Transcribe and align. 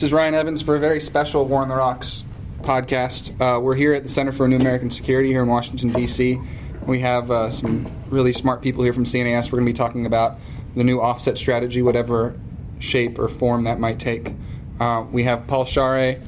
This 0.00 0.10
is 0.10 0.12
Ryan 0.12 0.34
Evans 0.34 0.62
for 0.62 0.76
a 0.76 0.78
very 0.78 1.00
special 1.00 1.44
War 1.44 1.60
on 1.60 1.68
the 1.68 1.74
Rocks 1.74 2.22
podcast. 2.60 3.32
Uh, 3.40 3.58
we're 3.58 3.74
here 3.74 3.92
at 3.94 4.04
the 4.04 4.08
Center 4.08 4.30
for 4.30 4.46
New 4.46 4.54
American 4.54 4.90
Security 4.90 5.30
here 5.30 5.42
in 5.42 5.48
Washington, 5.48 5.88
D.C. 5.88 6.40
We 6.86 7.00
have 7.00 7.32
uh, 7.32 7.50
some 7.50 7.90
really 8.06 8.32
smart 8.32 8.62
people 8.62 8.84
here 8.84 8.92
from 8.92 9.02
CNAS. 9.02 9.46
We're 9.46 9.58
going 9.58 9.66
to 9.66 9.72
be 9.72 9.76
talking 9.76 10.06
about 10.06 10.38
the 10.76 10.84
new 10.84 11.00
offset 11.00 11.36
strategy, 11.36 11.82
whatever 11.82 12.38
shape 12.78 13.18
or 13.18 13.26
form 13.26 13.64
that 13.64 13.80
might 13.80 13.98
take. 13.98 14.34
Uh, 14.78 15.04
we 15.10 15.24
have 15.24 15.48
Paul 15.48 15.64
Scharre. 15.64 16.20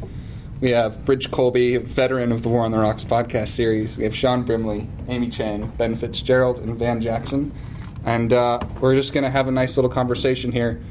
We 0.61 0.71
have 0.71 1.07
Bridge 1.07 1.31
Colby, 1.31 1.77
veteran 1.77 2.33
of 2.33 2.43
the 2.43 2.49
War 2.49 2.65
on 2.65 2.73
the 2.73 2.79
Rocks 2.79 3.05
podcast 3.05 3.51
series. 3.51 3.97
We 3.97 4.03
have 4.03 4.17
Shawn 4.17 4.43
Brimley, 4.43 4.89
Amy 5.07 5.31
Chang, 5.31 5.69
Ben 5.79 5.95
Fitzgerald, 5.95 6.59
and 6.59 6.77
Van 6.77 7.01
Jackson. 7.01 7.55
And 8.05 8.33
uh, 8.33 8.59
we're 8.81 8.97
just 8.97 9.13
going 9.13 9.23
to 9.23 9.31
have 9.31 9.47
a 9.47 9.53
nice 9.53 9.77
little 9.77 9.93
conversation 9.93 10.51
here. 10.51 10.83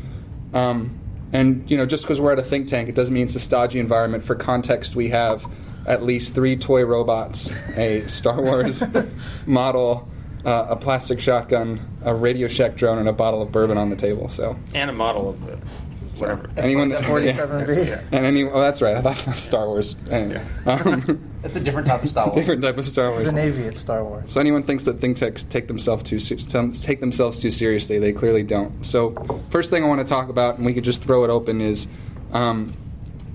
Um, 0.53 0.98
and 1.31 1.69
you 1.69 1.77
know, 1.77 1.85
just 1.85 2.03
because 2.03 2.19
we're 2.19 2.31
at 2.31 2.39
a 2.39 2.43
think 2.43 2.67
tank, 2.67 2.89
it 2.89 2.95
doesn't 2.95 3.13
mean 3.13 3.25
it's 3.25 3.35
a 3.35 3.39
stodgy 3.39 3.79
environment. 3.79 4.23
For 4.23 4.35
context, 4.35 4.95
we 4.95 5.09
have 5.09 5.45
at 5.85 6.03
least 6.03 6.35
three 6.35 6.55
toy 6.55 6.83
robots, 6.85 7.51
a 7.75 8.01
Star 8.07 8.41
Wars 8.41 8.83
model, 9.45 10.07
uh, 10.45 10.67
a 10.69 10.75
plastic 10.75 11.19
shotgun, 11.19 11.97
a 12.03 12.13
Radio 12.13 12.47
Shack 12.47 12.75
drone, 12.75 12.97
and 12.97 13.07
a 13.07 13.13
bottle 13.13 13.41
of 13.41 13.51
bourbon 13.51 13.77
on 13.77 13.89
the 13.89 13.95
table. 13.95 14.29
So 14.29 14.57
and 14.73 14.89
a 14.89 14.93
model 14.93 15.29
of 15.29 15.88
it 16.21 16.21
whatever. 16.21 16.49
Anyone 16.57 16.89
that 16.89 17.03
47B. 17.03 17.87
Yeah. 17.87 18.01
And 18.11 18.25
any 18.25 18.43
oh 18.43 18.59
that's 18.59 18.81
right. 18.81 18.95
I 18.97 19.01
thought 19.01 19.15
that 19.17 19.27
was 19.27 19.39
Star 19.39 19.65
Wars. 19.67 19.95
Anyway, 20.09 20.41
um, 20.65 21.29
It's 21.43 21.55
a 21.55 21.59
different 21.59 21.87
type 21.87 22.03
of 22.03 22.09
Star 22.09 22.27
Wars. 22.27 22.37
different 22.37 22.61
type 22.61 22.77
of 22.77 22.87
Star 22.87 23.09
Wars. 23.11 23.29
The 23.29 23.35
Navy 23.35 23.65
at 23.67 23.77
Star 23.77 24.03
Wars. 24.03 24.31
So 24.31 24.39
anyone 24.39 24.63
thinks 24.63 24.85
that 24.85 24.99
think 24.99 25.17
tanks 25.17 25.43
take 25.43 25.67
themselves 25.67 26.03
too 26.03 26.19
take 26.19 26.99
themselves 26.99 27.39
too 27.39 27.51
seriously, 27.51 27.99
they 27.99 28.13
clearly 28.13 28.43
don't. 28.43 28.85
So 28.85 29.11
first 29.49 29.69
thing 29.69 29.83
I 29.83 29.87
want 29.87 29.99
to 30.01 30.07
talk 30.07 30.29
about, 30.29 30.57
and 30.57 30.65
we 30.65 30.73
could 30.73 30.83
just 30.83 31.03
throw 31.03 31.23
it 31.23 31.29
open, 31.29 31.61
is 31.61 31.87
um, 32.31 32.73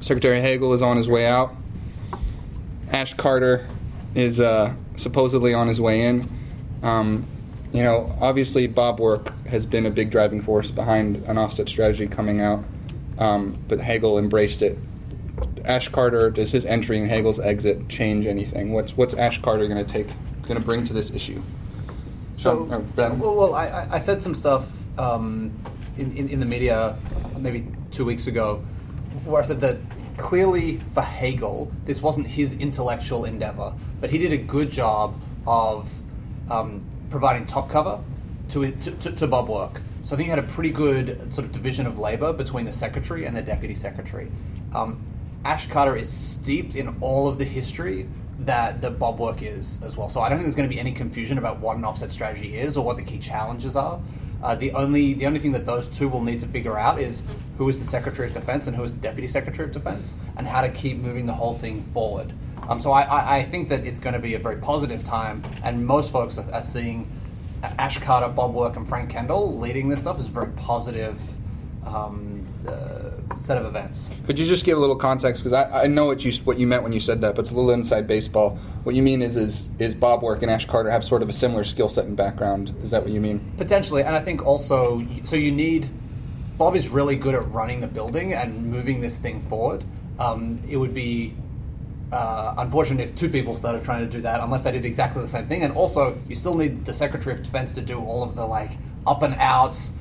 Secretary 0.01 0.41
Hagel 0.41 0.73
is 0.73 0.83
on 0.83 0.97
his 0.97 1.09
way 1.09 1.27
out. 1.27 1.55
Ash 2.93 3.15
Carter 3.15 3.67
is 4.15 4.41
uh, 4.41 4.73
supposedly 4.97 5.55
on 5.55 5.67
his 5.69 5.81
way 5.81 6.03
in. 6.03 6.29
Um, 6.83 7.27
you 7.73 7.83
know, 7.83 8.15
obviously 8.21 8.69
Bob 8.69 9.01
Work 9.01 9.33
has 9.47 9.67
been 9.67 9.85
a 9.87 9.91
big 9.91 10.11
driving 10.11 10.41
force 10.43 10.71
behind 10.71 11.17
an 11.27 11.39
offset 11.39 11.69
strategy 11.69 12.07
coming 12.07 12.41
out, 12.41 12.63
um, 13.19 13.59
but 13.69 13.81
Hagel 13.81 14.19
embraced 14.19 14.63
it. 14.63 14.79
Ash 15.65 15.89
Carter, 15.89 16.31
does 16.31 16.53
his 16.53 16.67
entry 16.67 16.99
and 16.99 17.09
Hagel's 17.09 17.41
exit 17.41 17.89
change 17.89 18.27
anything? 18.27 18.73
What's 18.73 18.97
what's 18.97 19.15
Ash 19.15 19.41
Carter 19.41 19.67
going 19.67 19.85
to 19.85 19.91
take, 19.91 20.09
going 20.43 20.59
to 20.59 20.65
bring 20.65 20.85
to 20.85 20.93
this 20.93 21.11
issue? 21.11 21.43
So, 22.35 22.69
oh, 22.71 22.79
Ben? 22.97 23.19
well, 23.19 23.35
well 23.37 23.55
I, 23.55 23.67
I- 23.67 23.89
I 23.93 23.99
said 23.99 24.21
some 24.21 24.35
stuff 24.35 24.71
um, 24.99 25.53
in, 25.97 26.17
in, 26.17 26.29
in 26.29 26.41
the 26.41 26.47
media 26.47 26.97
maybe 27.39 27.67
two 27.91 28.05
weeks 28.05 28.27
ago 28.27 28.65
where 29.25 29.41
I 29.41 29.45
said 29.45 29.61
that 29.61 29.79
clearly 30.17 30.79
for 30.93 31.03
Hagel, 31.03 31.71
this 31.85 32.03
wasn't 32.03 32.27
his 32.27 32.55
intellectual 32.57 33.25
endeavor, 33.25 33.75
but 34.01 34.11
he 34.11 34.19
did 34.19 34.33
a 34.33 34.37
good 34.39 34.71
job 34.71 35.19
of 35.47 35.91
um, 36.51 36.85
providing 37.11 37.47
top 37.47 37.69
cover 37.71 38.01
to, 38.51 38.71
to, 38.71 38.91
to, 38.93 39.13
to 39.13 39.27
Bob 39.27 39.49
Work. 39.49 39.81
So 40.05 40.15
I 40.15 40.19
think 40.19 40.27
you 40.27 40.35
had 40.35 40.39
a 40.39 40.49
pretty 40.49 40.69
good 40.69 41.33
sort 41.33 41.47
of 41.47 41.51
division 41.51 41.87
of 41.87 41.99
labor 41.99 42.35
between 42.35 42.67
the 42.67 42.73
secretary 42.75 43.25
and 43.25 43.35
the 43.35 43.41
deputy 43.41 43.75
secretary. 43.75 44.31
Um, 44.75 45.03
Ash 45.47 45.67
Carter 45.67 45.97
is 45.97 46.13
steeped 46.13 46.77
in 46.77 46.95
all 47.01 47.27
of 47.27 47.39
the 47.39 47.45
history 47.45 48.07
that 48.41 48.83
the 48.83 48.91
Bob 48.91 49.19
work 49.19 49.41
is 49.41 49.83
as 49.83 49.97
well. 49.97 50.11
So 50.11 50.21
I 50.21 50.29
don't 50.29 50.37
think 50.37 50.45
there's 50.45 50.57
going 50.57 50.69
to 50.69 50.75
be 50.75 50.79
any 50.79 50.93
confusion 50.93 51.39
about 51.39 51.59
what 51.59 51.79
an 51.79 51.87
offset 51.87 52.11
strategy 52.11 52.55
is 52.55 52.77
or 52.77 52.85
what 52.85 52.99
the 52.99 53.03
key 53.03 53.19
challenges 53.19 53.77
are. 53.77 53.99
Uh, 54.43 54.55
the 54.55 54.73
only 54.73 55.15
the 55.15 55.27
only 55.27 55.41
thing 55.41 55.53
that 55.53 55.65
those 55.65 55.89
two 55.89 56.07
will 56.07 56.23
need 56.23 56.39
to 56.41 56.47
figure 56.47 56.79
out 56.79 56.99
is 57.01 57.23
who 57.57 57.67
is 57.71 57.79
the 57.79 57.87
Secretary 57.87 58.29
of 58.29 58.35
Defense 58.35 58.67
and 58.67 58.77
who 58.77 58.83
is 58.83 58.95
the 58.95 59.01
Deputy 59.01 59.27
Secretary 59.27 59.67
of 59.67 59.73
Defense, 59.73 60.19
and 60.37 60.47
how 60.47 60.61
to 60.61 60.69
keep 60.69 60.99
moving 60.99 61.25
the 61.25 61.33
whole 61.33 61.55
thing 61.55 61.81
forward. 61.81 62.31
Um, 62.69 62.79
so 62.79 62.93
I, 62.93 63.03
I, 63.05 63.37
I 63.37 63.43
think 63.43 63.71
that 63.71 63.87
it's 63.87 64.01
going 64.01 64.13
to 64.13 64.21
be 64.21 64.35
a 64.35 64.39
very 64.39 64.57
positive 64.57 65.03
time, 65.03 65.43
and 65.63 65.87
most 65.87 66.13
folks 66.13 66.37
are, 66.37 66.53
are 66.53 66.63
seeing 66.63 67.11
Ash 67.79 67.99
Carter, 67.99 68.29
Bob 68.29 68.55
Work, 68.55 68.77
and 68.77 68.87
Frank 68.89 69.11
Kendall 69.11 69.57
leading 69.59 69.89
this 69.89 70.01
stuff 70.01 70.19
is 70.19 70.29
a 70.29 70.31
very 70.31 70.53
positive 70.53 71.21
um, 71.87 72.47
uh, 72.67 73.37
set 73.39 73.59
of 73.59 73.67
events. 73.67 74.11
Could 74.27 74.39
you 74.39 74.47
just 74.47 74.65
give 74.65 74.79
a 74.79 74.81
little 74.81 74.97
context? 74.97 75.43
Because 75.43 75.53
I, 75.53 75.83
I 75.83 75.87
know 75.87 76.07
what 76.07 76.25
you 76.25 76.33
what 76.45 76.59
you 76.59 76.67
meant 76.67 76.83
when 76.83 76.93
you 76.93 77.01
said 77.01 77.21
that, 77.21 77.35
but 77.35 77.43
it's 77.43 77.51
a 77.51 77.55
little 77.55 77.71
inside 77.71 78.07
baseball. 78.07 78.59
What 78.85 78.95
you 78.95 79.03
mean 79.03 79.23
is 79.23 79.37
is 79.37 79.69
is 79.79 79.95
Bob 79.95 80.23
Work 80.23 80.43
and 80.43 80.51
Ash 80.51 80.67
Carter 80.67 80.91
have 80.91 81.05
sort 81.05 81.23
of 81.23 81.29
a 81.29 81.33
similar 81.33 81.65
skill 81.65 81.89
set 81.89 82.07
and 82.07 82.17
background? 82.17 82.75
Is 82.83 82.91
that 82.91 83.03
what 83.03 83.13
you 83.13 83.21
mean? 83.21 83.53
Potentially, 83.57 84.03
and 84.03 84.15
I 84.15 84.21
think 84.21 84.45
also, 84.47 85.07
so 85.23 85.37
you 85.37 85.53
need. 85.53 85.89
Bob 86.57 86.77
is 86.77 86.89
really 86.89 87.17
good 87.17 87.35
at 87.35 87.51
running 87.51 87.81
the 87.81 87.89
building 87.89 88.33
and 88.33 88.67
moving 88.67 89.01
this 89.01 89.19
thing 89.19 89.43
forward. 89.43 89.85
Um, 90.21 90.61
it 90.69 90.77
would 90.77 90.95
be 90.95 91.35
uh, 92.13 92.55
unfortunate 92.59 93.03
if 93.03 93.15
two 93.15 93.29
people 93.29 93.55
started 93.57 93.83
trying 93.85 94.01
to 94.01 94.11
do 94.11 94.21
that, 94.23 94.41
unless 94.41 94.65
they 94.65 94.73
did 94.73 94.85
exactly 94.85 95.23
the 95.23 95.29
same 95.29 95.47
thing. 95.47 95.63
And 95.63 95.75
also, 95.75 96.19
you 96.29 96.35
still 96.35 96.55
need 96.55 96.85
the 96.85 96.93
Secretary 96.93 97.35
of 97.35 97.43
Defense 97.43 97.73
to 97.73 97.81
do 97.81 97.99
all 98.01 98.23
of 98.23 98.35
the 98.35 98.45
like 98.47 98.73
up 99.07 99.23
and 99.23 99.35
outs, 99.37 99.93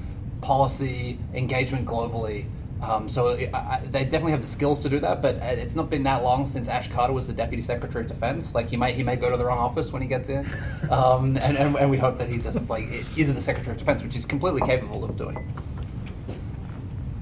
policy 0.41 1.17
engagement 1.33 1.87
globally. 1.87 2.45
Um, 2.81 3.07
so 3.07 3.29
I, 3.29 3.49
I, 3.53 3.81
they 3.89 4.03
definitely 4.03 4.33
have 4.33 4.41
the 4.41 4.47
skills 4.47 4.79
to 4.79 4.89
do 4.89 4.99
that, 4.99 5.21
but 5.21 5.37
uh, 5.37 5.45
it's 5.45 5.73
not 5.73 5.89
been 5.89 6.03
that 6.03 6.21
long 6.21 6.45
since 6.45 6.67
Ash 6.67 6.89
Carter 6.89 7.13
was 7.13 7.27
the 7.27 7.33
Deputy 7.33 7.63
Secretary 7.63 8.03
of 8.03 8.09
Defense. 8.09 8.53
Like 8.53 8.67
he 8.67 8.75
may 8.75 8.91
he 8.91 9.03
may 9.03 9.15
go 9.15 9.31
to 9.31 9.37
the 9.37 9.45
wrong 9.45 9.59
office 9.59 9.93
when 9.93 10.01
he 10.01 10.07
gets 10.07 10.27
in, 10.27 10.45
um, 10.89 11.37
and, 11.37 11.57
and, 11.57 11.75
and 11.77 11.89
we 11.89 11.97
hope 11.97 12.17
that 12.17 12.27
he 12.27 12.37
just 12.37 12.69
like 12.69 12.83
is 13.17 13.33
the 13.33 13.39
Secretary 13.39 13.71
of 13.71 13.77
Defense, 13.77 14.03
which 14.03 14.13
he's 14.13 14.25
completely 14.25 14.61
capable 14.61 15.05
of 15.05 15.15
doing. 15.15 15.53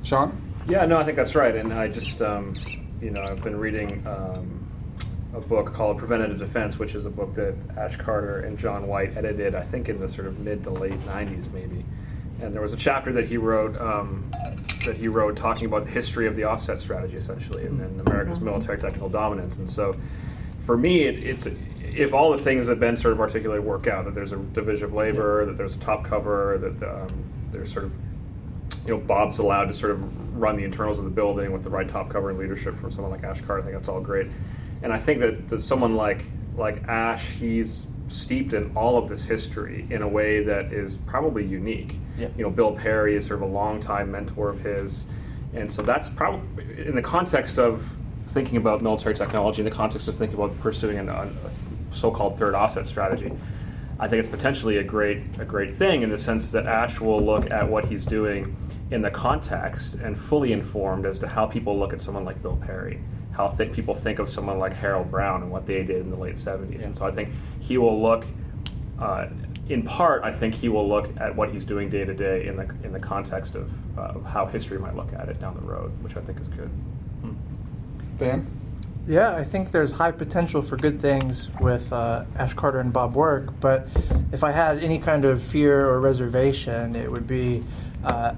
Shawn? 0.03 0.41
Yeah, 0.67 0.85
no, 0.85 0.97
I 0.97 1.03
think 1.03 1.15
that's 1.15 1.35
right. 1.35 1.55
And 1.55 1.73
I 1.73 1.87
just, 1.87 2.21
um, 2.21 2.55
you 3.01 3.11
know, 3.11 3.21
I've 3.21 3.43
been 3.43 3.57
reading 3.57 4.05
um, 4.07 4.60
a 5.33 5.39
book 5.39 5.73
called 5.73 5.97
Preventative 5.97 6.39
Defense, 6.39 6.77
which 6.77 6.93
is 6.93 7.05
a 7.05 7.09
book 7.09 7.33
that 7.35 7.55
Ash 7.77 7.95
Carter 7.95 8.41
and 8.41 8.57
John 8.57 8.87
White 8.87 9.15
edited, 9.15 9.55
I 9.55 9.63
think, 9.63 9.87
in 9.87 9.99
the 9.99 10.07
sort 10.07 10.27
of 10.27 10.39
mid 10.39 10.63
to 10.63 10.69
late 10.69 10.99
'90s, 11.01 11.51
maybe. 11.51 11.85
And 12.41 12.53
there 12.53 12.61
was 12.61 12.73
a 12.73 12.77
chapter 12.77 13.13
that 13.13 13.27
he 13.27 13.37
wrote 13.37 13.79
um, 13.79 14.31
that 14.85 14.97
he 14.97 15.07
wrote 15.07 15.37
talking 15.37 15.65
about 15.65 15.85
the 15.85 15.91
history 15.91 16.27
of 16.27 16.35
the 16.35 16.43
offset 16.43 16.81
strategy, 16.81 17.15
essentially, 17.15 17.65
and, 17.65 17.79
and 17.81 18.01
America's 18.07 18.39
military 18.39 18.77
technical 18.77 19.09
dominance. 19.09 19.57
And 19.57 19.69
so, 19.69 19.95
for 20.59 20.75
me, 20.75 21.03
it, 21.03 21.23
it's 21.23 21.47
if 21.81 22.13
all 22.13 22.31
the 22.31 22.37
things 22.37 22.67
that 22.67 22.79
Ben 22.79 22.97
sort 22.97 23.13
of 23.13 23.19
articulated 23.19 23.63
work 23.63 23.87
out, 23.87 24.05
that 24.05 24.15
there's 24.15 24.31
a 24.31 24.37
division 24.37 24.85
of 24.85 24.93
labor, 24.93 25.45
that 25.45 25.55
there's 25.55 25.75
a 25.75 25.79
top 25.79 26.03
cover, 26.03 26.57
that 26.57 26.89
um, 26.89 27.07
there's 27.51 27.71
sort 27.71 27.85
of 27.85 27.91
you 28.85 28.93
know, 28.93 28.97
Bob's 28.97 29.37
allowed 29.37 29.65
to 29.65 29.73
sort 29.73 29.91
of 29.91 30.37
run 30.39 30.57
the 30.57 30.63
internals 30.63 30.97
of 30.97 31.03
the 31.03 31.11
building 31.11 31.51
with 31.51 31.63
the 31.63 31.69
right 31.69 31.87
top 31.87 32.09
cover 32.09 32.31
and 32.31 32.39
leadership 32.39 32.75
from 32.77 32.91
someone 32.91 33.11
like 33.11 33.23
Ash 33.23 33.41
Carter. 33.41 33.61
I 33.61 33.65
think 33.65 33.77
that's 33.77 33.89
all 33.89 34.01
great. 34.01 34.27
And 34.83 34.91
I 34.91 34.97
think 34.97 35.19
that, 35.19 35.49
that 35.49 35.61
someone 35.61 35.95
like 35.95 36.23
like 36.57 36.83
Ash, 36.87 37.29
he's 37.29 37.85
steeped 38.07 38.53
in 38.53 38.71
all 38.75 38.97
of 38.97 39.07
this 39.07 39.23
history 39.23 39.87
in 39.89 40.01
a 40.01 40.07
way 40.07 40.43
that 40.43 40.73
is 40.73 40.97
probably 40.97 41.45
unique. 41.45 41.95
Yeah. 42.17 42.27
You 42.37 42.43
know, 42.43 42.49
Bill 42.49 42.73
Perry 42.73 43.15
is 43.15 43.25
sort 43.25 43.41
of 43.41 43.49
a 43.49 43.53
longtime 43.53 44.11
mentor 44.11 44.49
of 44.49 44.59
his. 44.59 45.05
And 45.53 45.71
so 45.71 45.81
that's 45.81 46.09
probably 46.09 46.85
in 46.85 46.95
the 46.95 47.01
context 47.01 47.57
of 47.57 47.95
thinking 48.27 48.57
about 48.57 48.81
military 48.81 49.15
technology, 49.15 49.61
in 49.61 49.65
the 49.65 49.75
context 49.75 50.07
of 50.07 50.17
thinking 50.17 50.37
about 50.37 50.57
pursuing 50.59 50.97
an, 50.97 51.09
a 51.09 51.29
so-called 51.91 52.37
third 52.37 52.53
offset 52.53 52.85
strategy. 52.85 53.31
I 53.99 54.07
think 54.07 54.19
it's 54.19 54.29
potentially 54.29 54.77
a 54.77 54.83
great 54.83 55.21
a 55.39 55.45
great 55.45 55.71
thing 55.71 56.01
in 56.01 56.09
the 56.09 56.17
sense 56.17 56.51
that 56.51 56.65
Ash 56.65 56.99
will 56.99 57.23
look 57.23 57.51
at 57.51 57.69
what 57.69 57.85
he's 57.85 58.05
doing 58.05 58.55
in 58.89 59.01
the 59.01 59.11
context 59.11 59.95
and 59.95 60.17
fully 60.17 60.51
informed 60.51 61.05
as 61.05 61.19
to 61.19 61.27
how 61.27 61.45
people 61.45 61.77
look 61.77 61.93
at 61.93 62.01
someone 62.01 62.25
like 62.25 62.41
Bill 62.41 62.57
Perry, 62.57 62.99
how 63.41 63.55
th- 63.55 63.73
people 63.73 63.95
think 63.95 64.19
of 64.19 64.29
someone 64.29 64.59
like 64.59 64.73
Harold 64.73 65.09
Brown 65.09 65.41
and 65.41 65.51
what 65.51 65.65
they 65.65 65.83
did 65.83 66.01
in 66.01 66.11
the 66.11 66.17
late 66.17 66.35
70s. 66.35 66.85
And 66.85 66.95
so 66.95 67.05
I 67.05 67.11
think 67.11 67.29
he 67.59 67.77
will 67.77 67.99
look, 67.99 68.25
uh, 68.99 69.27
in 69.67 69.81
part, 69.83 70.23
I 70.23 70.31
think 70.31 70.53
he 70.53 70.69
will 70.69 70.87
look 70.87 71.09
at 71.19 71.35
what 71.35 71.51
he's 71.51 71.63
doing 71.63 71.89
day 71.89 72.05
to 72.05 72.13
day 72.13 72.45
in 72.45 72.55
the 72.55 72.63
in 72.83 72.91
the 72.91 72.99
context 72.99 73.55
of 73.55 73.71
uh, 73.97 74.19
how 74.19 74.45
history 74.45 74.77
might 74.77 74.95
look 74.95 75.11
at 75.13 75.27
it 75.29 75.39
down 75.39 75.55
the 75.55 75.61
road, 75.61 75.91
which 76.03 76.15
I 76.15 76.21
think 76.21 76.39
is 76.39 76.47
good. 76.47 76.69
Van? 78.17 78.45
Yeah, 79.07 79.35
I 79.35 79.43
think 79.43 79.71
there's 79.71 79.91
high 79.91 80.11
potential 80.11 80.61
for 80.61 80.77
good 80.77 81.01
things 81.01 81.49
with 81.59 81.91
uh, 81.91 82.25
Ash 82.37 82.53
Carter 82.53 82.79
and 82.79 82.93
Bob 82.93 83.15
Work, 83.15 83.59
but 83.59 83.87
if 84.31 84.43
I 84.43 84.51
had 84.51 84.77
any 84.83 84.99
kind 84.99 85.25
of 85.25 85.41
fear 85.41 85.89
or 85.89 85.99
reservation, 85.99 86.95
it 86.95 87.11
would 87.11 87.25
be 87.25 87.63
uh, 88.03 88.35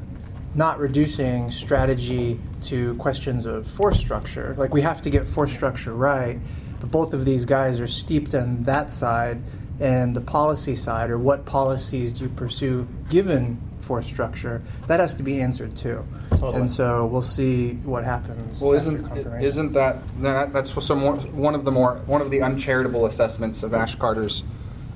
not 0.55 0.79
reducing 0.79 1.51
strategy 1.51 2.39
to 2.63 2.95
questions 2.95 3.45
of 3.45 3.67
force 3.67 3.99
structure. 3.99 4.55
Like, 4.57 4.73
we 4.73 4.81
have 4.81 5.01
to 5.01 5.09
get 5.09 5.25
force 5.27 5.51
structure 5.51 5.93
right, 5.93 6.39
but 6.79 6.91
both 6.91 7.13
of 7.13 7.25
these 7.25 7.45
guys 7.45 7.79
are 7.79 7.87
steeped 7.87 8.33
in 8.33 8.63
that 8.63 8.91
side 8.91 9.41
and 9.79 10.15
the 10.15 10.21
policy 10.21 10.75
side, 10.75 11.09
or 11.09 11.17
what 11.17 11.45
policies 11.45 12.13
do 12.13 12.25
you 12.25 12.29
pursue 12.29 12.87
given 13.09 13.59
force 13.81 14.05
structure, 14.05 14.61
that 14.87 14.99
has 14.99 15.13
to 15.15 15.23
be 15.23 15.41
answered 15.41 15.75
too. 15.75 16.05
Totally. 16.31 16.61
And 16.61 16.71
so 16.71 17.05
we'll 17.05 17.21
see 17.21 17.73
what 17.83 18.03
happens. 18.03 18.61
Well, 18.61 18.73
isn't 18.73 19.17
isn't 19.41 19.73
that 19.73 19.97
that 20.21 20.53
that's 20.53 20.71
some 20.85 20.99
more, 20.99 21.15
one 21.17 21.55
of 21.55 21.65
the 21.65 21.71
more 21.71 21.95
one 22.05 22.21
of 22.21 22.31
the 22.31 22.41
uncharitable 22.41 23.05
assessments 23.05 23.63
of 23.63 23.73
Ash 23.73 23.95
Carter's 23.95 24.43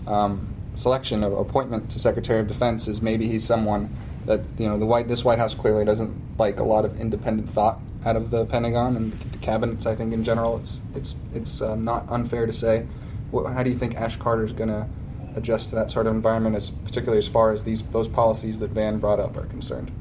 um, 0.08 0.54
selection 0.76 1.24
of 1.24 1.34
appointment 1.34 1.92
to 1.92 2.00
Secretary 2.00 2.40
of 2.40 2.48
Defense 2.48 2.88
is 2.88 3.02
maybe 3.02 3.28
he's 3.28 3.46
someone 3.46 3.94
that 4.28 4.42
you 4.58 4.70
know 4.70 4.78
the 4.78 4.86
White 4.86 5.08
this 5.08 5.26
White 5.26 5.40
House 5.40 5.56
clearly 5.56 5.84
doesn't 5.84 6.38
like 6.38 6.60
a 6.60 6.64
lot 6.64 6.86
of 6.86 7.00
independent 7.00 7.50
thought 7.50 7.80
out 8.06 8.16
of 8.16 8.30
the 8.30 8.46
Pentagon 8.46 8.96
and 8.96 9.12
the 9.14 9.38
cabinets. 9.40 9.86
I 9.86 9.96
think 9.96 10.14
in 10.14 10.24
general, 10.24 10.58
it's 10.58 10.82
it's 10.94 11.16
it's 11.34 11.62
um, 11.62 11.84
not 11.84 12.06
unfair 12.10 12.46
to 12.46 12.54
say. 12.54 12.86
What, 13.32 13.52
how 13.52 13.64
do 13.64 13.70
you 13.70 13.78
think 13.78 13.96
Ash 13.96 14.16
Carter 14.16 14.46
is 14.46 14.52
going 14.52 14.70
to 14.70 14.88
adjust 15.36 15.70
to 15.70 15.76
that 15.76 15.92
sort 15.92 16.08
of 16.08 16.16
environment, 16.16 16.56
as 16.56 16.72
particularly 16.72 17.18
as 17.18 17.28
far 17.28 17.52
as 17.52 17.64
these 17.64 17.82
those 17.84 18.08
policies 18.08 18.60
that 18.60 18.72
Van 18.72 19.00
brought 19.00 19.20
up 19.20 19.36
are 19.36 19.46
concerned? 19.46 19.92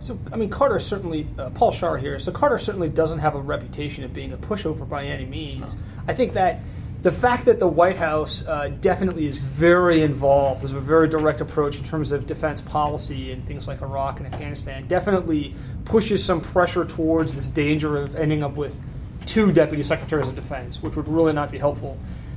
So, 0.00 0.18
I 0.32 0.36
mean, 0.36 0.50
Carter 0.50 0.78
certainly, 0.78 1.26
uh, 1.38 1.50
Paul 1.50 1.72
Scharre 1.72 1.98
here, 1.98 2.18
so 2.18 2.30
Carter 2.30 2.58
certainly 2.58 2.90
doesn't 2.90 3.18
have 3.20 3.34
a 3.34 3.40
reputation 3.40 4.04
of 4.04 4.12
being 4.12 4.32
a 4.32 4.36
pushover 4.36 4.86
by 4.86 5.04
any 5.04 5.24
means. 5.24 5.74
No. 5.74 5.80
I 6.08 6.14
think 6.14 6.34
that 6.34 6.60
the 7.06 7.12
fact 7.12 7.44
that 7.44 7.60
the 7.60 7.68
White 7.68 7.94
House 7.94 8.44
uh, 8.48 8.68
definitely 8.80 9.26
is 9.26 9.38
very 9.38 10.00
involved, 10.02 10.62
has 10.62 10.72
a 10.72 10.80
very 10.80 11.08
direct 11.08 11.40
approach 11.40 11.78
in 11.78 11.84
terms 11.84 12.10
of 12.10 12.26
defense 12.26 12.60
policy 12.60 13.30
and 13.30 13.44
things 13.44 13.68
like 13.68 13.80
Iraq 13.80 14.18
and 14.18 14.26
Afghanistan, 14.26 14.84
definitely 14.88 15.54
pushes 15.84 16.24
some 16.24 16.40
pressure 16.40 16.84
towards 16.84 17.36
this 17.36 17.48
danger 17.48 17.96
of 17.96 18.16
ending 18.16 18.42
up 18.42 18.56
with 18.56 18.80
two 19.24 19.52
deputy 19.52 19.84
secretaries 19.84 20.26
of 20.26 20.34
defense, 20.34 20.82
which 20.82 20.96
would 20.96 21.06
really 21.06 21.32
not 21.32 21.52
be 21.52 21.58
helpful. 21.58 21.96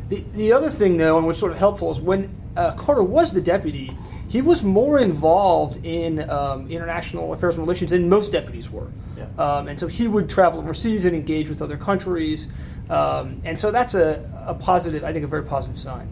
The, 0.10 0.24
the 0.34 0.54
other 0.54 0.70
thing, 0.70 0.98
though, 0.98 1.18
and 1.18 1.26
what's 1.26 1.40
sort 1.40 1.52
of 1.52 1.58
helpful, 1.58 1.90
is 1.90 2.00
when 2.00 2.32
uh, 2.56 2.74
Carter 2.74 3.02
was 3.02 3.34
the 3.34 3.42
deputy, 3.42 3.92
he 4.28 4.44
was 4.44 4.62
more 4.62 5.00
involved 5.00 5.84
in 5.84 6.30
um, 6.30 6.70
international 6.70 7.34
affairs 7.34 7.56
and 7.56 7.64
relations 7.64 7.90
than 7.90 8.08
most 8.08 8.32
deputies 8.32 8.70
were. 8.70 8.92
Yeah. 9.18 9.26
Um, 9.40 9.68
and 9.68 9.80
so 9.80 9.88
he 9.88 10.08
would 10.08 10.30
travel 10.30 10.60
overseas 10.60 11.06
and 11.06 11.16
engage 11.16 11.50
with 11.50 11.64
other 11.64 11.78
countries. 11.78 12.48
Um, 12.90 13.42
and 13.46 13.58
so 13.60 13.72
that's 13.72 13.94
a, 13.94 14.30
a 14.48 14.56
positive, 14.56 15.04
I 15.04 15.14
think, 15.14 15.24
a 15.24 15.28
very 15.28 15.44
positive 15.44 15.78
sign. 15.78 16.12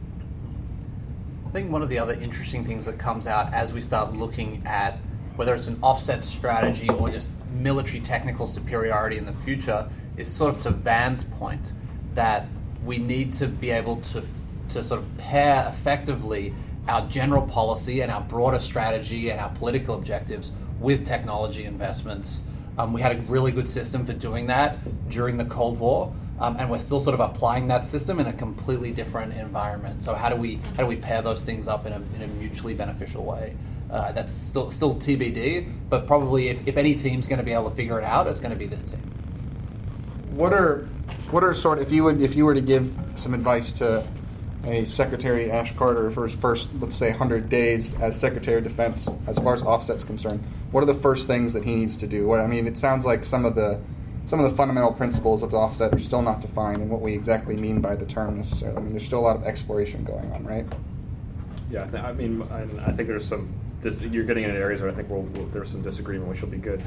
I 1.45 1.49
think 1.49 1.71
one 1.71 1.81
of 1.81 1.89
the 1.89 1.97
other 1.97 2.13
interesting 2.13 2.65
things 2.65 2.85
that 2.85 2.99
comes 2.99 3.25
out 3.25 3.53
as 3.53 3.73
we 3.73 3.81
start 3.81 4.13
looking 4.13 4.61
at 4.65 4.99
whether 5.37 5.53
it's 5.53 5.67
an 5.67 5.79
offset 5.81 6.23
strategy 6.23 6.89
or 6.89 7.09
just 7.09 7.27
military 7.53 7.99
technical 7.99 8.47
superiority 8.47 9.17
in 9.17 9.25
the 9.25 9.33
future 9.33 9.87
is 10.17 10.31
sort 10.31 10.53
of 10.55 10.61
to 10.63 10.71
Van's 10.71 11.23
point 11.23 11.73
that 12.15 12.47
we 12.83 12.97
need 12.97 13.33
to 13.33 13.47
be 13.47 13.69
able 13.69 14.01
to, 14.01 14.21
to 14.69 14.83
sort 14.83 14.99
of 14.99 15.17
pair 15.17 15.67
effectively 15.69 16.53
our 16.87 17.05
general 17.07 17.43
policy 17.43 18.01
and 18.01 18.11
our 18.11 18.21
broader 18.21 18.59
strategy 18.59 19.29
and 19.29 19.39
our 19.39 19.49
political 19.49 19.95
objectives 19.95 20.51
with 20.79 21.05
technology 21.05 21.65
investments. 21.65 22.43
Um, 22.77 22.93
we 22.93 23.01
had 23.01 23.15
a 23.15 23.21
really 23.21 23.51
good 23.51 23.69
system 23.69 24.05
for 24.05 24.13
doing 24.13 24.47
that 24.47 24.77
during 25.09 25.37
the 25.37 25.45
Cold 25.45 25.79
War. 25.79 26.13
Um, 26.39 26.55
and 26.59 26.69
we're 26.69 26.79
still 26.79 26.99
sort 26.99 27.15
of 27.15 27.19
applying 27.19 27.67
that 27.67 27.83
system 27.83 28.19
in 28.19 28.27
a 28.27 28.33
completely 28.33 28.91
different 28.91 29.33
environment. 29.33 30.03
So 30.03 30.13
how 30.13 30.29
do 30.29 30.35
we 30.35 30.55
how 30.75 30.83
do 30.83 30.85
we 30.85 30.95
pair 30.95 31.21
those 31.21 31.41
things 31.41 31.67
up 31.67 31.85
in 31.85 31.93
a, 31.93 32.01
in 32.15 32.21
a 32.23 32.27
mutually 32.27 32.73
beneficial 32.73 33.23
way? 33.23 33.55
Uh, 33.89 34.11
that's 34.11 34.33
still 34.33 34.69
still 34.69 34.95
TBD, 34.95 35.71
but 35.89 36.05
probably 36.05 36.49
if, 36.49 36.67
if 36.67 36.77
any 36.77 36.93
team's 36.93 37.25
going 37.25 37.39
to 37.39 37.45
be 37.45 37.53
able 37.53 37.69
to 37.69 37.75
figure 37.75 37.97
it 37.97 38.03
out, 38.03 38.27
it's 38.27 38.39
going 38.39 38.51
to 38.51 38.57
be 38.57 38.67
this 38.67 38.83
team. 38.83 38.99
What 40.31 40.53
are 40.53 40.87
what 41.31 41.43
are 41.43 41.53
sort 41.53 41.79
if 41.79 41.91
you 41.91 42.03
would 42.03 42.21
if 42.21 42.35
you 42.35 42.45
were 42.45 42.53
to 42.53 42.61
give 42.61 42.95
some 43.15 43.33
advice 43.33 43.71
to 43.73 44.05
a 44.65 44.85
Secretary 44.85 45.49
Ash 45.51 45.75
Carter 45.75 46.09
for 46.09 46.23
his 46.23 46.35
first, 46.35 46.69
let's 46.79 46.95
say, 46.95 47.09
100 47.09 47.47
days 47.47 47.93
as 48.01 48.19
Secretary 48.19 48.57
of 48.57 48.63
Defense, 48.63 49.09
as 49.25 49.37
far 49.39 49.53
as 49.53 49.63
offset's 49.63 50.03
concerned, 50.03 50.43
what 50.71 50.83
are 50.83 50.85
the 50.85 50.93
first 50.93 51.27
things 51.27 51.53
that 51.53 51.63
he 51.63 51.75
needs 51.75 51.95
to 51.97 52.07
do? 52.07 52.27
What, 52.27 52.41
I 52.41 52.47
mean, 52.47 52.67
it 52.67 52.77
sounds 52.77 53.05
like 53.05 53.23
some 53.23 53.45
of 53.45 53.55
the 53.55 53.79
some 54.27 54.41
of 54.41 54.51
the 54.51 54.57
fundamental 54.57 54.91
principles 54.91 55.41
of 55.41 55.51
the 55.51 55.57
offset 55.57 55.93
are 55.93 55.99
still 55.99 56.21
not 56.21 56.41
defined 56.41 56.81
and 56.81 56.91
what 56.91 56.99
we 56.99 57.13
exactly 57.13 57.55
mean 57.55 57.79
by 57.79 57.95
the 57.95 58.05
term 58.05 58.35
necessarily. 58.35 58.77
I 58.77 58.81
mean, 58.81 58.91
there's 58.91 59.05
still 59.05 59.19
a 59.19 59.21
lot 59.21 59.37
of 59.37 59.43
exploration 59.43 60.03
going 60.03 60.29
on, 60.33 60.43
right? 60.43 60.65
Yeah, 61.71 61.85
I, 61.85 61.87
th- 61.87 62.03
I 62.03 62.11
mean, 62.11 62.41
I 62.51 62.91
think 62.91 63.07
there's 63.07 63.25
some. 63.25 63.53
Dis- 63.81 64.01
you're 64.01 64.25
getting 64.25 64.43
into 64.43 64.57
areas 64.57 64.81
where 64.81 64.89
I 64.89 64.93
think 64.93 65.09
we'll, 65.09 65.21
we'll, 65.21 65.45
there's 65.45 65.71
some 65.71 65.81
disagreement, 65.81 66.29
which 66.29 66.41
will 66.41 66.49
be 66.49 66.57
good. 66.57 66.83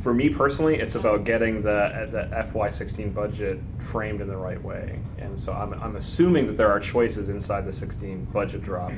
For 0.00 0.12
me 0.12 0.30
personally, 0.30 0.80
it's 0.80 0.96
about 0.96 1.22
getting 1.22 1.62
the 1.62 2.08
the 2.10 2.28
FY16 2.34 3.14
budget 3.14 3.60
framed 3.78 4.20
in 4.20 4.26
the 4.26 4.36
right 4.36 4.62
way, 4.62 4.98
and 5.18 5.38
so 5.38 5.52
I'm, 5.52 5.74
I'm 5.74 5.94
assuming 5.94 6.48
that 6.48 6.56
there 6.56 6.70
are 6.70 6.80
choices 6.80 7.28
inside 7.28 7.66
the 7.66 7.72
16 7.72 8.24
budget 8.26 8.62
drop 8.62 8.92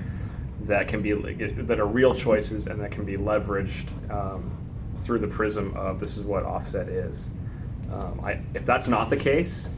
that 0.63 0.89
can 0.89 1.03
be 1.03 1.13
that 1.13 1.79
are 1.79 1.87
real 1.87 2.15
choices 2.15 2.67
and 2.67 2.81
that 2.81 2.91
can 2.91 3.05
be 3.05 3.17
leveraged 3.17 3.89
um, 4.11 4.51
through 4.97 5.19
the 5.19 5.29
prism 5.29 5.77
of 5.77 6.01
this 6.01 6.17
is 6.17 6.25
what 6.25 6.45
offset 6.45 6.89
is. 6.89 7.29
Um, 7.93 8.21
I, 8.25 8.41
if 8.55 8.65
that's 8.65 8.89
not 8.89 9.11
the 9.11 9.17
case, 9.17 9.71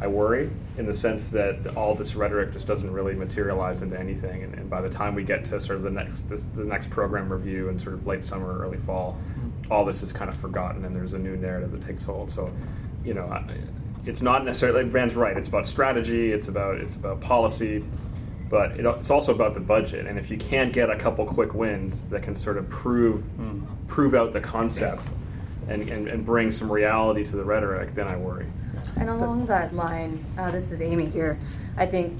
I 0.00 0.06
worry 0.08 0.50
in 0.76 0.84
the 0.84 0.92
sense 0.92 1.30
that 1.30 1.74
all 1.74 1.94
this 1.94 2.14
rhetoric 2.14 2.52
just 2.52 2.66
doesn't 2.66 2.92
really 2.92 3.14
materialize 3.14 3.80
into 3.80 3.98
anything. 3.98 4.42
And, 4.42 4.54
and 4.54 4.68
by 4.68 4.82
the 4.82 4.90
time 4.90 5.14
we 5.14 5.24
get 5.24 5.44
to 5.46 5.60
sort 5.60 5.78
of 5.78 5.82
the 5.84 5.90
next 5.90 6.28
this, 6.28 6.44
the 6.54 6.64
next 6.64 6.90
program 6.90 7.32
review 7.32 7.70
in 7.70 7.78
sort 7.78 7.94
of 7.94 8.06
late 8.06 8.22
summer, 8.22 8.58
early 8.58 8.78
fall, 8.78 9.18
mm-hmm. 9.30 9.72
all 9.72 9.84
this 9.84 10.02
is 10.02 10.12
kind 10.12 10.28
of 10.28 10.36
forgotten, 10.36 10.84
and 10.84 10.94
there's 10.94 11.14
a 11.14 11.18
new 11.18 11.36
narrative 11.36 11.72
that 11.72 11.86
takes 11.86 12.04
hold. 12.04 12.30
So, 12.30 12.52
you 13.04 13.14
know, 13.14 13.24
I, 13.24 13.42
it's 14.04 14.20
not 14.20 14.44
necessarily 14.44 14.84
Van's 14.84 15.16
right. 15.16 15.36
It's 15.36 15.48
about 15.48 15.66
strategy. 15.66 16.32
It's 16.32 16.48
about 16.48 16.76
it's 16.76 16.96
about 16.96 17.20
policy. 17.20 17.84
But 18.48 18.72
it, 18.72 18.84
it's 18.84 19.10
also 19.10 19.34
about 19.34 19.54
the 19.54 19.60
budget, 19.60 20.06
and 20.06 20.18
if 20.20 20.30
you 20.30 20.36
can't 20.36 20.72
get 20.72 20.88
a 20.88 20.96
couple 20.96 21.26
quick 21.26 21.52
wins 21.52 22.08
that 22.10 22.22
can 22.22 22.36
sort 22.36 22.58
of 22.58 22.68
prove 22.68 23.24
mm. 23.40 23.66
prove 23.88 24.14
out 24.14 24.32
the 24.32 24.40
concept, 24.40 25.02
and, 25.68 25.88
and, 25.88 26.08
and 26.08 26.24
bring 26.24 26.52
some 26.52 26.70
reality 26.70 27.24
to 27.24 27.36
the 27.36 27.44
rhetoric, 27.44 27.94
then 27.94 28.06
I 28.06 28.16
worry. 28.16 28.46
And 28.98 29.10
along 29.10 29.46
that 29.46 29.74
line, 29.74 30.24
uh, 30.38 30.50
this 30.50 30.70
is 30.70 30.80
Amy 30.80 31.06
here. 31.06 31.38
I 31.76 31.86
think 31.86 32.18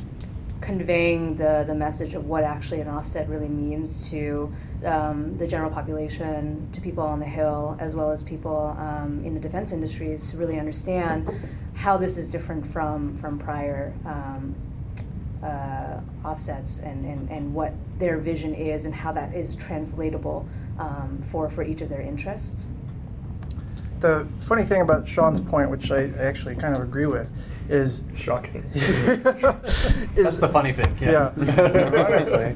conveying 0.61 1.37
the, 1.37 1.65
the 1.67 1.75
message 1.75 2.15
of 2.15 2.27
what 2.27 2.43
actually 2.43 2.81
an 2.81 2.89
offset 2.89 3.29
really 3.29 3.49
means 3.49 4.11
to 4.11 4.53
um, 4.85 5.37
the 5.39 5.47
general 5.47 5.71
population, 5.71 6.69
to 6.73 6.81
people 6.81 7.05
on 7.05 7.21
the 7.21 7.27
Hill, 7.27 7.77
as 7.79 7.95
well 7.95 8.11
as 8.11 8.23
people 8.23 8.77
um, 8.79 9.23
in 9.25 9.35
the 9.35 9.41
defense 9.41 9.73
industries 9.73 10.31
to 10.31 10.37
really 10.37 10.59
understand 10.59 11.31
how 11.75 11.97
this 11.97 12.17
is 12.17 12.29
different 12.29 12.67
from, 12.67 13.17
from 13.19 13.39
prior 13.39 13.93
um, 14.05 14.55
uh, 15.43 16.01
offsets 16.25 16.79
and, 16.79 17.05
and, 17.05 17.31
and 17.31 17.55
what 17.55 17.73
their 17.99 18.19
vision 18.19 18.55
is 18.55 18.87
and 18.87 18.95
how 18.95 19.13
that 19.13 19.35
is 19.35 19.57
translatable 19.57 20.49
um, 20.79 21.21
for, 21.23 21.49
for 21.51 21.63
each 21.63 21.81
of 21.81 21.89
their 21.89 22.01
interests 22.01 22.69
the 24.01 24.27
funny 24.41 24.63
thing 24.65 24.83
about 24.83 25.09
Shawn's 25.09 25.41
point, 25.41 25.71
which 25.71 25.91
I 25.91 26.11
actually 26.19 26.57
kind 26.57 26.75
of 26.75 26.83
agree 26.83 27.07
with, 27.07 27.33
is 27.69 28.03
shocking. 28.15 28.65
is, 28.75 29.23
That's 29.23 30.37
the 30.39 30.49
funny 30.53 30.73
thing. 30.73 30.97
Yeah. 31.01 31.33
yeah 31.37 32.55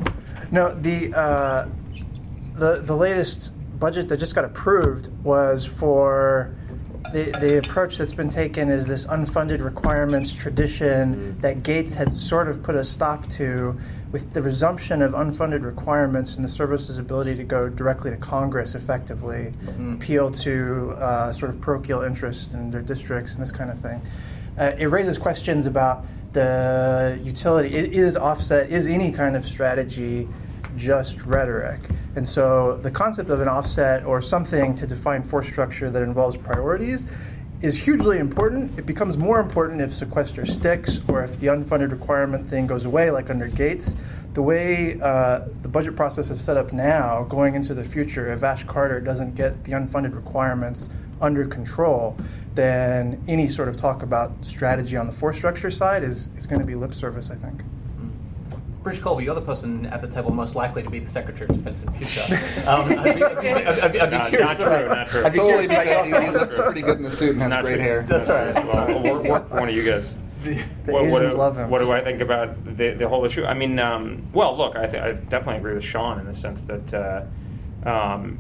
no, 0.51 0.75
the 0.75 1.13
uh, 1.17 1.69
the 2.55 2.81
the 2.83 2.97
latest 2.97 3.53
budget 3.79 4.09
that 4.09 4.19
just 4.19 4.35
got 4.35 4.45
approved 4.45 5.09
was 5.23 5.65
for 5.65 6.55
the, 7.13 7.37
the 7.41 7.59
approach 7.59 7.99
that's 7.99 8.13
been 8.13 8.29
taken 8.29 8.69
is 8.69 8.87
this 8.87 9.07
unfunded 9.07 9.63
requirements 9.63 10.33
tradition 10.33 11.15
mm-hmm. 11.15 11.41
that 11.41 11.63
Gates 11.63 11.95
had 11.95 12.13
sort 12.13 12.49
of 12.49 12.63
put 12.63 12.75
a 12.75 12.85
stop 12.85 13.29
to 13.31 13.79
with 14.13 14.33
the 14.33 14.43
resumption 14.43 15.03
of 15.03 15.13
unfunded 15.13 15.65
requirements 15.65 16.37
and 16.37 16.45
the 16.45 16.49
service's 16.49 16.99
ability 16.99 17.37
to 17.37 17.45
go 17.45 17.69
directly 17.69 18.11
to 18.11 18.17
Congress 18.17 18.75
effectively, 18.75 19.53
mm-hmm. 19.65 19.95
appeal 19.95 20.31
to 20.31 20.91
uh, 20.99 21.33
sort 21.33 21.51
of 21.51 21.61
parochial 21.61 22.03
interest 22.03 22.55
in 22.55 22.71
their 22.71 22.83
districts 22.83 23.35
and 23.35 23.43
this 23.43 23.53
kind 23.53 23.71
of 23.71 23.79
thing. 23.79 24.01
Uh, 24.59 24.73
it 24.79 24.87
raises 24.87 25.19
questions 25.19 25.67
about 25.67 26.05
the 26.33 27.19
utility. 27.23 27.75
Is 27.75 28.17
offset, 28.17 28.71
is 28.71 28.89
any 28.89 29.13
kind 29.13 29.37
of 29.37 29.45
strategy 29.45 30.29
just 30.77 31.25
rhetoric? 31.25 31.81
And 32.17 32.29
so 32.29 32.77
the 32.79 32.91
concept 32.91 33.31
of 33.31 33.41
an 33.41 33.49
offset 33.49 34.05
or 34.05 34.21
something 34.21 34.75
to 34.75 34.87
define 34.87 35.23
force 35.23 35.47
structure 35.47 35.91
that 35.91 36.03
involves 36.03 36.37
priorities 36.37 37.07
is 37.63 37.79
hugely 37.79 38.19
important. 38.19 38.79
It 38.79 38.87
becomes 38.87 39.19
more 39.19 39.39
important 39.39 39.81
if 39.81 39.93
sequester 39.93 40.47
sticks 40.47 41.01
or 41.09 41.23
if 41.23 41.39
the 41.39 41.49
unfunded 41.49 41.93
requirement 41.93 42.49
thing 42.49 42.67
goes 42.67 42.87
away, 42.87 43.11
like 43.11 43.29
under 43.29 43.49
Gates. 43.49 43.95
The 44.33 44.43
way 44.43 44.99
uh, 45.03 45.43
the 45.63 45.69
budget 45.69 45.97
process 45.97 46.31
is 46.31 46.41
set 46.41 46.57
up 46.57 46.73
now, 46.73 47.25
going 47.25 47.55
into 47.55 47.75
the 47.75 47.85
future, 47.85 48.33
if 48.33 48.43
Ash 48.43 48.65
Carter 48.65 49.01
doesn't 49.01 49.35
get 49.35 49.63
the 49.65 49.73
unfunded 49.73 50.15
requirements 50.15 50.89
under 51.21 51.45
control, 51.45 52.17
then 52.55 53.23
any 53.29 53.49
sort 53.49 53.69
of 53.69 53.77
talk 53.77 54.03
about 54.03 54.33
strategy 54.43 54.97
on 54.97 55.07
the 55.07 55.13
force 55.13 55.37
structure 55.37 55.71
side 55.71 56.03
is, 56.03 56.29
is 56.37 56.47
going 56.47 56.61
to 56.61 56.67
be 56.67 56.75
lip 56.75 56.95
service, 56.95 57.31
I 57.31 57.35
think. 57.35 57.63
Bridge 58.83 59.03
Colby, 59.03 59.25
you're 59.25 59.35
the 59.35 59.43
person 59.43 59.87
at 59.87 60.01
the 60.01 60.09
table 60.09 60.33
most 60.33 60.55
likely 60.55 60.83
to 60.83 60.89
be 60.89 60.99
the 60.99 61.09
Secretary 61.09 61.49
of 61.49 61.57
Defense 61.57 61.83
in 61.83 61.93
future. 61.93 62.23
Um, 62.67 62.99
I'd 62.99 63.15
be, 63.17 63.23
I'd 63.25 63.41
be, 63.41 63.49
I'd 63.49 63.93
be, 63.93 64.01
I'd 64.01 64.11
be 64.11 64.17
not, 64.17 64.29
curious. 64.29 64.59
Not 64.59 64.79
true, 64.79 64.89
not 64.89 65.09
true. 65.09 65.21
I'd 65.25 65.33
be 65.33 65.39
Solely 65.39 65.67
because 65.67 66.05
he, 66.05 66.11
he 66.11 66.31
looks 66.31 66.59
pretty 66.59 66.83
good 66.83 66.99
in 66.99 67.03
the 67.03 67.11
suit 67.11 67.31
and 67.31 67.43
has 67.43 67.51
not 67.51 67.63
great 67.63 67.75
true. 67.75 67.83
hair. 67.83 68.03
That's 68.03 68.29
right. 68.29 68.55
Well, 68.55 69.23
what, 69.25 69.51
one 69.51 69.69
of 69.69 69.75
you 69.75 69.85
guys. 69.85 70.15
The, 70.43 70.55
the 70.85 70.93
what, 70.93 71.05
Asians 71.05 71.33
what, 71.33 71.37
love 71.37 71.57
him. 71.57 71.71
What 71.71 71.81
do 71.81 71.91
I 71.93 72.03
think 72.03 72.21
about 72.21 72.77
the, 72.77 72.91
the 72.93 73.09
whole 73.09 73.25
issue? 73.25 73.45
I 73.45 73.55
mean, 73.55 73.79
um, 73.79 74.23
well, 74.33 74.57
look, 74.57 74.77
I, 74.77 74.87
th- 74.87 75.03
I 75.03 75.13
definitely 75.13 75.57
agree 75.57 75.75
with 75.75 75.85
Shawn 75.85 76.21
in 76.21 76.27
the 76.27 76.35
sense 76.35 76.63
that 76.63 76.95
uh, 76.95 77.89
um, 77.89 78.39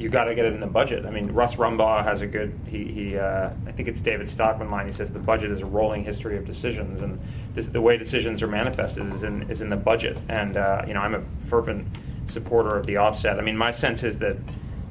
you 0.00 0.08
got 0.08 0.24
to 0.24 0.34
get 0.34 0.46
it 0.46 0.54
in 0.54 0.60
the 0.60 0.66
budget. 0.66 1.04
I 1.04 1.10
mean, 1.10 1.30
Russ 1.30 1.56
Rumbaugh 1.56 2.02
has 2.04 2.22
a 2.22 2.26
good. 2.26 2.58
He, 2.66 2.84
he 2.86 3.18
uh, 3.18 3.50
I 3.66 3.72
think 3.72 3.86
it's 3.86 4.00
David 4.00 4.30
Stockman 4.30 4.70
line. 4.70 4.86
He 4.86 4.94
says 4.94 5.12
the 5.12 5.18
budget 5.18 5.50
is 5.50 5.60
a 5.60 5.66
rolling 5.66 6.04
history 6.04 6.38
of 6.38 6.46
decisions, 6.46 7.02
and 7.02 7.20
this, 7.52 7.68
the 7.68 7.82
way 7.82 7.98
decisions 7.98 8.42
are 8.42 8.46
manifested 8.46 9.04
is 9.12 9.24
in 9.24 9.48
is 9.50 9.60
in 9.60 9.68
the 9.68 9.76
budget. 9.76 10.16
And 10.30 10.56
uh, 10.56 10.84
you 10.88 10.94
know, 10.94 11.00
I'm 11.00 11.14
a 11.14 11.22
fervent 11.48 11.86
supporter 12.28 12.78
of 12.78 12.86
the 12.86 12.96
offset. 12.96 13.38
I 13.38 13.42
mean, 13.42 13.58
my 13.58 13.70
sense 13.70 14.02
is 14.02 14.18
that 14.20 14.38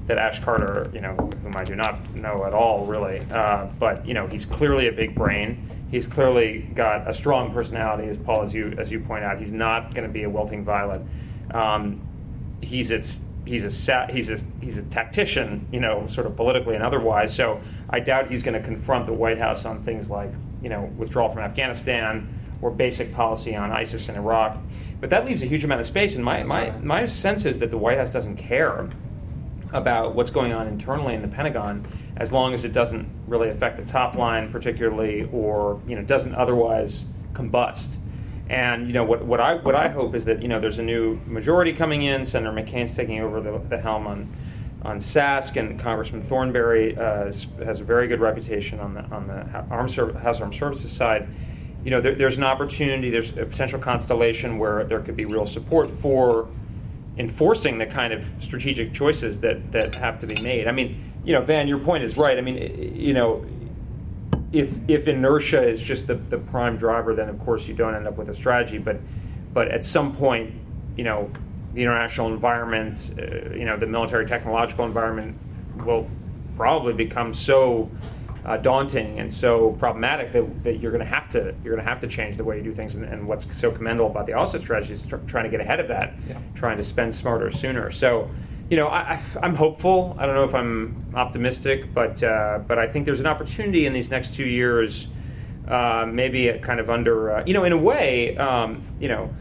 that 0.06 0.20
Ash 0.20 0.40
Carter, 0.42 0.92
you 0.94 1.02
know, 1.02 1.16
whom 1.42 1.58
I 1.58 1.64
do 1.64 1.76
not 1.76 2.14
know 2.14 2.46
at 2.46 2.54
all 2.54 2.86
really, 2.86 3.26
uh, 3.32 3.66
but 3.80 4.06
you 4.06 4.14
know, 4.14 4.28
he's 4.28 4.46
clearly 4.46 4.90
a 4.90 4.92
big 4.92 5.16
brain. 5.16 5.68
He's 5.90 6.06
clearly 6.06 6.70
got 6.76 7.10
a 7.10 7.14
strong 7.16 7.52
personality, 7.52 8.10
as 8.10 8.18
Paul, 8.18 8.44
as 8.44 8.54
you 8.54 8.76
as 8.78 8.92
you 8.92 9.00
point 9.00 9.24
out. 9.24 9.40
He's 9.40 9.54
not 9.54 9.96
going 9.96 10.08
to 10.08 10.14
be 10.14 10.22
a 10.22 10.30
wilting 10.30 10.64
violet. 10.64 11.02
Um, 11.52 12.00
he's 12.62 12.92
a 12.92 13.02
he's 13.50 13.66
a 13.66 13.72
sa- 13.72 14.08
he's 14.08 14.30
a 14.30 14.40
he's 14.62 14.78
a 14.78 14.84
tactician, 14.84 15.68
you 15.72 15.80
know, 15.80 16.06
sort 16.08 16.28
of 16.28 16.36
politically 16.36 16.76
and 16.76 16.84
otherwise. 16.84 17.36
So 17.36 17.60
I 17.90 18.00
doubt 18.00 18.30
he's 18.30 18.44
going 18.44 18.54
to 18.54 18.66
confront 18.66 19.08
the 19.08 19.14
White 19.14 19.40
House 19.40 19.66
on 19.66 19.84
things 19.84 20.10
like 20.10 20.32
you 20.62 20.70
know 20.70 20.84
withdrawal 20.98 21.30
from 21.30 21.40
Afghanistan 21.40 22.28
or 22.62 22.70
basic 22.70 23.14
policy 23.14 23.56
on 23.56 23.72
ISIS 23.72 24.08
in 24.08 24.16
Iraq. 24.16 24.58
But 25.02 25.10
that 25.10 25.26
leaves 25.26 25.42
a 25.42 25.46
huge 25.46 25.64
amount 25.64 25.82
of 25.82 25.88
space, 25.88 26.16
and 26.16 26.24
my 26.24 26.44
my, 26.44 26.70
right. 26.70 26.84
my 26.84 27.06
sense 27.08 27.46
is 27.46 27.60
that 27.60 27.72
the 27.72 27.78
White 27.78 27.98
House 27.98 28.12
doesn't 28.12 28.38
care 28.38 28.88
about 29.74 30.16
what's 30.16 30.32
going 30.32 30.54
on 30.54 30.68
internally 30.68 31.16
in 31.16 31.22
the 31.22 31.28
Pentagon 31.28 31.88
as 32.18 32.32
long 32.32 32.54
as 32.54 32.66
it 32.66 32.74
doesn't 32.74 33.08
really 33.28 33.50
affect 33.50 33.78
the 33.78 33.92
top 33.92 34.16
line 34.16 34.52
particularly 34.52 35.30
or 35.32 35.80
you 35.88 35.96
know 35.96 36.04
doesn't 36.04 36.36
otherwise 36.36 37.04
combust. 37.34 37.98
And 38.50 38.88
you 38.88 38.94
know 38.94 39.04
what, 39.04 39.24
what 39.24 39.40
I 39.40 39.56
what 39.56 39.76
I 39.76 39.90
hope 39.90 40.16
is 40.16 40.26
that 40.26 40.42
you 40.42 40.48
know 40.48 40.60
there's 40.60 40.80
a 40.80 40.84
new 40.84 41.20
majority 41.28 41.72
coming 41.72 42.04
in. 42.04 42.26
Senator 42.26 42.52
McCain's 42.52 42.96
taking 42.96 43.20
over 43.20 43.42
the, 43.42 43.60
the 43.70 43.78
helm 43.78 44.08
on 44.08 44.36
on 44.82 45.00
SASC, 45.00 45.56
and 45.58 45.80
Congressman 45.80 46.24
Thornberry 46.24 46.98
uh, 46.98 47.26
has 47.64 47.80
a 47.80 47.84
very 47.84 48.08
good 48.08 48.20
reputation 48.20 48.80
on 48.80 48.96
the 48.96 49.04
on 49.06 49.28
the 49.28 49.46
Armed 49.70 49.96
House 50.18 50.42
Armed 50.42 50.56
Services 50.56 50.92
side. 50.92 51.28
You 51.84 51.92
know 51.92 52.02
there, 52.02 52.16
there's 52.16 52.38
an 52.38 52.44
opportunity, 52.44 53.12
there's 53.12 53.38
a 53.38 53.46
potential 53.46 53.80
constellation 53.80 54.58
where 54.58 54.84
there 54.84 55.00
could 55.02 55.16
be 55.16 55.26
real 55.26 55.46
support 55.46 55.92
for 56.00 56.50
enforcing 57.20 57.78
the 57.78 57.86
kind 57.86 58.14
of 58.14 58.24
strategic 58.40 58.94
choices 58.94 59.42
that, 59.42 59.72
that 59.74 59.94
have 59.94 60.22
to 60.22 60.26
be 60.26 60.42
made. 60.42 60.68
I 60.68 60.72
mean, 60.72 61.12
you 61.26 61.34
know, 61.34 61.42
Van, 61.42 61.68
your 61.68 61.80
point 61.80 62.04
is 62.04 62.18
right. 62.18 62.38
I 62.38 62.42
mean, 62.42 62.96
you 62.96 63.14
know, 63.14 63.46
if 64.52 64.70
if 64.88 65.08
inertia 65.08 65.62
is 65.68 65.82
just 65.82 66.08
the, 66.08 66.16
the 66.16 66.38
prime 66.38 66.78
driver, 66.78 67.14
then 67.14 67.30
of 67.30 67.40
course 67.40 67.68
you 67.68 67.74
don't 67.74 67.96
end 67.96 68.08
up 68.08 68.18
with 68.18 68.30
a 68.30 68.36
strategy. 68.36 68.78
But 68.78 69.00
but 69.54 69.68
at 69.70 69.86
some 69.86 70.14
point, 70.16 70.54
you 70.98 71.04
know, 71.04 71.30
the 71.74 71.82
international 71.82 72.28
environment, 72.34 73.12
uh, 73.18 73.54
you 73.54 73.66
know, 73.66 73.78
the 73.78 73.86
military 73.88 74.26
technological 74.26 74.86
environment 74.86 75.38
will 75.86 76.10
probably 76.58 76.94
become 76.94 77.34
so 77.34 77.90
uh, 78.46 78.58
daunting 78.58 79.20
and 79.20 79.32
so 79.32 79.72
problematic 79.74 80.32
that, 80.34 80.64
that 80.64 80.80
you're 80.80 80.92
going 80.92 81.04
to 81.04 81.10
have 81.14 81.30
to 81.30 81.54
you're 81.64 81.76
going 81.76 81.86
to 81.86 81.90
have 81.90 82.00
to 82.00 82.08
change 82.08 82.38
the 82.38 82.44
way 82.44 82.58
you 82.58 82.64
do 82.64 82.74
things. 82.74 82.96
And, 82.96 83.06
and 83.06 83.28
what's 83.28 83.46
so 83.56 83.72
commendable 83.72 84.10
about 84.10 84.26
the 84.26 84.34
offset 84.34 84.62
strategy 84.62 84.94
is 84.94 85.06
tr- 85.06 85.18
trying 85.28 85.44
to 85.44 85.50
get 85.52 85.62
ahead 85.62 85.80
of 85.80 85.88
that, 85.90 86.14
Yeah. 86.28 86.40
trying 86.56 86.78
to 86.78 86.84
spend 86.84 87.14
smarter 87.16 87.52
sooner. 87.52 87.92
So. 87.92 88.30
You 88.70 88.78
know, 88.78 88.88
I, 88.88 89.20
I'm 89.42 89.56
hopeful. 89.56 90.16
I 90.20 90.26
don't 90.26 90.36
know 90.36 90.44
if 90.44 90.54
I'm 90.54 91.12
optimistic, 91.16 91.94
but 91.94 92.22
uh, 92.22 92.60
but 92.68 92.78
I 92.78 92.88
think 92.88 93.06
there's 93.06 93.20
an 93.20 93.26
opportunity 93.26 93.86
in 93.88 93.94
these 93.94 94.12
next 94.12 94.36
two 94.36 94.46
years, 94.46 95.08
uh, 95.68 96.06
maybe 96.08 96.52
kind 96.62 96.80
of 96.80 96.90
under, 96.90 97.38
uh, 97.38 97.44
you 97.46 97.54
know, 97.54 97.64
in 97.64 97.72
a 97.72 97.78
way, 97.78 98.38
um, 98.38 98.84
you 99.00 99.08
know, 99.08 99.34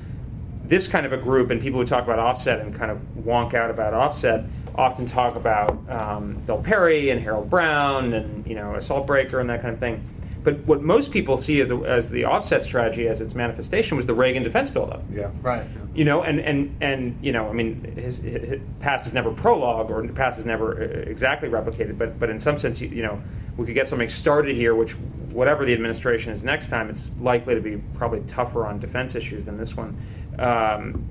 this 0.65 0.89
kind 0.89 1.05
of 1.05 1.13
a 1.13 1.17
group 1.19 1.51
and 1.51 1.61
people 1.61 1.81
who 1.81 1.87
talk 1.87 2.05
about 2.05 2.19
offset 2.19 2.61
and 2.61 2.75
kind 2.75 2.91
of 2.91 2.99
wonk 3.19 3.55
out 3.55 3.71
about 3.71 3.95
offset 3.95 4.45
often 4.79 5.07
talk 5.07 5.35
about 5.35 5.79
um, 5.91 6.35
Bill 6.47 6.63
Perry 6.63 7.11
and 7.11 7.21
Harold 7.21 7.51
Brown 7.51 8.15
and 8.15 8.47
you 8.47 8.55
know 8.55 8.77
assault 8.77 9.07
breaker 9.07 9.41
and 9.41 9.51
that 9.51 9.61
kind 9.61 9.75
of 9.75 9.81
thing. 9.81 10.03
But 10.43 10.59
what 10.67 10.83
most 10.83 11.11
people 11.11 11.37
see 11.37 11.61
as 11.61 11.69
the, 11.69 11.79
as 11.79 12.11
the 12.11 12.25
offset 12.25 12.63
strategy 12.63 13.09
as 13.09 13.21
its 13.21 13.35
manifestation 13.35 13.97
was 13.97 14.07
the 14.07 14.15
Reagan 14.15 14.43
defense 14.43 14.71
buildup. 14.71 15.03
Yeah. 15.13 15.31
Right. 15.43 15.67
You 15.95 16.05
know, 16.05 16.23
and, 16.23 16.41
and, 16.41 16.77
and 16.81 17.19
you 17.21 17.33
know, 17.33 17.49
I 17.49 17.53
mean, 17.53 17.83
his, 17.97 18.19
his 18.19 18.61
past 18.81 19.07
is 19.07 19.13
never 19.13 19.33
prologue 19.33 19.91
or 19.91 20.07
past 20.09 20.39
is 20.39 20.47
never 20.47 20.83
uh, 20.83 21.11
exactly 21.11 21.49
replicated, 21.49 21.99
but 21.99 22.19
but 22.21 22.31
in 22.31 22.39
some 22.39 22.57
sense, 22.57 22.81
you, 22.81 22.89
you 22.89 23.03
know, 23.03 23.21
we 23.57 23.67
could 23.67 23.75
get 23.75 23.89
something 23.89 24.09
started 24.09 24.55
here, 24.55 24.75
which 24.75 24.93
whatever 25.33 25.65
the 25.65 25.73
administration 25.73 26.33
is 26.33 26.43
next 26.43 26.71
time, 26.71 26.89
it's 26.89 27.11
likely 27.21 27.55
to 27.55 27.61
be 27.61 27.77
probably 27.97 28.21
tougher 28.29 28.67
on 28.67 28.79
defense 28.79 29.15
issues 29.15 29.45
than 29.45 29.59
this 29.59 29.77
one. 29.77 29.97
Um, 30.39 31.05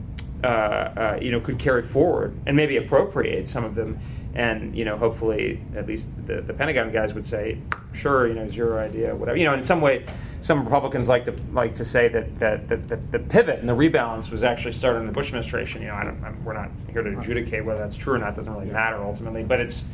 uh, 0.43 0.47
uh, 0.47 1.19
you 1.21 1.31
know, 1.31 1.39
could 1.39 1.57
carry 1.57 1.81
forward 1.81 2.37
and 2.45 2.55
maybe 2.55 2.77
appropriate 2.77 3.49
some 3.49 3.65
of 3.65 3.75
them, 3.75 3.99
and 4.37 4.75
you 4.75 4.85
know, 4.85 4.95
hopefully, 4.97 5.59
at 5.75 5.87
least 5.87 6.09
the, 6.27 6.41
the 6.41 6.53
Pentagon 6.53 6.91
guys 6.91 7.15
would 7.15 7.25
say, 7.25 7.57
sure, 7.91 8.27
you 8.27 8.35
know, 8.35 8.43
it's 8.43 8.55
your 8.55 8.79
idea, 8.79 9.13
whatever. 9.15 9.35
You 9.35 9.45
know, 9.45 9.55
in 9.55 9.63
some 9.65 9.81
way, 9.81 10.05
some 10.41 10.63
Republicans 10.63 11.09
like 11.09 11.25
to 11.25 11.33
like 11.51 11.73
to 11.75 11.83
say 11.83 12.07
that 12.09 12.37
that, 12.37 12.67
that, 12.67 12.87
that 12.87 13.11
the 13.11 13.17
pivot 13.19 13.59
and 13.59 13.67
the 13.67 13.73
rebalance 13.75 14.29
was 14.29 14.43
actually 14.43 14.73
started 14.73 14.99
in 14.99 15.05
the 15.07 15.11
Bush 15.11 15.27
administration. 15.29 15.81
You 15.81 15.87
know, 15.87 15.95
I 15.95 16.03
don't, 16.03 16.23
I'm, 16.23 16.45
we're 16.45 16.53
not 16.53 16.69
here 16.91 17.01
to 17.01 17.17
adjudicate 17.17 17.65
whether 17.65 17.79
that's 17.79 17.97
true 17.97 18.13
or 18.13 18.19
not. 18.19 18.33
it 18.33 18.35
Doesn't 18.35 18.53
really 18.53 18.67
matter 18.71 19.03
ultimately, 19.03 19.43
but 19.43 19.59
it's. 19.59 19.85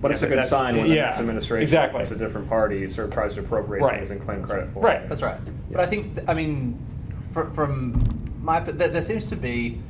But 0.00 0.10
it's 0.10 0.20
a 0.22 0.26
good 0.26 0.44
sign 0.44 0.76
when 0.76 0.88
the 0.90 0.94
next 0.94 1.20
administration, 1.20 1.62
exactly. 1.62 2.02
it's 2.02 2.10
a 2.10 2.16
different 2.16 2.48
party, 2.50 2.86
sort 2.88 3.08
of 3.08 3.14
tries 3.14 3.34
to 3.34 3.40
appropriate 3.40 3.82
Right. 3.82 3.96
things 3.96 4.10
and 4.10 4.20
claim 4.20 4.42
credit 4.42 4.68
for 4.68 4.80
Right. 4.82 5.00
it. 5.00 5.08
That's 5.08 5.22
right. 5.22 5.38
But 5.70 5.80
I 5.80 5.86
think, 5.86 6.14
th- 6.16 6.26
I 6.28 6.34
mean, 6.34 6.78
fr- 7.32 7.44
from 7.44 8.02
my, 8.42 8.60
p- 8.60 8.72
there, 8.72 8.88
there 8.88 9.00
seems 9.00 9.24
to 9.30 9.36
be 9.36 9.80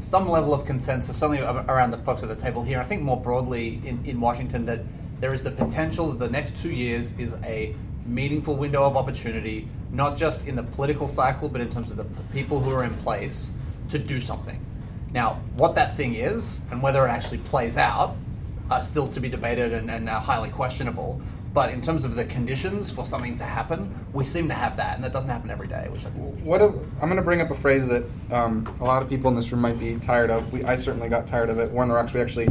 some 0.00 0.28
level 0.28 0.52
of 0.54 0.64
consensus, 0.64 1.16
certainly 1.16 1.42
around 1.42 1.90
the 1.90 1.98
folks 1.98 2.22
at 2.22 2.28
the 2.28 2.34
table 2.34 2.64
here. 2.64 2.80
I 2.80 2.84
think 2.84 3.02
more 3.02 3.20
broadly 3.20 3.80
in, 3.84 4.04
in 4.04 4.20
Washington 4.20 4.64
that 4.64 4.80
there 5.20 5.34
is 5.34 5.44
the 5.44 5.50
potential 5.50 6.08
that 6.08 6.18
the 6.18 6.30
next 6.30 6.56
two 6.56 6.70
years 6.70 7.12
is 7.18 7.34
a 7.44 7.74
meaningful 8.06 8.56
window 8.56 8.84
of 8.84 8.96
opportunity, 8.96 9.68
not 9.92 10.16
just 10.16 10.46
in 10.46 10.56
the 10.56 10.62
political 10.62 11.06
cycle, 11.06 11.48
but 11.48 11.60
in 11.60 11.70
terms 11.70 11.90
of 11.90 11.98
the 11.98 12.06
people 12.32 12.60
who 12.60 12.70
are 12.70 12.82
in 12.82 12.94
place 12.94 13.52
to 13.90 13.98
do 13.98 14.20
something. 14.20 14.58
Now, 15.12 15.40
what 15.54 15.74
that 15.74 15.96
thing 15.96 16.14
is 16.14 16.62
and 16.70 16.82
whether 16.82 17.06
it 17.06 17.10
actually 17.10 17.38
plays 17.38 17.76
out 17.76 18.16
are 18.70 18.82
still 18.82 19.08
to 19.08 19.20
be 19.20 19.28
debated 19.28 19.72
and, 19.72 19.90
and 19.90 20.08
are 20.08 20.20
highly 20.20 20.48
questionable. 20.48 21.20
But 21.52 21.70
in 21.70 21.80
terms 21.80 22.04
of 22.04 22.14
the 22.14 22.24
conditions 22.24 22.92
for 22.92 23.04
something 23.04 23.34
to 23.36 23.44
happen, 23.44 23.92
we 24.12 24.24
seem 24.24 24.48
to 24.48 24.54
have 24.54 24.76
that, 24.76 24.94
and 24.94 25.04
that 25.04 25.12
doesn't 25.12 25.28
happen 25.28 25.50
every 25.50 25.66
day, 25.66 25.88
which 25.90 26.06
I 26.06 26.10
think 26.10 26.22
is 26.22 26.28
interesting. 26.28 26.48
What 26.48 26.60
a, 26.60 26.66
I'm 26.66 27.08
going 27.08 27.16
to 27.16 27.22
bring 27.22 27.40
up 27.40 27.50
a 27.50 27.54
phrase 27.54 27.88
that 27.88 28.04
um, 28.30 28.72
a 28.80 28.84
lot 28.84 29.02
of 29.02 29.08
people 29.08 29.28
in 29.30 29.36
this 29.36 29.50
room 29.50 29.60
might 29.60 29.78
be 29.78 29.96
tired 29.96 30.30
of. 30.30 30.52
We, 30.52 30.62
I 30.62 30.76
certainly 30.76 31.08
got 31.08 31.26
tired 31.26 31.50
of 31.50 31.58
it. 31.58 31.70
War 31.72 31.82
on 31.82 31.88
the 31.88 31.94
Rocks, 31.94 32.12
we 32.12 32.20
actually 32.20 32.48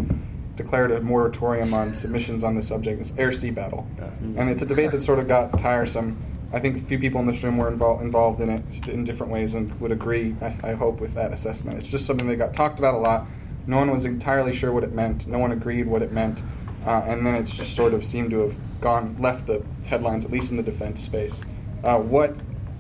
declared 0.57 0.91
a 0.91 0.99
moratorium 0.99 1.73
on 1.73 1.93
submissions 1.93 2.43
on 2.43 2.55
this 2.55 2.67
subject. 2.67 2.99
It's 2.99 3.17
air 3.17 3.31
sea 3.31 3.51
battle. 3.51 3.87
And 4.35 4.49
it's 4.49 4.61
a 4.61 4.65
debate 4.65 4.91
that 4.91 4.99
sort 4.99 5.19
of 5.19 5.27
got 5.29 5.57
tiresome. 5.57 6.21
I 6.51 6.59
think 6.59 6.75
a 6.75 6.79
few 6.81 6.99
people 6.99 7.21
in 7.21 7.27
this 7.27 7.41
room 7.41 7.57
were 7.57 7.71
invol- 7.71 8.01
involved 8.01 8.41
in 8.41 8.49
it 8.49 8.89
in 8.89 9.05
different 9.05 9.31
ways 9.31 9.55
and 9.55 9.79
would 9.79 9.93
agree, 9.93 10.35
I, 10.41 10.57
I 10.63 10.73
hope, 10.73 10.99
with 10.99 11.13
that 11.13 11.31
assessment. 11.31 11.77
It's 11.77 11.87
just 11.87 12.05
something 12.05 12.27
that 12.27 12.35
got 12.35 12.53
talked 12.53 12.79
about 12.79 12.95
a 12.95 12.97
lot. 12.97 13.27
No 13.67 13.77
one 13.77 13.91
was 13.91 14.03
entirely 14.03 14.51
sure 14.51 14.73
what 14.73 14.83
it 14.83 14.91
meant, 14.91 15.27
no 15.27 15.37
one 15.37 15.53
agreed 15.53 15.87
what 15.87 16.01
it 16.01 16.11
meant. 16.11 16.41
Uh, 16.85 17.03
and 17.05 17.25
then 17.25 17.35
it's 17.35 17.55
just 17.55 17.75
sort 17.75 17.93
of 17.93 18.03
seemed 18.03 18.31
to 18.31 18.39
have 18.39 18.59
gone 18.81 19.15
left 19.19 19.47
the 19.47 19.63
headlines, 19.85 20.25
at 20.25 20.31
least 20.31 20.51
in 20.51 20.57
the 20.57 20.63
defense 20.63 21.01
space. 21.01 21.43
Uh, 21.83 21.97
what 21.97 22.35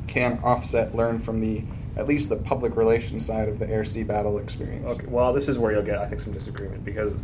can 0.07 0.39
Offset 0.43 0.95
learn 0.95 1.19
from 1.19 1.39
the 1.39 1.63
at 1.95 2.07
least 2.07 2.29
the 2.29 2.35
public 2.37 2.77
relations 2.77 3.25
side 3.25 3.49
of 3.49 3.59
the 3.59 3.69
air 3.69 3.83
sea 3.83 4.03
battle 4.03 4.37
experience? 4.37 4.91
Okay, 4.93 5.07
well, 5.07 5.33
this 5.33 5.49
is 5.49 5.57
where 5.57 5.71
you'll 5.71 5.83
get, 5.83 5.97
I 5.97 6.05
think, 6.05 6.21
some 6.21 6.31
disagreement 6.31 6.85
because 6.85 7.21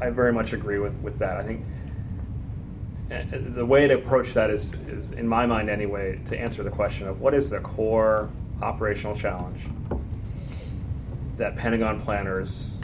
I 0.00 0.10
very 0.10 0.32
much 0.32 0.52
agree 0.52 0.78
with, 0.78 0.96
with 1.00 1.18
that. 1.18 1.36
I 1.36 1.42
think 1.42 1.64
uh, 3.10 3.24
the 3.30 3.66
way 3.66 3.86
to 3.88 3.94
approach 3.94 4.32
that 4.34 4.50
is, 4.50 4.72
is, 4.88 5.10
in 5.12 5.28
my 5.28 5.44
mind 5.44 5.68
anyway, 5.68 6.20
to 6.26 6.38
answer 6.38 6.62
the 6.62 6.70
question 6.70 7.08
of 7.08 7.20
what 7.20 7.34
is 7.34 7.50
the 7.50 7.60
core 7.60 8.30
operational 8.62 9.14
challenge 9.14 9.66
that 11.36 11.56
Pentagon 11.56 12.00
planners 12.00 12.78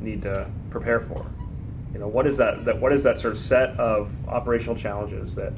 need 0.00 0.22
to 0.22 0.48
prepare 0.70 1.00
for. 1.00 1.26
You 1.96 2.00
know, 2.00 2.08
what 2.08 2.26
is 2.26 2.36
that, 2.36 2.66
that 2.66 2.78
what 2.78 2.92
is 2.92 3.04
that 3.04 3.18
sort 3.18 3.32
of 3.32 3.38
set 3.38 3.70
of 3.80 4.12
operational 4.28 4.76
challenges 4.76 5.34
that 5.36 5.54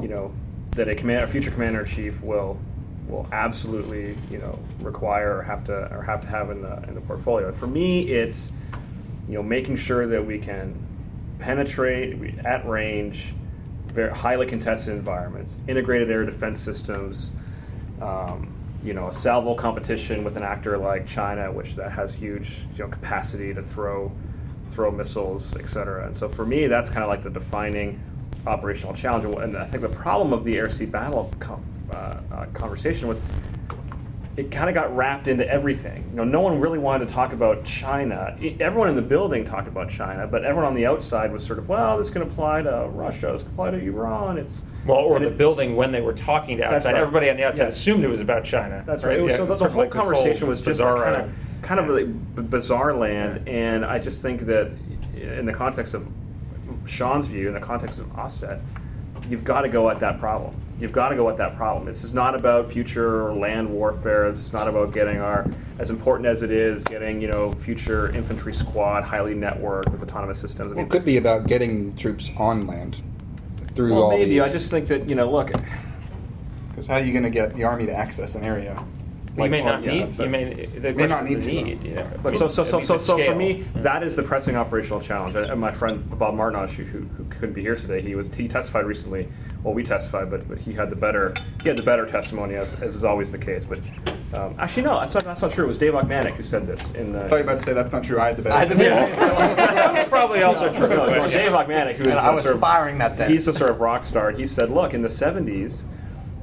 you 0.00 0.06
know 0.06 0.32
that 0.76 0.86
a 0.86 0.94
command, 0.94 1.24
a 1.24 1.26
future 1.26 1.50
commander 1.50 1.80
in 1.80 1.86
chief 1.86 2.22
will 2.22 2.60
will 3.08 3.26
absolutely 3.32 4.16
you 4.30 4.38
know 4.38 4.56
require 4.78 5.38
or 5.38 5.42
have 5.42 5.64
to 5.64 5.92
or 5.92 6.00
have 6.00 6.20
to 6.20 6.28
have 6.28 6.52
in 6.52 6.62
the 6.62 6.80
in 6.86 6.94
the 6.94 7.00
portfolio. 7.00 7.52
For 7.52 7.66
me, 7.66 8.08
it's 8.08 8.52
you 9.26 9.34
know 9.34 9.42
making 9.42 9.74
sure 9.74 10.06
that 10.06 10.24
we 10.24 10.38
can 10.38 10.80
penetrate 11.40 12.38
at 12.44 12.64
range 12.64 13.34
very 13.88 14.14
highly 14.14 14.46
contested 14.46 14.94
environments, 14.94 15.58
integrated 15.66 16.08
air 16.08 16.24
defense 16.24 16.60
systems. 16.60 17.32
Um, 18.00 18.54
you 18.84 18.94
know, 18.94 19.08
a 19.08 19.12
salvo 19.12 19.56
competition 19.56 20.22
with 20.22 20.36
an 20.36 20.44
actor 20.44 20.78
like 20.78 21.04
China, 21.04 21.50
which 21.50 21.74
that 21.74 21.90
has 21.90 22.14
huge 22.14 22.60
you 22.76 22.84
know 22.84 22.88
capacity 22.88 23.52
to 23.52 23.60
throw 23.60 24.12
throw 24.68 24.90
missiles, 24.90 25.56
et 25.56 25.68
cetera. 25.68 26.06
And 26.06 26.16
so 26.16 26.28
for 26.28 26.46
me, 26.46 26.66
that's 26.66 26.88
kind 26.88 27.02
of 27.02 27.08
like 27.08 27.22
the 27.22 27.30
defining 27.30 28.00
operational 28.46 28.94
challenge. 28.94 29.24
And 29.24 29.56
I 29.56 29.64
think 29.64 29.82
the 29.82 29.88
problem 29.88 30.32
of 30.32 30.44
the 30.44 30.56
air 30.56 30.70
sea 30.70 30.86
battle 30.86 31.32
com- 31.40 31.64
uh, 31.92 32.20
uh, 32.32 32.46
conversation 32.52 33.08
was 33.08 33.20
it 34.36 34.52
kind 34.52 34.68
of 34.68 34.74
got 34.74 34.94
wrapped 34.96 35.26
into 35.26 35.48
everything. 35.50 36.04
You 36.10 36.16
know, 36.18 36.24
no 36.24 36.40
one 36.40 36.60
really 36.60 36.78
wanted 36.78 37.08
to 37.08 37.12
talk 37.12 37.32
about 37.32 37.64
China. 37.64 38.36
Everyone 38.60 38.88
in 38.88 38.94
the 38.94 39.02
building 39.02 39.44
talked 39.44 39.66
about 39.66 39.90
China, 39.90 40.28
but 40.28 40.44
everyone 40.44 40.66
on 40.66 40.74
the 40.76 40.86
outside 40.86 41.32
was 41.32 41.44
sort 41.44 41.58
of, 41.58 41.68
well, 41.68 41.98
this 41.98 42.08
can 42.08 42.22
apply 42.22 42.62
to 42.62 42.88
Russia, 42.92 43.30
this 43.32 43.42
can 43.42 43.50
apply 43.50 43.72
to 43.72 43.78
Iran. 43.78 44.38
It's 44.38 44.62
Well, 44.86 44.98
or 44.98 45.18
the 45.18 45.26
it- 45.26 45.38
building 45.38 45.74
when 45.74 45.90
they 45.90 46.00
were 46.00 46.12
talking 46.12 46.56
to 46.58 46.64
outside, 46.72 46.92
right. 46.92 47.00
everybody 47.02 47.30
on 47.30 47.36
the 47.36 47.42
outside 47.42 47.64
Yeah. 47.64 47.68
assumed 47.70 48.04
it 48.04 48.08
was 48.08 48.20
about 48.20 48.44
China. 48.44 48.84
That's 48.86 49.02
right. 49.02 49.14
right. 49.16 49.22
Was- 49.24 49.32
Yeah, 49.32 49.38
so 49.38 49.46
the, 49.46 49.56
the 49.56 49.68
whole 49.70 49.86
conversation 49.88 50.46
was 50.46 50.60
just 50.60 50.68
bizarre, 50.68 51.02
kind 51.02 51.16
of 51.16 51.32
kind 51.68 51.80
of 51.80 52.34
b- 52.34 52.42
bizarre 52.42 52.94
land, 52.94 53.46
and 53.46 53.84
I 53.84 53.98
just 53.98 54.22
think 54.22 54.46
that 54.46 54.70
in 55.14 55.44
the 55.44 55.52
context 55.52 55.92
of 55.92 56.08
Shawn's 56.86 57.26
view, 57.26 57.46
in 57.48 57.52
the 57.52 57.60
context 57.60 57.98
of 57.98 58.18
offset, 58.18 58.62
you've 59.28 59.44
got 59.44 59.62
to 59.62 59.68
go 59.68 59.90
at 59.90 60.00
that 60.00 60.18
problem. 60.18 60.56
You've 60.80 60.92
got 60.92 61.10
to 61.10 61.16
go 61.16 61.28
at 61.28 61.36
that 61.36 61.56
problem. 61.56 61.84
This 61.84 62.04
is 62.04 62.14
not 62.14 62.34
about 62.34 62.72
future 62.72 63.34
land 63.34 63.68
warfare. 63.68 64.30
This 64.30 64.42
is 64.42 64.52
not 64.52 64.66
about 64.66 64.94
getting 64.94 65.18
our, 65.18 65.44
as 65.78 65.90
important 65.90 66.26
as 66.26 66.42
it 66.42 66.50
is, 66.50 66.82
getting 66.84 67.20
you 67.20 67.28
know 67.28 67.52
future 67.52 68.10
infantry 68.12 68.54
squad 68.54 69.04
highly 69.04 69.34
networked 69.34 69.92
with 69.92 70.02
autonomous 70.02 70.40
systems. 70.40 70.72
I 70.72 70.76
Well, 70.76 70.86
it 70.86 70.90
could 70.90 71.04
be 71.04 71.18
about 71.18 71.48
getting 71.48 71.94
troops 71.96 72.30
on 72.38 72.66
land 72.66 73.02
through 73.74 73.92
well, 73.92 74.04
all 74.04 74.10
maybe. 74.16 74.30
these. 74.30 74.40
I 74.40 74.50
just 74.50 74.70
think 74.70 74.88
that 74.88 75.06
you 75.06 75.16
know, 75.16 75.30
look, 75.30 75.52
because 76.70 76.86
how 76.86 76.94
are 76.94 77.00
you 77.02 77.12
going 77.12 77.24
to 77.24 77.30
get 77.30 77.54
the 77.54 77.64
army 77.64 77.84
to 77.84 77.94
access 77.94 78.36
an 78.36 78.42
area? 78.42 78.82
You 79.44 79.50
may 79.50 79.62
not 79.62 79.82
yeah, 79.82 79.90
need. 79.90 80.02
that's 80.04 80.18
You 80.18 80.28
may. 80.28 80.54
The 80.66 80.92
May 80.92 81.06
not 81.06 81.24
is 81.30 81.46
need 81.46 81.54
the 81.54 81.56
to. 81.58 81.62
need. 81.64 81.84
Yeah. 81.84 82.10
But 82.22 82.34
so, 82.34 82.48
so, 82.48 82.64
so, 82.64 82.80
so, 82.80 82.98
so 82.98 83.16
for 83.16 83.22
scale. 83.22 83.34
me, 83.34 83.64
that 83.76 84.02
is 84.02 84.16
the 84.16 84.22
pressing 84.22 84.56
operational 84.56 85.00
challenge. 85.00 85.34
And 85.36 85.46
and 85.46 85.60
my 85.60 85.72
friend 85.72 86.08
Bob 86.18 86.34
Martinage, 86.34 86.72
who, 86.72 86.84
who, 86.84 87.00
who 87.00 87.24
couldn't 87.24 87.54
be 87.54 87.62
here 87.62 87.76
today, 87.76 88.00
he 88.00 88.14
was 88.14 88.34
he 88.34 88.48
testified 88.48 88.84
recently. 88.86 89.28
Well, 89.64 89.74
we 89.74 89.82
testified, 89.82 90.30
but, 90.30 90.48
but 90.48 90.58
he 90.58 90.72
had 90.72 90.88
the 90.88 90.96
better 90.96 91.34
he 91.62 91.68
had 91.68 91.76
the 91.76 91.82
better 91.82 92.06
testimony, 92.06 92.54
as, 92.54 92.74
as 92.74 92.94
is 92.94 93.04
always 93.04 93.32
the 93.32 93.38
case. 93.38 93.64
But 93.64 93.80
um, 94.32 94.54
actually, 94.58 94.84
no, 94.84 95.00
that's 95.00 95.14
not, 95.14 95.24
that's 95.24 95.42
not 95.42 95.50
true. 95.52 95.64
It 95.64 95.68
was 95.68 95.78
Dave 95.78 95.94
Ochmanek 95.94 96.34
who 96.34 96.42
said 96.42 96.66
this 96.66 96.90
in 96.92 97.12
the. 97.12 97.24
I 97.24 97.28
thought 97.28 97.30
you 97.30 97.36
were 97.36 97.42
about 97.42 97.58
to 97.58 97.64
say 97.64 97.72
that's 97.72 97.92
not 97.92 98.04
true. 98.04 98.20
I 98.20 98.28
had 98.28 98.36
the 98.36 98.42
better. 98.42 98.56
I 98.56 98.60
had 98.60 98.68
the 98.70 98.74
better- 98.76 99.54
That's 99.94 100.08
probably 100.08 100.42
also 100.42 100.68
true. 100.72 100.88
No, 100.88 101.06
no, 101.06 101.20
but- 101.20 101.30
Dave 101.30 101.50
Ochmanek, 101.52 101.94
who 101.94 102.02
is 102.04 102.08
And 102.08 102.18
I 102.18 102.28
a 102.30 102.34
was 102.34 102.42
sort 102.42 102.54
of- 102.54 102.60
firing 102.60 102.98
that 102.98 103.16
day. 103.16 103.28
He's 103.28 103.48
a 103.48 103.54
sort 103.54 103.70
of 103.70 103.80
rock 103.80 104.04
star. 104.04 104.30
He 104.30 104.46
said, 104.46 104.70
"Look, 104.70 104.94
in 104.94 105.02
the 105.02 105.08
'70s, 105.08 105.84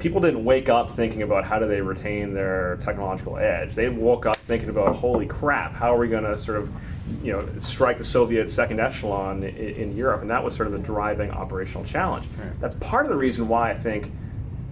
people 0.06 0.22
didn't 0.22 0.46
wake 0.46 0.70
up 0.70 0.92
thinking 0.92 1.24
about 1.24 1.44
how 1.44 1.58
do 1.58 1.68
they 1.68 1.82
retain 1.82 2.32
their 2.32 2.78
technological 2.80 3.38
edge. 3.38 3.74
They 3.74 3.90
woke 3.90 4.28
up 4.28 4.36
thinking 4.36 4.70
about, 4.70 4.96
holy 4.96 5.26
crap, 5.26 5.74
how 5.74 5.96
are 5.96 5.98
we 5.98 6.08
going 6.08 6.26
to 6.26 6.38
sort 6.38 6.60
of, 6.60 6.72
you 7.24 7.32
know, 7.32 7.44
strike 7.58 7.98
the 7.98 8.04
Soviet 8.04 8.52
second 8.52 8.80
echelon 8.80 9.42
in, 9.42 9.56
in 9.56 9.98
Europe? 9.98 10.22
And 10.22 10.30
that 10.30 10.44
was 10.44 10.56
sort 10.56 10.68
of 10.68 10.74
the 10.74 10.80
driving 10.80 11.32
operational 11.32 11.84
challenge. 11.86 12.28
That's 12.60 12.76
part 12.76 13.08
of 13.08 13.10
the 13.10 13.18
reason 13.18 13.48
why 13.48 13.72
I 13.72 13.74
think 13.74 14.12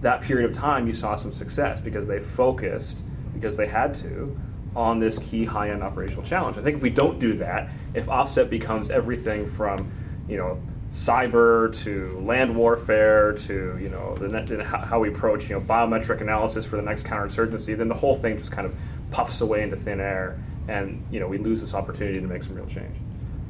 that 0.02 0.22
period 0.22 0.48
of 0.48 0.54
time 0.56 0.86
you 0.86 0.92
saw 0.92 1.16
some 1.16 1.32
success 1.32 1.80
because 1.80 2.06
they 2.06 2.20
focused 2.20 2.98
because 3.34 3.56
they 3.56 3.66
had 3.66 3.92
to 3.94 4.38
on 4.76 5.00
this 5.00 5.18
key 5.18 5.44
high-end 5.44 5.82
operational 5.82 6.22
challenge. 6.22 6.58
I 6.58 6.62
think 6.62 6.76
if 6.76 6.82
we 6.84 6.90
don't 6.90 7.18
do 7.18 7.32
that, 7.38 7.70
if 7.92 8.08
offset 8.08 8.50
becomes 8.50 8.88
everything 8.88 9.50
from, 9.50 9.90
you 10.28 10.36
know, 10.36 10.62
cyber 10.94 11.76
to 11.82 12.16
land 12.20 12.54
warfare 12.54 13.32
to 13.32 13.76
you 13.82 13.88
know 13.88 14.16
the 14.16 14.28
net, 14.28 14.48
how 14.64 15.00
we 15.00 15.08
approach 15.08 15.50
you 15.50 15.58
know 15.58 15.60
biometric 15.60 16.20
analysis 16.20 16.64
for 16.64 16.76
the 16.76 16.82
next 16.82 17.02
counterinsurgency, 17.04 17.76
then 17.76 17.88
the 17.88 17.94
whole 17.94 18.14
thing 18.14 18.38
just 18.38 18.52
kind 18.52 18.64
of 18.64 18.72
puffs 19.10 19.40
away 19.40 19.62
into 19.62 19.76
thin 19.76 19.98
air, 20.00 20.38
and 20.68 21.04
you 21.10 21.18
know 21.18 21.26
we 21.26 21.36
lose 21.36 21.60
this 21.60 21.74
opportunity 21.74 22.20
to 22.20 22.26
make 22.26 22.44
some 22.44 22.54
real 22.54 22.66
change. 22.66 22.94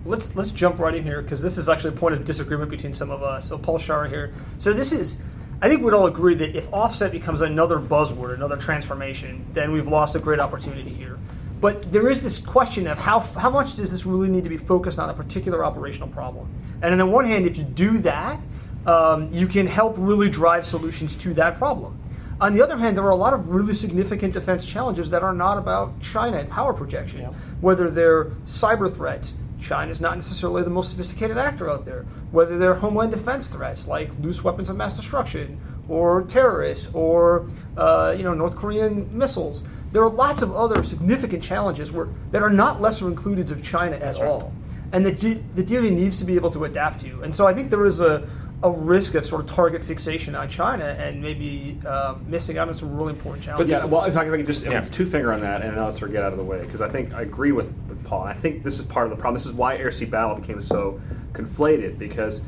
let's 0.06 0.34
let's 0.36 0.52
jump 0.52 0.78
right 0.78 0.94
in 0.94 1.02
here 1.02 1.22
because 1.22 1.42
this 1.42 1.58
is 1.58 1.68
actually 1.68 1.94
a 1.94 1.98
point 1.98 2.14
of 2.14 2.24
disagreement 2.24 2.70
between 2.70 2.94
some 2.94 3.10
of 3.10 3.22
us. 3.22 3.48
So 3.48 3.58
Paul 3.58 3.78
Scharre 3.78 4.08
here. 4.08 4.32
So 4.58 4.72
this 4.72 4.92
is, 4.92 5.18
I 5.60 5.68
think 5.68 5.82
we'd 5.82 5.94
all 5.94 6.06
agree 6.06 6.34
that 6.36 6.56
if 6.56 6.72
offset 6.72 7.12
becomes 7.12 7.40
another 7.42 7.78
buzzword, 7.78 8.34
another 8.34 8.56
transformation, 8.56 9.44
then 9.52 9.72
we've 9.72 9.88
lost 9.88 10.14
a 10.16 10.18
great 10.18 10.40
opportunity 10.40 10.90
here. 10.90 11.18
But 11.60 11.90
there 11.92 12.10
is 12.10 12.22
this 12.22 12.38
question 12.38 12.86
of 12.86 12.98
how 12.98 13.20
how 13.20 13.50
much 13.50 13.76
does 13.76 13.90
this 13.90 14.04
really 14.04 14.28
need 14.28 14.44
to 14.44 14.50
be 14.50 14.56
focused 14.56 14.98
on 14.98 15.10
a 15.10 15.14
particular 15.14 15.64
operational 15.64 16.08
problem? 16.08 16.48
And 16.82 16.92
on 16.92 16.98
the 16.98 17.06
one 17.06 17.24
hand, 17.24 17.46
if 17.46 17.56
you 17.56 17.64
do 17.64 17.98
that, 17.98 18.40
um, 18.86 19.32
you 19.32 19.46
can 19.46 19.66
help 19.66 19.94
really 19.96 20.28
drive 20.28 20.66
solutions 20.66 21.16
to 21.16 21.34
that 21.34 21.56
problem. 21.56 21.98
On 22.40 22.52
the 22.52 22.62
other 22.62 22.76
hand, 22.76 22.96
there 22.96 23.04
are 23.04 23.10
a 23.10 23.16
lot 23.16 23.32
of 23.32 23.48
really 23.48 23.74
significant 23.74 24.34
defense 24.34 24.66
challenges 24.66 25.08
that 25.10 25.22
are 25.22 25.32
not 25.32 25.56
about 25.56 26.00
China 26.02 26.38
and 26.38 26.50
power 26.50 26.72
projection, 26.72 27.24
whether 27.60 27.90
they're 27.90 28.26
cyber 28.44 28.92
threats. 28.92 29.34
China's 29.60 30.00
not 30.00 30.16
necessarily 30.16 30.62
the 30.62 30.70
most 30.70 30.90
sophisticated 30.90 31.38
actor 31.38 31.70
out 31.70 31.86
there. 31.86 32.02
Whether 32.32 32.58
they're 32.58 32.74
homeland 32.74 33.12
defense 33.12 33.48
threats 33.48 33.86
like 33.86 34.10
loose 34.20 34.44
weapons 34.44 34.68
of 34.68 34.76
mass 34.76 34.94
destruction, 34.96 35.58
or 35.88 36.22
terrorists, 36.22 36.90
or 36.92 37.48
uh, 37.76 38.14
you 38.16 38.24
know 38.24 38.34
North 38.34 38.56
Korean 38.56 39.16
missiles. 39.16 39.64
There 39.94 40.02
are 40.02 40.10
lots 40.10 40.42
of 40.42 40.52
other 40.56 40.82
significant 40.82 41.40
challenges 41.40 41.92
where, 41.92 42.08
that 42.32 42.42
are 42.42 42.50
not 42.50 42.82
lesser 42.82 43.06
included 43.06 43.52
of 43.52 43.62
China 43.62 43.94
at 43.94 44.16
all, 44.20 44.52
and 44.90 45.06
the 45.06 45.12
D- 45.12 45.40
the 45.54 45.62
DoD 45.62 45.92
needs 45.92 46.18
to 46.18 46.24
be 46.24 46.34
able 46.34 46.50
to 46.50 46.64
adapt 46.64 46.98
to. 47.02 47.22
And 47.22 47.34
so 47.34 47.46
I 47.46 47.54
think 47.54 47.70
there 47.70 47.86
is 47.86 48.00
a 48.00 48.28
a 48.64 48.70
risk 48.72 49.14
of 49.14 49.24
sort 49.24 49.42
of 49.42 49.48
target 49.48 49.84
fixation 49.84 50.34
on 50.34 50.48
China 50.48 50.84
and 50.84 51.22
maybe 51.22 51.78
uh, 51.86 52.16
missing 52.26 52.58
out 52.58 52.66
on 52.66 52.74
some 52.74 52.96
really 52.96 53.12
important 53.12 53.44
challenges. 53.44 53.70
But 53.72 53.82
yeah, 53.82 53.84
well, 53.84 54.04
if 54.04 54.16
I 54.16 54.24
can 54.24 54.44
just 54.44 54.64
if 54.64 54.72
Yeah. 54.72 54.78
it's 54.78 54.88
two 54.88 55.06
finger 55.06 55.32
on 55.32 55.40
that, 55.42 55.62
and 55.62 55.78
I'll 55.78 55.92
sort 55.92 56.08
of 56.08 56.12
get 56.12 56.24
out 56.24 56.32
of 56.32 56.38
the 56.38 56.44
way 56.44 56.60
because 56.62 56.80
I 56.80 56.88
think 56.88 57.14
I 57.14 57.22
agree 57.22 57.52
with 57.52 57.72
with 57.88 58.02
Paul. 58.02 58.24
I 58.24 58.32
think 58.32 58.64
this 58.64 58.80
is 58.80 58.84
part 58.86 59.06
of 59.06 59.10
the 59.10 59.16
problem. 59.16 59.34
This 59.34 59.46
is 59.46 59.52
why 59.52 59.76
air 59.76 59.92
sea 59.92 60.06
battle 60.06 60.34
became 60.34 60.60
so 60.60 61.00
conflated 61.34 61.98
because 61.98 62.42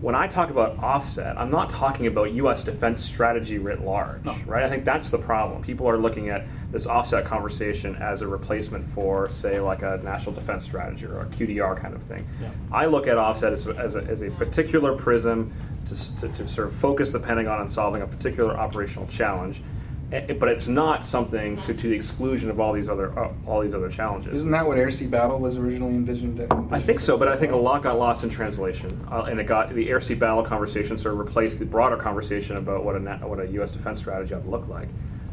when 0.00 0.14
I 0.14 0.26
talk 0.26 0.48
about 0.48 0.78
offset, 0.78 1.38
I'm 1.38 1.50
not 1.50 1.68
talking 1.68 2.06
about 2.06 2.32
U.S. 2.32 2.64
defense 2.64 3.04
strategy 3.04 3.58
writ 3.58 3.82
large, 3.82 4.24
right? 4.46 4.62
I 4.64 4.70
think 4.70 4.84
that's 4.84 5.10
the 5.10 5.18
problem. 5.18 5.62
People 5.62 5.86
are 5.88 5.98
looking 5.98 6.30
at 6.30 6.46
this 6.72 6.86
offset 6.86 7.26
conversation 7.26 7.94
as 7.96 8.22
a 8.22 8.26
replacement 8.26 8.88
for, 8.94 9.28
say, 9.28 9.60
like 9.60 9.82
a 9.82 10.00
national 10.02 10.34
defense 10.34 10.64
strategy 10.64 11.04
or 11.04 11.20
a 11.20 11.26
QDR 11.26 11.76
kind 11.76 11.94
of 11.94 12.02
thing. 12.02 12.26
I 12.72 12.86
look 12.86 13.06
at 13.06 13.18
offset 13.18 13.52
as, 13.52 13.66
as, 13.66 13.94
a, 13.96 14.02
as 14.04 14.22
a 14.22 14.30
particular 14.30 14.96
prism 14.96 15.52
to, 15.86 16.16
to, 16.16 16.28
to 16.28 16.48
sort 16.48 16.68
of 16.68 16.74
focus 16.74 17.12
the 17.12 17.20
Pentagon 17.20 17.60
on 17.60 17.68
solving 17.68 18.00
a 18.00 18.06
particular 18.06 18.56
operational 18.56 19.06
challenge. 19.08 19.60
Eh, 20.12 20.32
But 20.32 20.48
it's 20.48 20.66
not 20.68 21.04
something 21.04 21.56
to, 21.58 21.74
to 21.74 21.88
the 21.88 21.94
exclusion 21.94 22.50
of 22.50 22.58
all 22.58 22.72
these 22.72 22.88
other 22.88 23.16
uh, 23.18 23.32
all 23.46 23.60
these 23.60 23.74
other 23.74 23.88
challenges. 23.88 24.34
Isn't 24.34 24.50
that 24.50 24.66
what 24.66 24.76
air 24.78 24.90
sea 24.90 25.06
battle 25.06 25.38
was 25.38 25.56
originally 25.56 25.94
envisioned? 25.94 26.36
To 26.38 26.66
I 26.70 26.80
think 26.80 27.00
so, 27.00 27.16
but 27.16 27.28
I 27.28 27.36
think 27.36 27.52
a 27.52 27.56
lot 27.56 27.82
got 27.82 27.98
lost 27.98 28.24
in 28.24 28.30
translation, 28.30 28.90
uh, 29.10 29.22
and 29.22 29.38
it 29.38 29.44
got 29.44 29.72
the 29.74 29.88
air 29.88 30.00
sea 30.00 30.14
battle 30.14 30.42
conversation 30.42 30.98
sort 30.98 31.14
of 31.14 31.20
replaced 31.20 31.58
the 31.58 31.64
broader 31.66 31.96
conversation 31.96 32.56
about 32.56 32.84
what 32.84 32.96
a 32.96 32.98
na- 32.98 33.18
what 33.26 33.38
a 33.40 33.46
U.S. 33.52 33.70
defense 33.70 33.98
strategy 33.98 34.34
ought 34.34 34.42
to 34.42 34.50
look 34.50 34.66
like. 34.68 34.88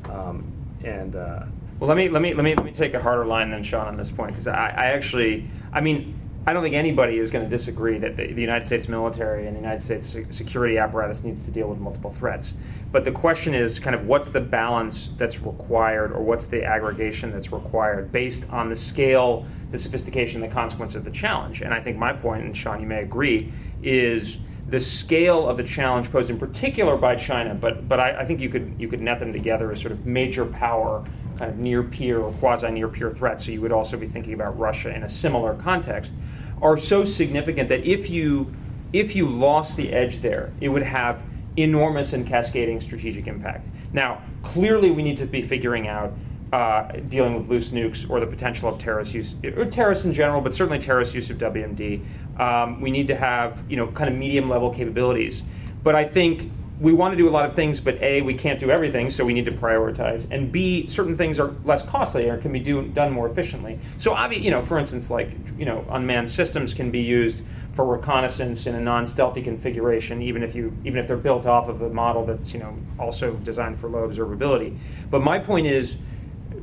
Um, 0.09 0.43
and 0.83 1.15
uh, 1.15 1.43
Well, 1.79 1.87
let 1.87 1.97
me 1.97 2.09
let 2.09 2.21
me 2.21 2.33
let 2.33 2.43
me 2.43 2.53
let 2.55 2.65
me 2.65 2.71
take 2.71 2.93
a 2.93 3.01
harder 3.01 3.25
line 3.25 3.49
than 3.49 3.63
Shawn 3.63 3.87
on 3.87 3.97
this 3.97 4.11
point 4.11 4.31
because 4.31 4.47
I, 4.47 4.67
I 4.69 4.85
actually, 4.87 5.49
I 5.73 5.81
mean, 5.81 6.16
I 6.47 6.53
don't 6.53 6.63
think 6.63 6.75
anybody 6.75 7.17
is 7.17 7.29
going 7.29 7.43
to 7.43 7.49
disagree 7.49 7.97
that 7.97 8.15
the, 8.15 8.31
the 8.31 8.39
United 8.39 8.65
States 8.65 8.87
military 8.87 9.47
and 9.47 9.55
the 9.57 9.59
United 9.59 9.81
States 9.81 10.15
security 10.29 10.77
apparatus 10.77 11.21
needs 11.21 11.43
to 11.43 11.51
deal 11.51 11.67
with 11.67 11.77
multiple 11.77 12.09
threats. 12.09 12.53
But 12.89 13.03
the 13.03 13.11
question 13.11 13.53
is, 13.53 13.79
kind 13.79 13.93
of, 13.93 14.07
what's 14.07 14.29
the 14.29 14.39
balance 14.39 15.09
that's 15.17 15.41
required, 15.41 16.13
or 16.13 16.21
what's 16.21 16.45
the 16.45 16.63
aggregation 16.63 17.33
that's 17.33 17.51
required 17.51 18.13
based 18.13 18.49
on 18.49 18.69
the 18.69 18.77
scale, 18.77 19.45
the 19.71 19.77
sophistication, 19.77 20.39
the 20.39 20.47
consequence 20.47 20.95
of 20.95 21.03
the 21.03 21.11
challenge? 21.11 21.63
And 21.63 21.73
I 21.73 21.81
think 21.81 21.97
my 21.97 22.13
point, 22.13 22.45
and 22.45 22.55
Shawn, 22.55 22.79
you 22.79 22.87
may 22.87 23.01
agree, 23.01 23.51
is 23.83 24.37
the 24.69 24.79
scale 24.79 25.49
of 25.49 25.57
the 25.57 25.63
challenge 25.63 26.09
posed 26.13 26.29
in 26.29 26.39
particular 26.39 26.95
by 26.95 27.17
China, 27.17 27.55
but 27.55 27.89
but 27.89 27.99
I, 27.99 28.21
I 28.21 28.25
think 28.25 28.39
you 28.39 28.49
could 28.49 28.73
you 28.77 28.87
could 28.87 29.01
net 29.01 29.19
them 29.19 29.33
together 29.33 29.69
as 29.73 29.81
sort 29.81 29.91
of 29.91 30.05
major 30.05 30.45
power, 30.45 31.03
kind 31.37 31.51
of 31.51 31.57
near 31.57 31.83
peer 31.83 32.19
or 32.19 32.31
quasi 32.33 32.71
near 32.71 32.87
peer 32.87 33.11
threats. 33.11 33.45
So 33.45 33.51
you 33.51 33.59
would 33.59 33.73
also 33.73 33.97
be 33.97 34.07
thinking 34.07 34.33
about 34.33 34.57
Russia 34.57 34.95
in 34.95 35.03
a 35.03 35.09
similar 35.09 35.55
context, 35.55 36.13
are 36.61 36.77
so 36.77 37.05
significant 37.05 37.69
that 37.69 37.85
if 37.85 38.09
you 38.09 38.53
if 38.93 39.15
you 39.15 39.29
lost 39.29 39.75
the 39.75 39.91
edge 39.91 40.21
there, 40.21 40.51
it 40.61 40.69
would 40.69 40.83
have 40.83 41.21
enormous 41.57 42.13
and 42.13 42.25
cascading 42.25 42.79
strategic 42.79 43.27
impact. 43.27 43.67
Now, 43.91 44.21
clearly, 44.43 44.91
we 44.91 45.03
need 45.03 45.17
to 45.17 45.25
be 45.25 45.41
figuring 45.41 45.87
out 45.87 46.13
uh, 46.53 46.91
dealing 47.09 47.37
with 47.37 47.49
loose 47.49 47.69
nukes 47.69 48.09
or 48.09 48.21
the 48.21 48.27
potential 48.27 48.69
of 48.69 48.79
terrorist 48.79 49.13
use, 49.13 49.35
or 49.43 49.65
terrorists 49.65 50.05
in 50.05 50.13
general, 50.13 50.39
but 50.39 50.55
certainly 50.55 50.79
terrorist 50.79 51.13
use 51.13 51.29
of 51.29 51.37
WMD. 51.37 52.05
Um, 52.39 52.79
we 52.79 52.91
need 52.91 53.07
to 53.07 53.15
have 53.15 53.59
you 53.69 53.77
know 53.77 53.87
kind 53.87 54.09
of 54.09 54.15
medium 54.15 54.49
level 54.49 54.73
capabilities. 54.73 55.43
But 55.83 55.95
I 55.95 56.05
think 56.05 56.51
we 56.79 56.93
want 56.93 57.11
to 57.11 57.17
do 57.17 57.27
a 57.27 57.31
lot 57.31 57.45
of 57.45 57.55
things, 57.55 57.79
but 57.79 58.01
A, 58.01 58.21
we 58.21 58.35
can't 58.35 58.59
do 58.59 58.69
everything, 58.69 59.09
so 59.09 59.25
we 59.25 59.33
need 59.33 59.45
to 59.45 59.51
prioritize. 59.51 60.29
And 60.29 60.51
B, 60.51 60.87
certain 60.87 61.17
things 61.17 61.39
are 61.39 61.53
less 61.65 61.83
costly 61.83 62.29
or 62.29 62.37
can 62.37 62.51
be 62.51 62.59
do, 62.59 62.87
done 62.89 63.11
more 63.11 63.27
efficiently. 63.27 63.79
So, 63.97 64.13
obvi- 64.13 64.41
you 64.41 64.51
know, 64.51 64.63
for 64.63 64.77
instance, 64.77 65.09
like 65.09 65.31
you 65.57 65.65
know, 65.65 65.85
unmanned 65.89 66.29
systems 66.29 66.73
can 66.73 66.91
be 66.91 66.99
used 66.99 67.41
for 67.73 67.85
reconnaissance 67.85 68.65
in 68.67 68.75
a 68.75 68.81
non-stealthy 68.81 69.41
configuration, 69.41 70.21
even 70.21 70.43
if 70.43 70.55
you 70.55 70.75
even 70.83 70.99
if 70.99 71.07
they're 71.07 71.17
built 71.17 71.45
off 71.45 71.67
of 71.67 71.81
a 71.81 71.89
model 71.89 72.25
that's 72.25 72.53
you 72.53 72.59
know 72.59 72.77
also 72.99 73.33
designed 73.37 73.79
for 73.79 73.89
low 73.89 74.07
observability. 74.07 74.77
But 75.09 75.21
my 75.21 75.39
point 75.39 75.65
is, 75.65 75.95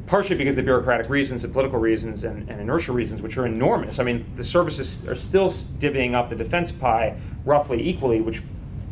partially 0.07 0.37
because 0.37 0.53
of 0.53 0.57
the 0.57 0.63
bureaucratic 0.63 1.09
reasons 1.09 1.43
and 1.43 1.53
political 1.53 1.79
reasons 1.79 2.25
and, 2.25 2.49
and 2.49 2.61
inertia 2.61 2.93
reasons, 2.93 3.21
which 3.23 3.37
are 3.37 3.47
enormous. 3.47 3.99
I 3.99 4.05
mean, 4.05 4.27
the 4.37 4.45
services 4.45 5.07
are 5.09 5.15
still 5.15 5.51
divvying 5.51 6.15
up 6.15 6.31
the 6.31 6.37
defense 6.37 6.71
pie 6.71 7.17
roughly 7.45 7.89
equally, 7.89 8.21
which 8.21 8.43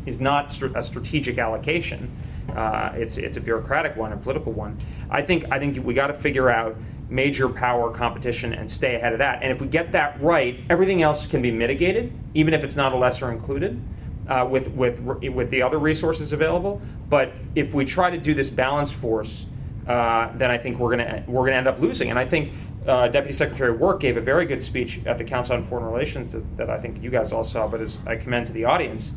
is 0.05 0.19
not 0.19 0.51
str- 0.51 0.75
a 0.75 0.83
strategic 0.83 1.37
allocation. 1.37 2.09
Uh, 2.55 2.91
it's 2.95 3.17
it's 3.17 3.37
a 3.37 3.41
bureaucratic 3.41 3.95
one, 3.95 4.11
a 4.11 4.17
political 4.17 4.51
one. 4.51 4.77
I 5.09 5.21
think 5.21 5.45
I 5.51 5.59
think 5.59 5.83
we 5.83 5.93
got 5.93 6.07
to 6.07 6.13
figure 6.13 6.49
out 6.49 6.75
major 7.09 7.47
power 7.47 7.91
competition 7.91 8.53
and 8.53 8.69
stay 8.69 8.95
ahead 8.95 9.13
of 9.13 9.19
that. 9.19 9.43
And 9.43 9.51
if 9.51 9.61
we 9.61 9.67
get 9.67 9.91
that 9.91 10.21
right, 10.21 10.59
everything 10.69 11.01
else 11.01 11.27
can 11.27 11.41
be 11.41 11.51
mitigated, 11.51 12.11
even 12.33 12.53
if 12.53 12.63
it's 12.63 12.75
not 12.75 12.93
a 12.93 12.97
lesser 12.97 13.31
included. 13.31 13.81
Uh, 14.27 14.47
with 14.49 14.69
with 14.69 15.01
with 15.01 15.49
the 15.49 15.61
other 15.61 15.79
resources 15.79 16.31
available, 16.31 16.81
but 17.09 17.33
if 17.55 17.73
we 17.73 17.83
try 17.83 18.09
to 18.09 18.17
do 18.17 18.33
this 18.33 18.49
balance 18.49 18.89
force, 18.89 19.45
uh, 19.85 20.31
then 20.37 20.49
I 20.49 20.57
think 20.57 20.79
we're 20.79 20.91
gonna 20.91 21.25
we're 21.27 21.45
gonna 21.45 21.57
end 21.57 21.67
up 21.67 21.81
losing. 21.81 22.09
And 22.09 22.17
I 22.17 22.25
think 22.25 22.53
uh, 22.87 23.07
Deputy 23.09 23.33
Secretary 23.33 23.71
Work 23.71 23.99
gave 23.99 24.17
a 24.17 24.21
very 24.21 24.45
good 24.45 24.61
speech 24.61 25.01
at 25.05 25.17
the 25.17 25.23
Council 25.23 25.55
on 25.55 25.65
Foreign 25.67 25.85
Relations 25.85 26.33
that, 26.33 26.57
that 26.57 26.69
I 26.69 26.79
think 26.79 27.01
you 27.03 27.09
guys 27.09 27.31
all 27.31 27.43
saw, 27.43 27.67
but 27.67 27.81
as 27.81 27.97
I 28.05 28.15
commend 28.15 28.47
to 28.47 28.53
the 28.53 28.65
audience, 28.65 29.11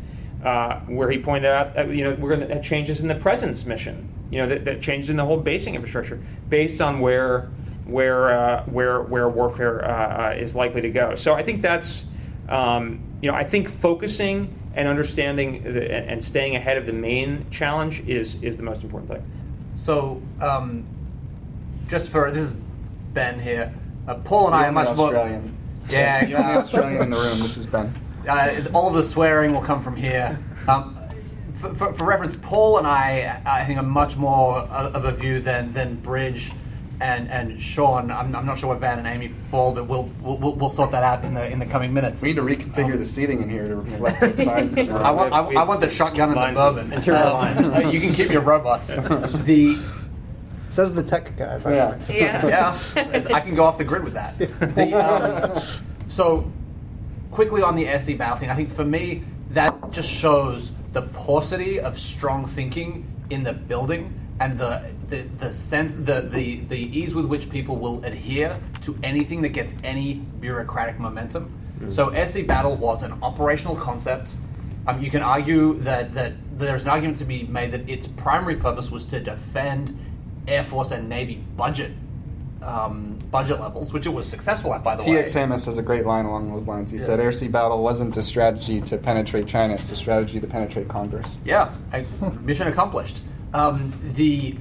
uh, 0.47 0.79
where 0.83 1.11
he 1.11 1.19
pointed 1.19 1.51
out 1.51 1.75
that 1.75 1.91
you 1.91 2.05
know 2.05 2.15
we're 2.15 2.35
going 2.35 2.47
to 2.47 2.55
have 2.55 2.63
changes 2.63 3.01
in 3.01 3.09
the 3.09 3.17
presence 3.17 3.67
mission, 3.67 4.09
you 4.31 4.39
know 4.39 4.49
that, 4.49 4.65
that 4.65 4.81
changes 4.81 5.11
in 5.11 5.17
the 5.17 5.25
whole 5.25 5.39
basing 5.39 5.75
infrastructure 5.75 6.23
based 6.49 6.81
on 6.81 7.01
where 7.01 7.49
where 7.85 8.31
uh, 8.31 8.65
where 8.67 9.03
where 9.03 9.29
warfare 9.29 9.85
uh, 9.85 10.31
uh, 10.31 10.37
is 10.39 10.55
likely 10.55 10.81
to 10.83 10.91
go. 10.91 11.17
So 11.17 11.35
I 11.35 11.43
think 11.43 11.63
that's 11.63 12.05
um, 12.49 13.01
you 13.21 13.29
know 13.29 13.37
I 13.37 13.43
think 13.43 13.69
focusing 13.69 14.57
and 14.77 14.87
understanding 14.87 15.65
the, 15.65 15.93
and 15.93 16.25
staying 16.25 16.55
ahead 16.55 16.77
of 16.77 16.87
the 16.87 16.93
main 16.93 17.51
challenge 17.51 18.01
is 18.07 18.41
is 18.41 18.57
the 18.57 18.63
most 18.63 18.85
important 18.85 19.11
thing. 19.11 19.33
So, 19.75 20.23
um, 20.41 20.87
just 21.89 22.11
for 22.11 22.31
this 22.31 22.45
is 22.45 22.55
Ben 23.15 23.41
here. 23.41 23.75
Uh, 24.07 24.15
Paul 24.15 24.47
and 24.47 24.55
I 24.55 24.61
You're 24.61 24.69
are 24.69 24.73
much 24.73 24.89
the 24.91 24.95
more. 24.95 25.07
Australian. 25.07 25.57
Yeah, 25.89 26.25
You're 26.29 26.39
the 26.39 26.61
Australian 26.61 27.03
in 27.03 27.11
the 27.11 27.17
room. 27.17 27.41
This 27.41 27.57
is 27.57 27.67
Ben. 27.67 27.93
Uh, 28.29 28.65
all 28.75 28.89
of 28.89 28.95
the 28.95 29.03
swearing 29.03 29.53
will 29.53 29.63
come 29.63 29.83
from 29.83 29.97
here. 29.97 30.39
Um, 30.69 30.99
for, 31.53 31.75
for, 31.75 31.93
for 31.93 32.05
reference, 32.05 32.37
Paul 32.43 32.79
and 32.79 32.87
I, 32.87 33.41
I 33.47 33.65
think, 33.65 33.79
are 33.79 33.85
much 33.85 34.17
more 34.17 34.59
of 34.59 35.05
a 35.05 35.13
view 35.13 35.41
than 35.41 35.73
than 35.73 35.97
Bridge 35.97 36.53
and 37.01 37.31
and 37.31 37.61
Shawn. 37.61 38.11
I'm, 38.11 38.35
I'm 38.35 38.45
not 38.47 38.59
sure 38.59 38.71
where 38.71 38.79
Van 38.79 38.99
and 38.99 39.07
Amy 39.07 39.29
fall, 39.49 39.73
but 39.73 39.87
we'll, 39.87 40.11
we'll 40.21 40.55
we'll 40.55 40.71
sort 40.71 40.91
that 40.91 41.03
out 41.03 41.25
in 41.25 41.35
the 41.35 41.51
in 41.51 41.59
the 41.59 41.67
coming 41.67 41.95
minutes. 41.95 42.21
We 42.23 42.29
need 42.29 42.37
to 42.37 42.43
reconfigure 42.43 42.99
the 42.99 43.07
seating 43.07 43.43
in 43.43 43.49
here 43.49 43.65
to 43.65 43.77
reflect 43.77 44.21
the 44.21 44.37
sides 44.37 44.75
that 44.75 44.87
we're 44.89 44.97
I 45.01 45.11
want, 45.11 45.33
I, 45.33 45.39
I 45.39 45.65
want 45.65 45.81
the 45.81 45.91
shotgun 45.91 46.31
and 46.31 46.37
the 46.37 46.41
Lines, 46.41 46.57
bourbon. 46.57 46.93
interior 46.93 47.21
Um, 47.21 47.33
lines. 47.35 47.67
uh, 47.87 47.89
you 47.91 48.01
can 48.01 48.13
keep 48.13 48.31
your 48.31 48.43
robots. 48.43 48.97
The 49.45 49.79
Says 50.69 50.93
the 50.93 51.03
tech 51.03 51.35
guy. 51.39 51.59
Yeah. 51.65 51.99
Yeah. 52.09 52.47
yeah, 52.97 53.27
I 53.33 53.41
can 53.41 53.55
go 53.55 53.65
off 53.65 53.79
the 53.79 53.85
grid 53.85 54.05
with 54.05 54.13
that. 54.15 54.37
The, 54.39 54.93
um, 54.95 55.63
so, 56.07 56.53
quickly 57.37 57.61
on 57.61 57.75
the 57.75 57.87
SE 57.89 58.15
battle 58.15 58.39
thing, 58.39 58.49
I 58.49 58.55
think 58.55 58.71
for 58.71 58.85
me 58.85 59.23
that 59.51 59.91
just 59.91 60.11
shows 60.11 60.73
the 60.93 61.03
paucity 61.03 61.79
of 61.79 61.95
strong 61.95 62.47
thinking 62.47 63.07
in 63.29 63.43
the 63.43 63.53
building 63.53 64.19
and 64.41 64.57
the 64.57 64.91
the 65.09 65.19
the 65.37 65.53
sense 65.53 65.97
the, 65.97 66.23
the 66.23 66.61
the 66.61 66.99
ease 66.99 67.15
with 67.15 67.27
which 67.27 67.51
people 67.51 67.77
will 67.77 68.03
adhere 68.07 68.59
to 68.81 68.99
anything 69.03 69.43
that 69.43 69.51
gets 69.51 69.75
any 69.85 70.15
bureaucratic 70.15 70.99
momentum. 70.99 71.53
So 71.89 72.09
SE 72.09 72.43
battle 72.43 72.75
was 72.75 73.03
an 73.03 73.13
operational 73.23 73.77
concept. 73.77 74.35
Um, 74.87 74.99
you 74.99 75.11
can 75.11 75.21
argue 75.21 75.75
that, 75.81 76.15
that 76.15 76.33
there's 76.57 76.85
an 76.85 76.89
argument 76.89 77.19
to 77.19 77.27
be 77.27 77.43
made 77.43 77.71
that 77.73 77.87
its 77.87 78.07
primary 78.07 78.57
purpose 78.57 78.91
was 78.91 79.05
to 79.07 79.21
defend 79.21 79.95
Air 80.49 80.65
Force 80.65 80.91
and 80.91 81.07
Navy 81.07 81.45
budget 81.55 81.93
um, 82.67 83.17
budget 83.31 83.61
levels, 83.61 83.93
which 83.93 84.07
it 84.07 84.11
was 84.11 84.29
successful 84.29 84.75
at, 84.75 84.83
by 84.83 84.97
the 84.97 85.11
way. 85.11 85.23
TX 85.23 85.33
Hammes 85.35 85.65
has 85.67 85.79
a 85.79 85.83
great 85.83 86.05
line 86.05 86.25
along 86.25 86.51
those 86.51 86.67
lines. 86.67 86.91
He 86.91 86.99
said, 86.99 87.21
"Air 87.21 87.33
sea 87.33 87.49
battle 87.49 87.83
wasn't 87.83 88.17
a 88.17 88.23
strategy 88.23 88.81
to 88.83 88.99
penetrate 88.99 89.47
China; 89.47 89.75
it's 89.75 89.91
a 89.93 89.97
strategy 89.97 90.41
to 90.41 90.47
penetrate 90.47 90.89
Congress." 90.89 91.39
Yeah, 91.45 91.73
I, 91.93 92.05
mission 92.43 92.67
accomplished. 92.67 93.23
Um, 93.55 93.93
the 94.15 94.57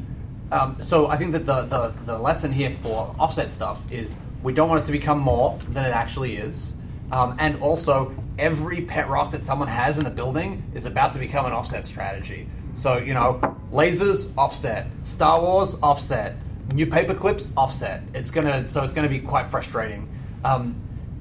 um, 0.52 0.78
so 0.82 1.08
I 1.08 1.18
think 1.18 1.32
that 1.32 1.46
the, 1.46 1.64
the 1.64 1.94
the 2.06 2.18
lesson 2.18 2.52
here 2.52 2.70
for 2.70 3.16
offset 3.20 3.52
stuff 3.52 3.92
is 3.92 4.18
we 4.44 4.54
don't 4.54 4.70
want 4.70 4.84
it 4.84 4.86
to 4.86 4.92
become 4.92 5.20
more 5.20 5.58
than 5.70 5.84
it 5.84 5.94
actually 5.94 6.38
is, 6.38 6.76
um, 7.12 7.36
and 7.40 7.60
also 7.62 8.16
every 8.38 8.82
pet 8.82 9.10
rock 9.10 9.32
that 9.32 9.44
someone 9.44 9.68
has 9.68 9.98
in 9.98 10.04
the 10.04 10.10
building 10.12 10.64
is 10.74 10.86
about 10.86 11.14
to 11.14 11.20
become 11.20 11.46
an 11.46 11.54
offset 11.54 11.86
strategy. 11.86 12.48
So 12.76 12.98
you 12.98 13.16
know, 13.16 13.58
lasers 13.72 14.32
offset, 14.38 14.88
Star 15.04 15.42
Wars 15.42 15.76
offset, 15.82 16.36
new 16.74 16.88
paper 16.88 17.14
clips 17.14 17.52
offset. 17.56 18.04
It's 18.14 18.32
gonna 18.32 18.68
so 18.70 18.84
it's 18.84 18.94
gonna 18.94 19.10
be 19.10 19.20
quite 19.20 19.48
frustrating. 19.48 20.10
Um, 20.44 20.76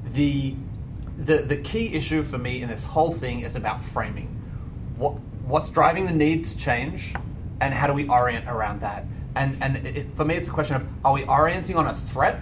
the 0.04 0.54
the 1.16 1.38
the 1.38 1.56
key 1.56 1.94
issue 1.94 2.22
for 2.22 2.38
me 2.38 2.62
in 2.62 2.68
this 2.68 2.84
whole 2.84 3.12
thing 3.12 3.40
is 3.40 3.56
about 3.56 3.82
framing. 3.84 4.28
What 4.96 5.12
what's 5.46 5.68
driving 5.68 6.06
the 6.06 6.12
need 6.12 6.44
to 6.46 6.56
change, 6.56 7.14
and 7.60 7.74
how 7.74 7.86
do 7.86 7.92
we 7.92 8.08
orient 8.08 8.48
around 8.48 8.80
that? 8.80 9.04
And 9.36 9.62
and 9.62 9.76
it, 9.86 10.14
for 10.14 10.24
me, 10.24 10.36
it's 10.36 10.48
a 10.48 10.52
question 10.52 10.76
of 10.76 10.86
are 11.04 11.12
we 11.12 11.24
orienting 11.24 11.76
on 11.76 11.86
a 11.86 11.94
threat, 11.94 12.40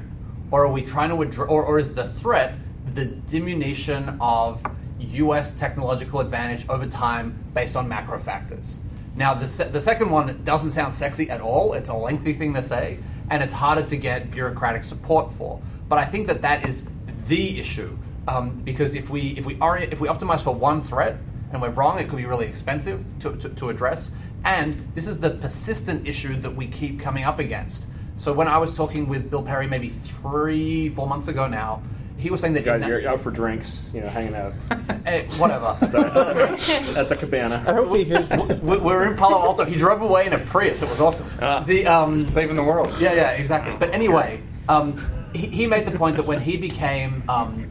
or 0.50 0.64
are 0.64 0.72
we 0.72 0.82
trying 0.82 1.10
to 1.10 1.20
address, 1.22 1.48
or, 1.48 1.64
or 1.64 1.78
is 1.78 1.94
the 1.94 2.06
threat 2.06 2.54
the 2.94 3.06
diminution 3.06 4.18
of 4.20 4.64
U.S. 4.98 5.50
technological 5.50 6.20
advantage 6.20 6.68
over 6.68 6.86
time 6.86 7.42
based 7.54 7.76
on 7.76 7.88
macro 7.88 8.18
factors? 8.18 8.80
Now, 9.14 9.34
the, 9.34 9.46
se- 9.46 9.68
the 9.70 9.80
second 9.80 10.10
one 10.10 10.42
doesn't 10.44 10.70
sound 10.70 10.94
sexy 10.94 11.28
at 11.28 11.40
all. 11.40 11.74
It's 11.74 11.90
a 11.90 11.94
lengthy 11.94 12.32
thing 12.32 12.54
to 12.54 12.62
say, 12.62 12.98
and 13.30 13.42
it's 13.42 13.52
harder 13.52 13.82
to 13.82 13.96
get 13.96 14.30
bureaucratic 14.30 14.84
support 14.84 15.30
for. 15.30 15.60
But 15.88 15.98
I 15.98 16.04
think 16.04 16.28
that 16.28 16.42
that 16.42 16.66
is 16.66 16.84
the 17.26 17.58
issue 17.58 17.96
um, 18.28 18.60
because 18.60 18.94
if 18.94 19.10
we 19.10 19.30
if 19.30 19.44
we 19.44 19.58
orient 19.60 19.92
if 19.92 20.00
we 20.00 20.08
optimize 20.08 20.42
for 20.42 20.54
one 20.54 20.80
threat 20.80 21.18
and 21.52 21.60
we're 21.60 21.70
wrong, 21.70 21.98
it 21.98 22.08
could 22.08 22.16
be 22.16 22.24
really 22.24 22.46
expensive 22.46 23.04
to, 23.20 23.36
to, 23.36 23.48
to 23.50 23.68
address. 23.68 24.10
And 24.44 24.88
this 24.94 25.06
is 25.06 25.20
the 25.20 25.30
persistent 25.30 26.08
issue 26.08 26.36
that 26.36 26.54
we 26.54 26.66
keep 26.66 26.98
coming 26.98 27.24
up 27.24 27.38
against. 27.38 27.88
So 28.16 28.32
when 28.32 28.48
I 28.48 28.58
was 28.58 28.74
talking 28.74 29.06
with 29.06 29.30
Bill 29.30 29.42
Perry 29.42 29.66
maybe 29.66 29.88
three 29.88 30.88
four 30.88 31.06
months 31.06 31.28
ago 31.28 31.46
now, 31.46 31.82
he 32.22 32.30
was 32.30 32.40
saying 32.40 32.52
that 32.54 32.64
guys, 32.64 32.86
you're 32.86 33.06
out 33.08 33.20
for 33.20 33.32
drinks, 33.32 33.90
you 33.92 34.00
know, 34.00 34.08
hanging 34.08 34.36
out 34.36 34.54
eh, 35.06 35.26
whatever. 35.38 35.76
at 35.82 37.08
the 37.08 37.16
cabana. 37.18 37.64
I 37.66 37.72
hope 37.72 37.96
he 37.96 38.04
hears 38.04 38.28
this. 38.28 38.60
we, 38.60 38.78
we 38.78 38.80
were 38.80 39.10
in 39.10 39.16
Palo 39.16 39.40
Alto. 39.40 39.64
He 39.64 39.74
drove 39.74 40.02
away 40.02 40.26
in 40.26 40.32
a 40.32 40.38
Prius. 40.38 40.82
It 40.82 40.88
was 40.88 41.00
awesome. 41.00 41.26
Ah. 41.40 41.64
The 41.64 41.84
um, 41.86 42.28
Saving 42.28 42.54
the 42.54 42.62
world. 42.62 42.94
Yeah, 43.00 43.12
yeah, 43.14 43.30
exactly. 43.32 43.74
But 43.76 43.90
anyway, 43.90 44.40
um, 44.68 45.04
he, 45.34 45.48
he 45.48 45.66
made 45.66 45.84
the 45.84 45.90
point 45.90 46.14
that 46.16 46.24
when 46.24 46.40
he 46.40 46.56
became 46.56 47.24
um, 47.28 47.68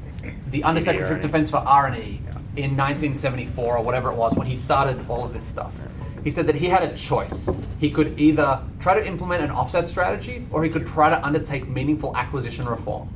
the 0.48 0.66
Undersecretary 0.66 1.16
of 1.16 1.22
Defense 1.22 1.50
for 1.50 1.58
R 1.58 1.88
and 1.88 1.98
E 1.98 2.22
in 2.58 2.76
1974 2.76 3.78
or 3.78 3.84
whatever 3.84 4.12
it 4.12 4.16
was, 4.16 4.36
when 4.36 4.48
he 4.48 4.56
started 4.58 5.04
all 5.10 5.24
of 5.24 5.32
this 5.32 5.46
stuff, 5.46 5.82
he 6.26 6.30
said 6.30 6.46
that 6.48 6.56
he 6.56 6.66
had 6.66 6.84
a 6.84 6.94
choice. 6.94 7.50
He 7.80 7.90
could 7.90 8.20
either 8.20 8.62
try 8.82 9.00
to 9.00 9.08
implement 9.08 9.44
an 9.44 9.50
offset 9.50 9.88
strategy, 9.88 10.46
or 10.52 10.62
he 10.62 10.70
could 10.70 10.86
try 10.86 11.10
to 11.10 11.26
undertake 11.26 11.70
meaningful 11.70 12.16
acquisition 12.18 12.66
reform. 12.68 13.10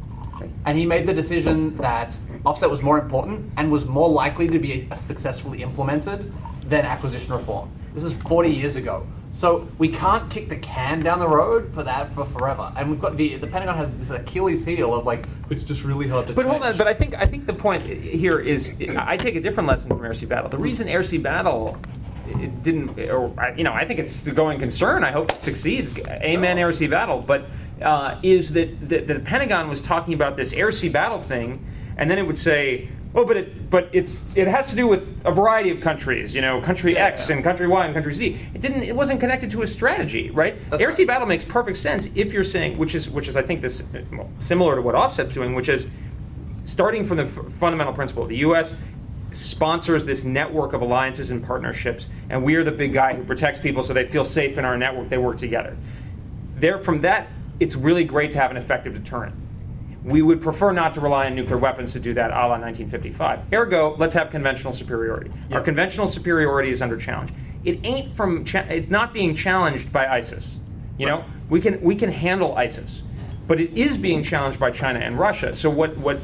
And 0.66 0.78
he 0.78 0.86
made 0.86 1.08
the 1.08 1.14
decision 1.14 1.76
that 1.78 2.18
offset 2.46 2.70
was 2.70 2.82
more 2.82 3.00
important 3.00 3.52
and 3.58 3.72
was 3.72 3.86
more 3.86 4.10
likely 4.10 4.48
to 4.48 4.60
be 4.60 4.88
successfully 4.96 5.62
implemented 5.62 6.32
than 6.68 6.86
acquisition 6.86 7.34
reform. 7.34 7.70
This 7.94 8.04
is 8.04 8.14
40 8.14 8.50
years 8.50 8.76
ago. 8.76 9.06
So 9.32 9.68
we 9.80 9.90
can't 9.90 10.30
kick 10.32 10.48
the 10.48 10.56
can 10.56 11.02
down 11.02 11.20
the 11.20 11.28
road 11.28 11.74
for 11.74 11.84
that 11.84 12.08
for 12.14 12.24
forever. 12.24 12.72
And 12.78 12.90
we've 12.90 13.02
got 13.02 13.18
the 13.18 13.36
the 13.36 13.48
Pentagon 13.48 13.76
has 13.76 13.92
this 13.92 14.10
Achilles 14.10 14.64
heel 14.64 14.94
of 14.94 15.06
like 15.06 15.28
it's 15.50 15.62
just 15.62 15.84
really 15.84 16.08
hard 16.08 16.28
to 16.28 16.34
But 16.34 16.44
change. 16.44 16.52
hold 16.52 16.64
on, 16.64 16.78
but 16.78 16.88
I 16.88 16.94
think 16.94 17.16
I 17.16 17.26
think 17.26 17.46
the 17.46 17.54
point 17.54 17.84
here 17.84 18.40
is 18.40 18.72
I 18.96 19.18
take 19.18 19.36
a 19.36 19.42
different 19.42 19.68
lesson 19.68 19.90
from 19.90 20.06
Air 20.06 20.14
Sea 20.14 20.26
Battle. 20.26 20.50
The 20.50 20.58
reason 20.58 20.88
Air 20.88 21.04
Sea 21.04 21.18
Battle 21.18 21.78
it 22.28 22.64
didn't, 22.64 22.98
or 23.10 23.34
you 23.58 23.64
know, 23.64 23.74
I 23.74 23.86
think 23.86 24.00
it's 24.00 24.26
a 24.26 24.32
going 24.32 24.60
concern. 24.60 25.04
I 25.04 25.12
hope 25.12 25.32
it 25.32 25.44
succeeds. 25.44 25.98
Amen, 26.08 26.58
Air 26.58 26.72
Sea 26.72 26.88
Battle. 26.88 27.22
But 27.22 27.46
uh, 27.82 28.20
is 28.24 28.54
that 28.54 28.88
the, 28.88 29.00
the 29.00 29.20
Pentagon 29.20 29.68
was 29.70 29.82
talking 29.82 30.14
about 30.14 30.38
this 30.38 30.54
Air 30.54 30.72
Sea 30.72 30.90
Battle 30.90 31.20
thing, 31.20 31.66
and 31.98 32.10
then 32.10 32.18
it 32.18 32.24
would 32.24 32.38
say, 32.38 32.90
"Oh, 33.14 33.26
but 33.26 33.38
it, 33.38 33.70
but 33.70 33.90
it's 33.94 34.36
it 34.36 34.48
has 34.48 34.70
to 34.70 34.76
do 34.76 34.88
with 34.88 35.22
a 35.26 35.32
variety 35.32 35.70
of 35.72 35.82
countries. 35.82 36.34
You 36.34 36.42
know, 36.42 36.62
country 36.62 36.94
Yeah, 36.94 37.06
X 37.06 37.30
yeah. 37.30 37.36
and 37.36 37.44
country 37.44 37.68
Y 37.68 37.86
and 37.86 37.94
country 37.94 38.14
Z. 38.14 38.38
It 38.54 38.62
didn't. 38.62 38.84
It 38.84 38.96
wasn't 38.96 39.20
connected 39.20 39.52
to 39.52 39.62
a 39.62 39.68
strategy, 39.68 40.30
right? 40.32 40.56
That's 40.70 40.82
Air 40.82 40.88
right. 40.90 40.98
Sea 40.98 41.06
Battle 41.06 41.28
makes 41.28 41.44
perfect 41.46 41.78
sense 41.78 42.08
if 42.16 42.32
you're 42.34 42.44
saying, 42.44 42.78
which 42.78 42.96
is 42.96 43.10
which 43.10 43.28
is 43.28 43.36
I 43.36 43.42
think 43.42 43.62
this 43.62 43.84
well, 44.12 44.30
similar 44.40 44.76
to 44.76 44.82
what 44.82 44.96
Offset's 44.96 45.34
doing, 45.34 45.54
which 45.56 45.70
is 45.70 45.86
starting 46.66 47.06
from 47.06 47.18
the 47.18 47.24
f- 47.26 47.40
fundamental 47.60 47.94
principle, 47.94 48.26
the 48.26 48.38
U.S. 48.38 48.74
sponsors 49.34 50.06
this 50.06 50.24
network 50.24 50.74
of 50.74 50.82
alliances 50.82 51.30
and 51.30 51.46
partnerships, 51.46 52.08
and 52.30 52.44
we 52.44 52.56
are 52.56 52.64
the 52.64 52.72
big 52.72 52.94
guy 52.94 53.14
who 53.14 53.24
protects 53.24 53.60
people 53.60 53.84
so 53.84 53.94
they 53.94 54.06
feel 54.08 54.24
safe 54.26 54.58
in 54.58 54.66
our 54.66 54.78
network. 54.78 55.10
They 55.10 55.18
work 55.18 55.38
together. 55.38 55.76
There, 56.56 56.80
from 56.80 57.02
that, 57.02 57.28
it's 57.60 57.76
really 57.76 58.04
great 58.06 58.32
to 58.32 58.40
have 58.40 58.52
an 58.52 58.58
effective 58.58 58.94
deterrent. 58.94 59.36
We 60.04 60.22
would 60.22 60.42
prefer 60.42 60.72
not 60.72 60.94
to 60.94 61.02
rely 61.02 61.26
on 61.26 61.36
nuclear 61.36 61.58
weapons 61.58 61.94
to 61.94 62.00
do 62.00 62.14
that, 62.14 62.30
a 62.30 62.34
la 62.34 62.60
1955. 62.60 63.52
Ergo, 63.52 63.96
let's 63.98 64.14
have 64.14 64.30
conventional 64.30 64.72
superiority. 64.72 65.32
Our 65.52 65.62
conventional 65.62 66.08
superiority 66.08 66.70
is 66.70 66.82
under 66.82 66.98
challenge. 66.98 67.32
It 67.64 67.80
ain't 67.84 68.14
from. 68.14 68.46
Cha- 68.46 68.68
it's 68.70 68.90
not 68.90 69.14
being 69.14 69.34
challenged 69.34 69.92
by 69.92 70.06
ISIS. 70.08 70.58
You 71.00 71.08
know, 71.08 71.26
we 71.50 71.60
can 71.60 71.82
we 71.82 71.96
can 71.96 72.12
handle 72.12 72.56
ISIS, 72.56 73.02
but 73.48 73.60
it 73.60 73.76
is 73.76 73.98
being 73.98 74.22
challenged 74.22 74.60
by 74.60 74.70
China 74.70 75.00
and 75.00 75.18
Russia. 75.18 75.56
So 75.56 75.72
what 75.72 75.98
what 75.98 76.20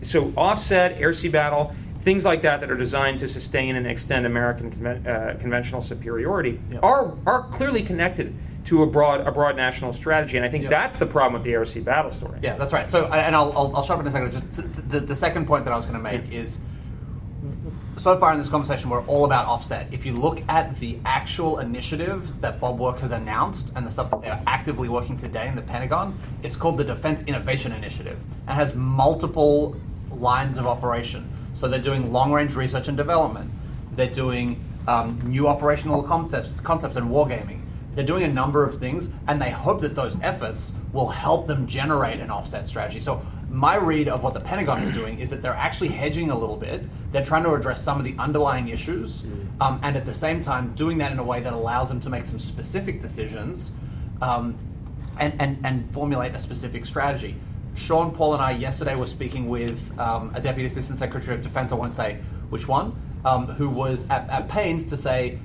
so 0.00 0.32
offset, 0.34 0.92
air 0.98 1.12
sea 1.12 1.28
battle, 1.28 1.74
things 2.00 2.24
like 2.24 2.40
that 2.42 2.60
that 2.60 2.70
are 2.70 2.76
designed 2.76 3.18
to 3.18 3.28
sustain 3.28 3.76
and 3.76 3.86
extend 3.86 4.24
American 4.24 4.70
conven- 4.70 5.06
uh, 5.06 5.38
conventional 5.38 5.82
superiority 5.82 6.58
Yep. 6.70 6.82
are 6.82 7.12
are 7.26 7.42
clearly 7.50 7.82
connected 7.82 8.34
to 8.66 8.82
a 8.82 8.86
broad 8.86 9.26
a 9.26 9.32
broad 9.32 9.56
national 9.56 9.92
strategy, 9.92 10.36
and 10.36 10.44
I 10.44 10.48
think 10.48 10.64
Yep. 10.64 10.70
that's 10.70 10.96
the 10.96 11.06
problem 11.06 11.40
with 11.40 11.44
the 11.44 11.64
sea 11.66 11.80
battle 11.80 12.10
story. 12.10 12.38
Yeah, 12.42 12.56
that's 12.56 12.72
right. 12.72 12.88
So, 12.88 13.06
and 13.06 13.34
I'll, 13.34 13.52
I'll, 13.52 13.76
I'll 13.76 13.82
shut 13.82 13.98
up 13.98 14.00
in 14.00 14.06
a 14.08 14.10
second. 14.10 14.32
Just 14.32 14.90
the, 14.90 15.00
the 15.00 15.14
second 15.14 15.46
point 15.46 15.64
that 15.64 15.72
I 15.72 15.76
was 15.76 15.86
going 15.86 15.98
to 15.98 16.02
make 16.02 16.32
is 16.32 16.60
so 17.96 18.18
far 18.18 18.32
in 18.32 18.38
this 18.38 18.48
conversation, 18.50 18.90
we're 18.90 19.04
all 19.06 19.24
about 19.24 19.46
offset. 19.46 19.92
If 19.92 20.04
you 20.04 20.12
look 20.12 20.42
at 20.50 20.78
the 20.78 20.98
actual 21.06 21.60
initiative 21.60 22.40
that 22.42 22.60
Bob 22.60 22.78
Work 22.78 22.98
has 22.98 23.12
announced 23.12 23.72
and 23.74 23.86
the 23.86 23.90
stuff 23.90 24.10
that 24.10 24.20
they're 24.20 24.42
actively 24.46 24.88
working 24.88 25.16
today 25.16 25.48
in 25.48 25.54
the 25.54 25.62
Pentagon, 25.62 26.18
it's 26.42 26.56
called 26.56 26.76
the 26.76 26.84
Defense 26.84 27.22
Innovation 27.22 27.72
Initiative 27.72 28.22
and 28.48 28.54
has 28.56 28.74
multiple 28.74 29.76
lines 30.10 30.58
of 30.58 30.66
operation. 30.66 31.30
So 31.54 31.68
they're 31.68 31.80
doing 31.80 32.12
long 32.12 32.32
range 32.32 32.54
research 32.54 32.88
and 32.88 32.96
development, 32.96 33.50
they're 33.92 34.06
doing 34.08 34.62
um, 34.88 35.18
new 35.24 35.48
operational 35.48 36.02
concepts, 36.02 36.60
concepts 36.60 36.96
and 36.96 37.08
wargaming. 37.08 37.60
They're 37.96 38.04
doing 38.04 38.24
a 38.24 38.28
number 38.28 38.62
of 38.62 38.76
things, 38.76 39.08
and 39.26 39.40
they 39.40 39.50
hope 39.50 39.80
that 39.80 39.94
those 39.94 40.20
efforts 40.20 40.74
will 40.92 41.08
help 41.08 41.46
them 41.46 41.66
generate 41.66 42.20
an 42.20 42.30
offset 42.30 42.68
strategy. 42.68 43.00
So 43.00 43.22
my 43.50 43.76
read 43.76 44.08
of 44.08 44.22
what 44.22 44.34
the 44.34 44.40
Pentagon 44.40 44.82
is 44.82 44.90
doing 44.90 45.18
is 45.18 45.30
that 45.30 45.40
they're 45.40 45.52
actually 45.54 45.88
hedging 45.88 46.30
a 46.30 46.38
little 46.38 46.58
bit. 46.58 46.84
They're 47.10 47.24
trying 47.24 47.44
to 47.44 47.54
address 47.54 47.82
some 47.82 47.98
of 47.98 48.04
the 48.04 48.14
underlying 48.18 48.68
issues, 48.68 49.24
um, 49.62 49.80
and 49.82 49.96
at 49.96 50.04
the 50.04 50.12
same 50.12 50.42
time, 50.42 50.74
doing 50.74 50.98
that 50.98 51.10
in 51.10 51.18
a 51.18 51.24
way 51.24 51.40
that 51.40 51.54
allows 51.54 51.88
them 51.88 51.98
to 52.00 52.10
make 52.10 52.26
some 52.26 52.38
specific 52.38 53.00
decisions 53.00 53.72
um, 54.20 54.58
and, 55.18 55.40
and, 55.40 55.64
and 55.64 55.90
formulate 55.90 56.34
a 56.34 56.38
specific 56.38 56.84
strategy. 56.84 57.34
Shawn, 57.76 58.12
Paul, 58.12 58.34
and 58.34 58.42
I 58.42 58.50
yesterday 58.50 58.94
were 58.94 59.06
speaking 59.06 59.48
with 59.48 59.98
um, 59.98 60.32
a 60.34 60.40
Deputy 60.40 60.66
Assistant 60.66 60.98
Secretary 60.98 61.34
of 61.34 61.42
Defense, 61.42 61.72
I 61.72 61.76
won't 61.76 61.94
say 61.94 62.20
which 62.50 62.68
one, 62.68 62.94
um, 63.24 63.46
who 63.46 63.70
was 63.70 64.08
at, 64.10 64.28
at 64.28 64.48
pains 64.48 64.84
to 64.84 64.96
say, 64.98 65.38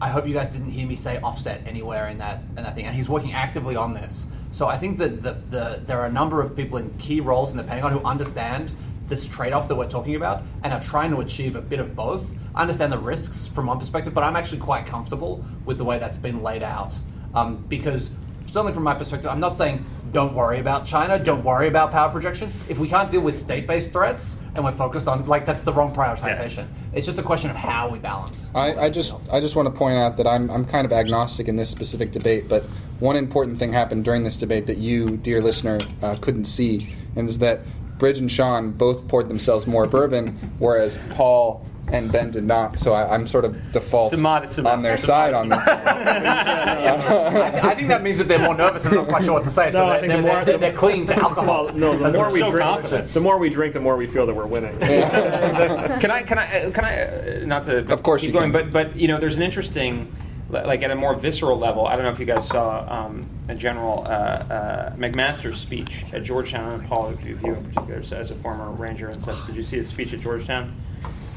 I 0.00 0.08
hope 0.08 0.26
you 0.26 0.34
guys 0.34 0.48
didn't 0.48 0.70
hear 0.70 0.86
me 0.86 0.96
say 0.96 1.18
offset 1.18 1.62
anywhere 1.66 2.08
in 2.08 2.18
that 2.18 2.42
in 2.56 2.62
that 2.64 2.74
thing. 2.74 2.86
And 2.86 2.94
he's 2.94 3.08
working 3.08 3.32
actively 3.32 3.76
on 3.76 3.94
this. 3.94 4.26
So 4.50 4.66
I 4.66 4.76
think 4.76 4.98
that 4.98 5.22
the, 5.22 5.32
the, 5.50 5.82
there 5.84 5.98
are 5.98 6.06
a 6.06 6.12
number 6.12 6.40
of 6.40 6.54
people 6.54 6.78
in 6.78 6.90
key 6.98 7.20
roles 7.20 7.50
in 7.50 7.56
the 7.56 7.64
Pentagon 7.64 7.92
who 7.92 8.00
understand 8.04 8.72
this 9.06 9.26
trade-off 9.26 9.68
that 9.68 9.74
we're 9.74 9.88
talking 9.88 10.16
about 10.16 10.42
and 10.62 10.72
are 10.72 10.80
trying 10.80 11.10
to 11.10 11.20
achieve 11.20 11.56
a 11.56 11.60
bit 11.60 11.80
of 11.80 11.94
both. 11.94 12.32
I 12.54 12.62
understand 12.62 12.92
the 12.92 12.98
risks 12.98 13.46
from 13.46 13.66
one 13.66 13.78
perspective, 13.78 14.14
but 14.14 14.24
I'm 14.24 14.36
actually 14.36 14.60
quite 14.60 14.86
comfortable 14.86 15.44
with 15.64 15.76
the 15.76 15.84
way 15.84 15.98
that's 15.98 16.16
been 16.16 16.42
laid 16.42 16.62
out. 16.62 16.98
Um, 17.34 17.64
because 17.68 18.10
certainly 18.44 18.72
from 18.72 18.84
my 18.84 18.94
perspective, 18.94 19.28
I'm 19.30 19.40
not 19.40 19.54
saying 19.54 19.84
don't 20.14 20.32
worry 20.32 20.60
about 20.60 20.86
China, 20.86 21.18
don't 21.18 21.44
worry 21.44 21.66
about 21.66 21.90
power 21.90 22.08
projection. 22.08 22.52
If 22.68 22.78
we 22.78 22.88
can't 22.88 23.10
deal 23.10 23.20
with 23.20 23.34
state-based 23.34 23.92
threats 23.92 24.38
and 24.54 24.64
we're 24.64 24.70
focused 24.70 25.08
on 25.08 25.26
like 25.26 25.44
that's 25.44 25.62
the 25.62 25.72
wrong 25.72 25.92
prioritization. 25.92 26.68
It's 26.94 27.04
just 27.04 27.18
a 27.18 27.22
question 27.22 27.50
of 27.50 27.56
how 27.56 27.90
we 27.90 27.98
balance. 27.98 28.50
I, 28.54 28.84
I 28.84 28.90
just 28.90 29.34
I 29.34 29.40
just 29.40 29.56
want 29.56 29.66
to 29.66 29.76
point 29.76 29.98
out 29.98 30.16
that 30.16 30.26
I'm 30.26 30.50
I'm 30.50 30.64
kind 30.64 30.86
of 30.86 30.92
agnostic 30.92 31.48
in 31.48 31.56
this 31.56 31.68
specific 31.68 32.12
debate, 32.12 32.48
but 32.48 32.62
one 33.00 33.16
important 33.16 33.58
thing 33.58 33.72
happened 33.72 34.04
during 34.04 34.22
this 34.22 34.36
debate 34.36 34.66
that 34.68 34.78
you, 34.78 35.16
dear 35.16 35.42
listener, 35.42 35.80
uh, 36.00 36.14
couldn't 36.20 36.44
see, 36.44 36.94
and 37.16 37.28
is 37.28 37.40
that 37.40 37.60
Bridge 37.98 38.20
and 38.20 38.30
Shawn 38.30 38.70
both 38.70 39.08
poured 39.08 39.28
themselves 39.28 39.66
more 39.66 39.86
bourbon, 39.86 40.52
whereas 40.58 40.96
Paul 41.10 41.66
and 41.92 42.10
Ben 42.10 42.30
did 42.30 42.44
not. 42.44 42.78
So 42.78 42.94
I, 42.94 43.14
I'm 43.14 43.28
sort 43.28 43.44
of 43.44 43.72
default 43.72 44.12
It's 44.12 44.20
a 44.20 44.22
modest 44.22 44.58
amount. 44.58 44.76
on 44.78 44.82
their 44.82 44.94
It's 44.94 45.04
side 45.04 45.34
on 45.34 45.48
modest 45.48 45.66
this. 45.66 45.76
I, 45.86 47.60
I 47.70 47.74
think 47.74 47.88
that 47.88 48.02
means 48.02 48.18
that 48.18 48.28
they're 48.28 48.38
more 48.38 48.54
nervous 48.54 48.84
and 48.86 48.94
not 48.94 49.08
quite 49.08 49.22
sure 49.24 49.34
what 49.34 49.44
to 49.44 49.50
say. 49.50 49.70
So 49.70 49.78
No, 49.78 49.86
I 49.92 50.00
they're, 50.00 50.00
think 50.00 50.12
the 50.12 50.22
they're, 50.22 50.34
more- 50.36 50.44
they're, 50.44 50.58
they're 50.58 50.72
clinging 50.72 51.06
to 51.06 51.16
alcohol. 51.16 51.44
Well, 51.64 51.74
no, 51.74 51.96
the 51.98 52.06
As 52.06 52.14
more 52.14 52.30
we 52.32 52.40
so 52.40 52.50
drink, 52.50 53.12
the 53.12 53.20
more 53.20 53.38
we 53.38 53.48
drink, 53.50 53.74
the 53.74 53.80
more 53.80 53.96
we 53.96 54.06
feel 54.06 54.26
that 54.26 54.34
we're 54.34 54.46
winning. 54.46 54.76
can 54.80 56.10
I 56.10 56.22
can 56.22 56.38
I 56.38 56.64
uh, 56.64 56.70
can 56.72 56.84
I 56.84 57.02
uh, 57.42 57.46
not 57.46 57.64
to 57.66 57.90
Of 57.92 58.02
course 58.02 58.22
keep 58.22 58.28
you 58.28 58.32
going, 58.40 58.50
can. 58.52 58.70
but 58.70 58.72
but 58.72 58.96
you 58.96 59.06
know 59.08 59.18
there's 59.20 59.36
an 59.36 59.42
interesting 59.42 60.10
like 60.50 60.82
at 60.82 60.90
a 60.90 60.94
more 60.94 61.14
visceral 61.14 61.58
level. 61.58 61.86
I 61.86 61.94
don't 61.96 62.04
know 62.04 62.10
if 62.12 62.18
you 62.18 62.26
guys 62.26 62.46
saw 62.48 62.86
um, 62.88 63.28
a 63.48 63.54
General 63.54 64.04
uh, 64.06 64.08
uh, 64.08 64.96
McMaster's 64.96 65.60
speech 65.60 66.04
at 66.12 66.22
Georgetown. 66.24 66.72
And 66.80 66.88
Paul, 66.88 67.10
if 67.10 67.24
you 67.24 67.36
if 67.36 67.42
you 67.42 67.54
in 67.54 67.64
particular, 67.72 68.00
as 68.20 68.30
a 68.30 68.34
former 68.36 68.70
Ranger 68.72 69.08
and 69.08 69.22
such, 69.22 69.46
did 69.46 69.54
you 69.56 69.62
see 69.62 69.76
his 69.76 69.88
speech 69.88 70.12
at 70.12 70.20
Georgetown? 70.20 70.74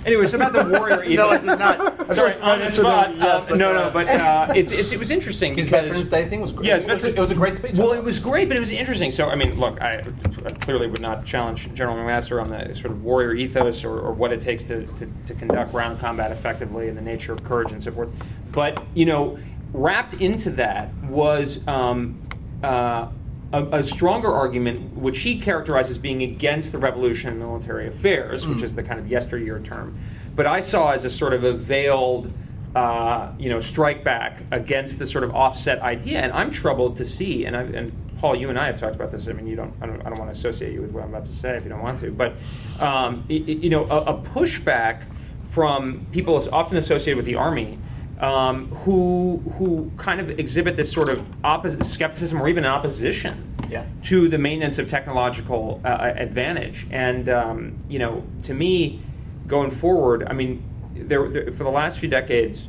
Anyway, 0.08 0.24
it's 0.24 0.34
about 0.34 0.54
the 0.54 0.63
warrior 0.80 1.04
ethos. 1.04 1.43
No, 1.43 1.54
I 1.54 1.56
not. 1.56 2.15
Sorry, 2.15 2.34
on 2.39 2.60
the 2.60 2.72
spot. 2.72 3.15
yes, 3.17 3.41
um, 3.43 3.50
but, 3.50 3.58
no, 3.58 3.74
no, 3.74 3.89
but 3.91 4.08
uh, 4.08 4.54
it's, 4.56 4.72
it's 4.72 4.93
it 4.93 5.00
was 5.00 5.12
interesting. 5.12 5.56
His 5.56 5.67
because- 5.67 5.86
Veterans 5.88 6.08
Day 6.08 6.26
thing 6.26 6.39
was 6.39 6.54
great. 6.54 6.67
Yes, 6.67 6.86
it, 6.86 6.93
was, 6.93 7.04
it 7.04 7.20
was 7.20 7.32
a 7.32 7.36
great 7.36 7.58
speech. 7.58 7.76
Well, 7.76 7.91
it 7.91 8.04
was 8.04 8.17
great, 8.17 8.48
but 8.48 8.56
it 8.56 8.62
was 8.62 8.72
interesting. 8.72 9.12
So, 9.12 9.30
I 9.30 9.36
mean, 9.36 9.60
look, 9.60 9.82
I, 9.82 10.02
I 10.46 10.50
clearly 10.62 10.88
would 10.88 11.02
not 11.02 11.26
challenge 11.26 11.74
General 11.74 11.98
McMaster 11.98 12.41
on 12.41 12.50
the 12.50 12.74
sort 12.74 12.91
of 12.91 13.04
warrior 13.04 13.34
ethos 13.34 13.84
or, 13.84 14.00
or 14.00 14.13
what 14.13 14.32
it 14.32 14.39
takes 14.39 14.63
to, 14.65 14.86
to, 14.86 15.12
to 15.28 15.34
conduct 15.34 15.72
ground 15.74 16.00
combat 16.00 16.32
effectively 16.32 16.88
and 16.88 16.98
the 16.98 17.02
nature 17.02 17.34
of 17.34 17.43
courage 17.43 17.74
and 17.74 17.84
so 17.84 17.91
forth. 17.91 18.10
But, 18.54 18.82
you 18.93 19.06
know, 19.06 19.38
wrapped 19.74 20.13
into 20.15 20.52
that 20.52 20.93
was 21.04 21.60
um, 21.67 22.17
uh, 22.63 23.10
a, 23.53 23.63
a 23.77 23.83
stronger 23.83 24.31
argument, 24.33 24.93
which 24.95 25.19
he 25.19 25.39
characterized 25.39 25.89
as 25.89 25.97
being 25.97 26.21
against 26.23 26.71
the 26.71 26.77
revolution 26.77 27.31
in 27.31 27.39
military 27.39 27.88
affairs, 27.88 28.45
which 28.47 28.62
is 28.63 28.75
the 28.75 28.83
kind 28.83 28.99
of 28.99 29.07
yesteryear 29.07 29.60
term. 29.60 29.97
But 30.36 30.45
I 30.45 30.60
saw 30.60 30.91
as 30.91 31.05
a 31.05 31.10
sort 31.10 31.33
of 31.33 31.43
a 31.43 31.53
veiled 31.53 32.31
uh, 32.75 33.31
you 33.39 33.49
know, 33.49 33.60
strike 33.62 34.03
back 34.03 34.41
against 34.51 34.99
the 34.99 35.07
sort 35.07 35.23
of 35.23 35.33
offset 35.33 35.79
idea. 35.81 36.19
And 36.19 36.31
I'm 36.33 36.51
troubled 36.51 36.97
to 36.97 37.05
see, 37.05 37.45
and, 37.45 37.55
I, 37.57 37.62
and 37.63 37.91
Paul, 38.19 38.36
you 38.36 38.49
and 38.49 38.60
I 38.60 38.67
have 38.67 38.79
talked 38.79 38.95
about 38.95 39.12
this. 39.12 39.27
I 39.27 39.33
mean, 39.33 39.47
you 39.47 39.55
don't, 39.55 39.73
I 39.81 39.88
don't, 39.88 39.99
I 40.05 40.10
don't 40.10 40.19
want 40.19 40.31
to 40.31 40.38
associate 40.38 40.73
you 40.73 40.81
with 40.81 40.91
what 40.91 41.03
I'm 41.03 41.10
about 41.10 41.25
to 41.25 41.33
say 41.36 41.55
if 41.57 41.63
you 41.63 41.69
don't 41.69 41.81
want 41.81 41.99
to, 42.01 42.12
but 42.12 42.33
um, 42.79 43.23
i- 43.29 43.33
i- 43.33 43.36
you 43.36 43.69
know, 43.69 43.86
a, 43.86 44.01
a 44.13 44.13
pushback 44.21 45.03
from 45.51 46.05
people 46.12 46.36
often 46.53 46.77
associated 46.77 47.15
with 47.17 47.25
the 47.25 47.36
army. 47.36 47.79
Um, 48.19 48.69
who 48.69 49.38
who 49.58 49.91
kind 49.97 50.19
of 50.19 50.39
exhibit 50.39 50.75
this 50.75 50.91
sort 50.91 51.10
of 51.10 51.23
opposite 51.43 51.86
skepticism 51.86 52.41
or 52.41 52.47
even 52.49 52.65
opposition 52.65 53.53
Yeah. 53.69 53.84
to 54.06 54.27
the 54.27 54.39
maintenance 54.39 54.80
of 54.80 54.89
technological 54.89 55.80
uh, 55.86 56.13
advantage. 56.15 56.88
And 56.89 57.30
um, 57.30 57.75
you 57.88 57.99
know, 57.99 58.23
to 58.43 58.53
me, 58.56 59.01
going 59.47 59.69
forward, 59.69 60.25
I 60.27 60.34
mean, 60.34 60.63
there, 60.95 61.30
there, 61.30 61.51
for 61.51 61.63
the 61.63 61.69
last 61.69 61.99
few 61.99 62.10
decades, 62.10 62.67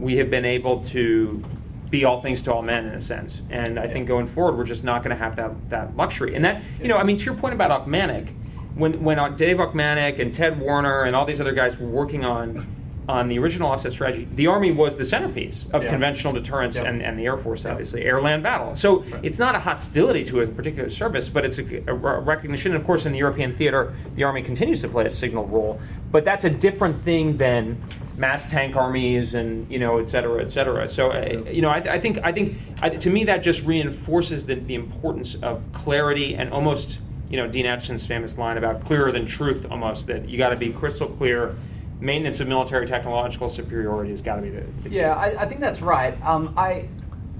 we 0.00 0.16
have 0.16 0.30
been 0.30 0.44
able 0.44 0.82
to 0.86 1.44
be 1.90 2.04
all 2.04 2.20
things 2.20 2.42
to 2.42 2.52
all 2.52 2.62
men 2.62 2.84
in 2.86 2.94
a 2.94 3.00
sense. 3.00 3.40
And 3.50 3.78
I 3.78 3.86
think 3.86 4.08
going 4.08 4.26
forward, 4.26 4.58
we're 4.58 4.64
just 4.64 4.82
not 4.84 5.04
going 5.04 5.16
to 5.16 5.22
have 5.24 5.36
that 5.36 5.70
that 5.70 5.96
luxury. 5.96 6.34
And 6.34 6.44
that, 6.44 6.60
you 6.82 6.88
know, 6.88 6.96
I 6.96 7.04
mean, 7.04 7.16
to 7.18 7.24
your 7.24 7.34
point 7.34 7.54
about 7.54 7.86
Ochmanek, 7.86 8.32
when 8.74 8.94
when 9.04 9.18
uh, 9.20 9.28
Dave 9.28 9.58
Ochmanek 9.58 10.18
and 10.18 10.34
Ted 10.34 10.58
Warner 10.60 11.04
and 11.04 11.14
all 11.14 11.24
these 11.24 11.40
other 11.40 11.52
guys 11.54 11.78
were 11.78 11.86
working 11.86 12.24
on 12.24 12.66
on 13.08 13.28
the 13.28 13.38
original 13.38 13.70
offset 13.70 13.90
strategy, 13.92 14.28
the 14.34 14.46
Army 14.46 14.70
was 14.70 14.96
the 14.98 15.04
centerpiece 15.04 15.66
of 15.72 15.82
Yeah. 15.82 15.90
conventional 15.90 16.34
deterrence 16.34 16.76
and, 16.76 17.02
and 17.02 17.18
the 17.18 17.24
Air 17.24 17.38
Force, 17.38 17.64
obviously, 17.64 18.04
air 18.04 18.20
land 18.20 18.42
battle. 18.42 18.74
So 18.74 19.02
it's 19.22 19.38
not 19.38 19.54
a 19.54 19.58
hostility 19.58 20.24
to 20.24 20.42
a 20.42 20.46
particular 20.46 20.90
service, 20.90 21.30
but 21.30 21.44
it's 21.46 21.58
a, 21.58 21.82
a 21.86 21.94
recognition. 21.94 22.74
Of 22.76 22.84
course, 22.84 23.06
in 23.06 23.12
the 23.12 23.18
European 23.18 23.54
theater, 23.56 23.94
the 24.14 24.24
Army 24.24 24.42
continues 24.42 24.82
to 24.82 24.88
play 24.88 25.06
a 25.06 25.10
signal 25.10 25.46
role, 25.46 25.80
but 26.12 26.26
that's 26.26 26.44
a 26.44 26.50
different 26.50 26.96
thing 26.98 27.38
than 27.38 27.80
mass 28.18 28.50
tank 28.50 28.76
armies 28.76 29.34
and 29.34 29.70
you 29.70 29.78
know, 29.78 29.98
et 29.98 30.08
cetera, 30.08 30.42
et 30.44 30.50
cetera. 30.50 30.86
So 30.88 31.10
uh, 31.10 31.44
you 31.50 31.62
know, 31.62 31.70
I, 31.70 31.76
I 31.94 32.00
think 32.00 32.18
I 32.22 32.32
think 32.32 32.58
I, 32.82 32.90
to 32.90 33.08
me 33.10 33.24
that 33.24 33.38
just 33.42 33.64
reinforces 33.64 34.44
the, 34.44 34.56
the 34.56 34.74
importance 34.74 35.34
of 35.36 35.62
clarity 35.72 36.34
and 36.34 36.52
almost 36.52 36.98
you 37.30 37.38
know 37.38 37.48
Dean 37.48 37.64
Acheson's 37.64 38.04
famous 38.04 38.36
line 38.36 38.58
about 38.58 38.84
clearer 38.84 39.12
than 39.12 39.24
truth, 39.24 39.66
almost 39.70 40.08
that 40.08 40.28
you 40.28 40.36
got 40.36 40.50
to 40.50 40.56
be 40.56 40.70
crystal 40.74 41.08
clear. 41.08 41.54
Maintenance 42.00 42.40
of 42.40 42.48
military 42.48 42.86
technological 42.86 43.48
superiority 43.48 44.10
has 44.12 44.22
got 44.22 44.36
to 44.36 44.42
be 44.42 44.50
the, 44.50 44.60
the 44.82 44.90
Yeah, 44.90 45.14
I, 45.14 45.42
I 45.42 45.46
think 45.46 45.60
that's 45.60 45.82
right. 45.82 46.20
Um, 46.24 46.54
I, 46.56 46.88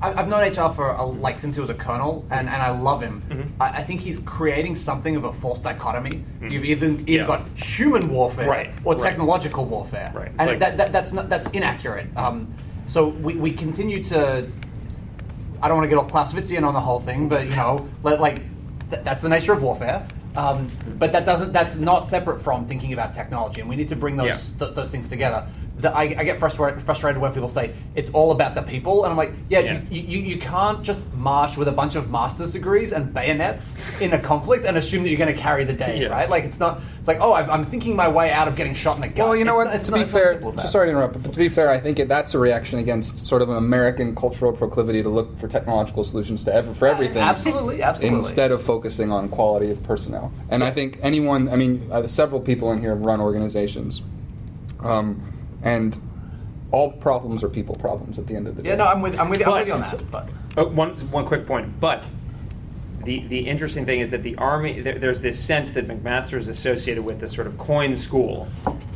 I- 0.03 0.13
I've 0.15 0.29
known 0.29 0.41
HR 0.49 0.71
for 0.73 0.91
a, 0.93 1.05
like 1.05 1.39
since 1.39 1.55
he 1.55 1.61
was 1.61 1.71
a 1.71 1.75
colonel, 1.75 2.27
and, 2.31 2.49
and 2.49 2.63
I 2.63 2.71
love 2.71 3.01
him. 3.03 3.23
Mm-hmm. 3.29 3.63
I, 3.63 3.69
I 3.79 3.83
think 3.85 4.01
he's 4.01 4.19
creating 4.21 4.75
something 4.77 5.15
of 5.17 5.25
a 5.25 5.33
false 5.33 5.59
dichotomy. 5.61 6.25
You've 6.43 6.65
either 6.65 6.87
either 6.87 7.03
Yeah. 7.11 7.27
got 7.27 7.49
human 7.57 8.09
warfare 8.09 8.49
Right, 8.49 8.71
or 8.85 8.95
right. 8.95 9.03
technological 9.03 9.65
warfare, 9.65 10.11
Right. 10.15 10.29
And 10.39 10.51
like- 10.51 10.59
that, 10.61 10.77
that, 10.79 10.93
that's 10.93 11.13
not 11.13 11.29
that's 11.29 11.47
inaccurate. 11.49 12.09
Um, 12.17 12.53
so 12.87 13.09
we, 13.09 13.35
we 13.35 13.53
continue 13.53 14.03
to. 14.05 14.49
I 15.61 15.67
don't 15.69 15.77
want 15.77 15.91
to 15.91 15.95
get 15.95 15.99
all 16.03 16.09
Clausewitzian 16.09 16.63
on 16.63 16.75
the 16.75 16.81
whole 16.81 17.01
thing, 17.01 17.29
but 17.29 17.49
you 17.51 17.57
know, 17.57 17.89
let, 18.03 18.21
like 18.21 18.37
th- 18.91 19.03
that's 19.05 19.21
the 19.23 19.29
nature 19.29 19.53
of 19.53 19.63
warfare. 19.63 20.07
Um, 20.37 20.71
but 20.99 21.13
that 21.13 21.25
doesn't. 21.25 21.53
That's 21.53 21.77
not 21.77 22.05
separate 22.07 22.41
from 22.41 22.65
thinking 22.67 22.93
about 22.93 23.13
technology, 23.13 23.61
and 23.61 23.69
we 23.69 23.77
need 23.77 23.89
to 23.89 23.97
bring 23.97 24.17
those 24.17 24.53
Yeah. 24.53 24.67
th- 24.67 24.75
those 24.75 24.91
things 24.91 25.09
together. 25.09 25.47
The, 25.79 25.95
I, 25.95 26.03
I 26.03 26.25
get 26.25 26.37
frustrated 26.39 26.83
frustrated 26.83 27.21
when 27.23 27.33
people 27.33 27.49
say 27.49 27.73
it's 27.95 28.11
all 28.11 28.33
about 28.33 28.55
the 28.55 28.63
people, 28.63 29.05
and 29.05 29.11
I'm 29.13 29.17
like, 29.17 29.33
yeah, 29.49 29.61
Yeah. 29.61 29.81
You, 29.91 30.01
you, 30.03 30.19
you 30.21 30.37
can't 30.39 30.83
just 30.83 31.01
march 31.15 31.57
with 31.57 31.69
a 31.69 31.73
bunch 31.73 31.95
of 31.97 32.11
master's 32.11 32.51
degrees 32.51 32.93
and 32.93 33.13
bayonets 33.13 33.77
in 34.01 34.13
a 34.13 34.19
conflict 34.19 34.65
and 34.65 34.77
assume 34.77 35.03
that 35.05 35.09
you're 35.11 35.19
going 35.19 35.35
to 35.35 35.41
carry 35.41 35.65
the 35.65 35.73
day, 35.73 36.01
Yeah. 36.03 36.09
right? 36.09 36.29
Like 36.29 36.45
it's 36.45 36.59
not. 36.59 36.81
It's 36.99 37.07
like, 37.09 37.19
oh, 37.21 37.33
I've, 37.33 37.49
I'm 37.49 37.63
thinking 37.65 37.95
my 37.97 38.09
way 38.09 38.33
out 38.33 38.49
of 38.49 38.57
getting 38.57 38.75
shot 38.75 38.97
in 38.97 39.03
the 39.03 39.09
gut. 39.09 39.29
Well, 39.29 39.37
you 39.37 39.45
know 39.45 39.53
It's 39.53 39.59
what? 39.59 39.65
not- 39.67 39.75
it's 39.77 39.87
to 39.87 39.91
not- 39.93 39.97
be 39.99 40.03
it's 40.03 40.13
not 40.13 40.19
as 40.21 40.25
fair, 40.25 40.33
simple 40.33 40.49
as 40.51 40.55
just 40.57 40.73
sorry 40.73 40.87
to 40.87 40.91
interrupt, 40.91 41.23
but 41.23 41.33
to 41.33 41.39
be 41.39 41.49
fair, 41.49 41.71
I 41.71 41.79
think 41.81 41.99
it, 41.99 42.09
that's 42.09 42.35
a 42.35 42.39
reaction 42.39 42.79
against 42.79 43.25
sort 43.27 43.43
of 43.43 43.49
an 43.49 43.57
American 43.57 44.15
cultural 44.17 44.53
proclivity 44.53 45.03
to 45.03 45.09
look 45.09 45.39
for 45.39 45.47
technological 45.49 46.03
solutions 46.05 46.43
to 46.45 46.53
ever, 46.55 46.75
for 46.75 46.89
everything. 46.89 47.19
Absolutely, 47.23 47.83
absolutely. 47.83 48.19
Instead 48.19 48.51
of 48.51 48.63
focusing 48.63 49.13
on 49.13 49.29
quality 49.29 49.71
of 49.71 49.83
personnel, 49.85 50.33
and 50.51 50.65
I 50.65 50.71
think 50.73 50.99
anyone, 51.03 51.49
I 51.49 51.57
mean, 51.57 51.89
uh, 51.93 52.07
several 52.09 52.41
people 52.41 52.73
in 52.73 52.81
here 52.81 52.91
have 52.91 53.05
run 53.05 53.21
organizations, 53.21 54.03
um, 54.81 55.23
and 55.63 55.99
all 56.71 56.93
problems 56.93 57.43
are 57.43 57.49
people 57.49 57.75
problems 57.77 58.19
at 58.19 58.27
the 58.27 58.37
end 58.37 58.47
of 58.47 58.57
the 58.57 58.63
day. 58.63 58.71
Yeah, 58.71 58.77
no, 58.77 58.85
I'm 58.87 59.01
with 59.01 59.19
I'm 59.19 59.29
with, 59.29 59.47
I'm 59.47 59.55
with 59.55 59.67
you 59.69 59.75
on 59.75 59.81
that. 59.81 60.03
But 60.11 60.29
Uh, 60.57 60.65
one 60.67 60.91
one 61.11 61.25
quick 61.27 61.47
point, 61.47 61.79
but 61.81 62.05
the 63.05 63.27
the 63.29 63.39
interesting 63.39 63.87
thing 63.87 64.01
is 64.01 64.11
that 64.11 64.23
the 64.23 64.37
army 64.37 64.81
there, 64.81 64.99
there's 64.99 65.21
this 65.21 65.39
sense 65.43 65.71
that 65.71 65.87
McMaster 65.89 66.37
is 66.37 66.49
associated 66.49 67.05
with 67.05 67.21
this 67.21 67.33
sort 67.33 67.47
of 67.47 67.57
COIN 67.57 67.97
school, 67.97 68.47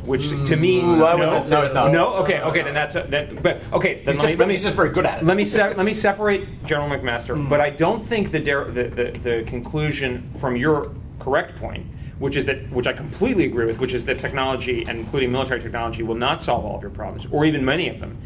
which 0.05 0.29
to 0.29 0.55
me, 0.55 0.79
Ooh, 0.81 1.03
I 1.05 1.15
no, 1.15 1.17
wouldn't 1.29 1.37
it's 1.51 1.73
not. 1.73 1.91
no. 1.91 2.13
Okay, 2.15 2.41
okay, 2.41 2.61
then 2.61 2.73
that's 2.73 2.95
a, 2.95 3.03
then. 3.09 3.39
But 3.41 3.63
okay, 3.73 4.03
then 4.03 4.13
He's 4.13 4.17
let 4.17 4.21
just, 4.21 4.25
me, 4.33 4.35
let 4.35 4.47
me 4.49 4.53
he's 4.53 4.63
just 4.63 4.75
very 4.75 4.89
good 4.89 5.05
at 5.05 5.21
it. 5.21 5.25
let 5.25 5.37
me 5.37 5.45
se- 5.45 5.73
let 5.75 5.85
me 5.85 5.93
separate 5.93 6.63
General 6.65 6.89
McMaster, 6.89 7.49
but 7.49 7.59
I 7.61 7.69
don't 7.71 8.05
think 8.05 8.31
the, 8.31 8.39
der- 8.39 8.69
the, 8.71 8.83
the 8.83 9.19
the 9.23 9.43
conclusion 9.47 10.29
from 10.39 10.57
your 10.57 10.91
correct 11.19 11.55
point, 11.57 11.85
which 12.19 12.35
is 12.37 12.45
that 12.45 12.69
which 12.71 12.87
I 12.87 12.93
completely 12.93 13.45
agree 13.45 13.65
with, 13.65 13.79
which 13.79 13.93
is 13.93 14.05
that 14.05 14.19
technology 14.19 14.83
and 14.87 14.99
including 14.99 15.31
military 15.31 15.61
technology 15.61 16.03
will 16.03 16.15
not 16.15 16.41
solve 16.41 16.65
all 16.65 16.75
of 16.75 16.81
your 16.81 16.91
problems, 16.91 17.27
or 17.31 17.45
even 17.45 17.63
many 17.65 17.89
of 17.89 17.99
them. 17.99 18.17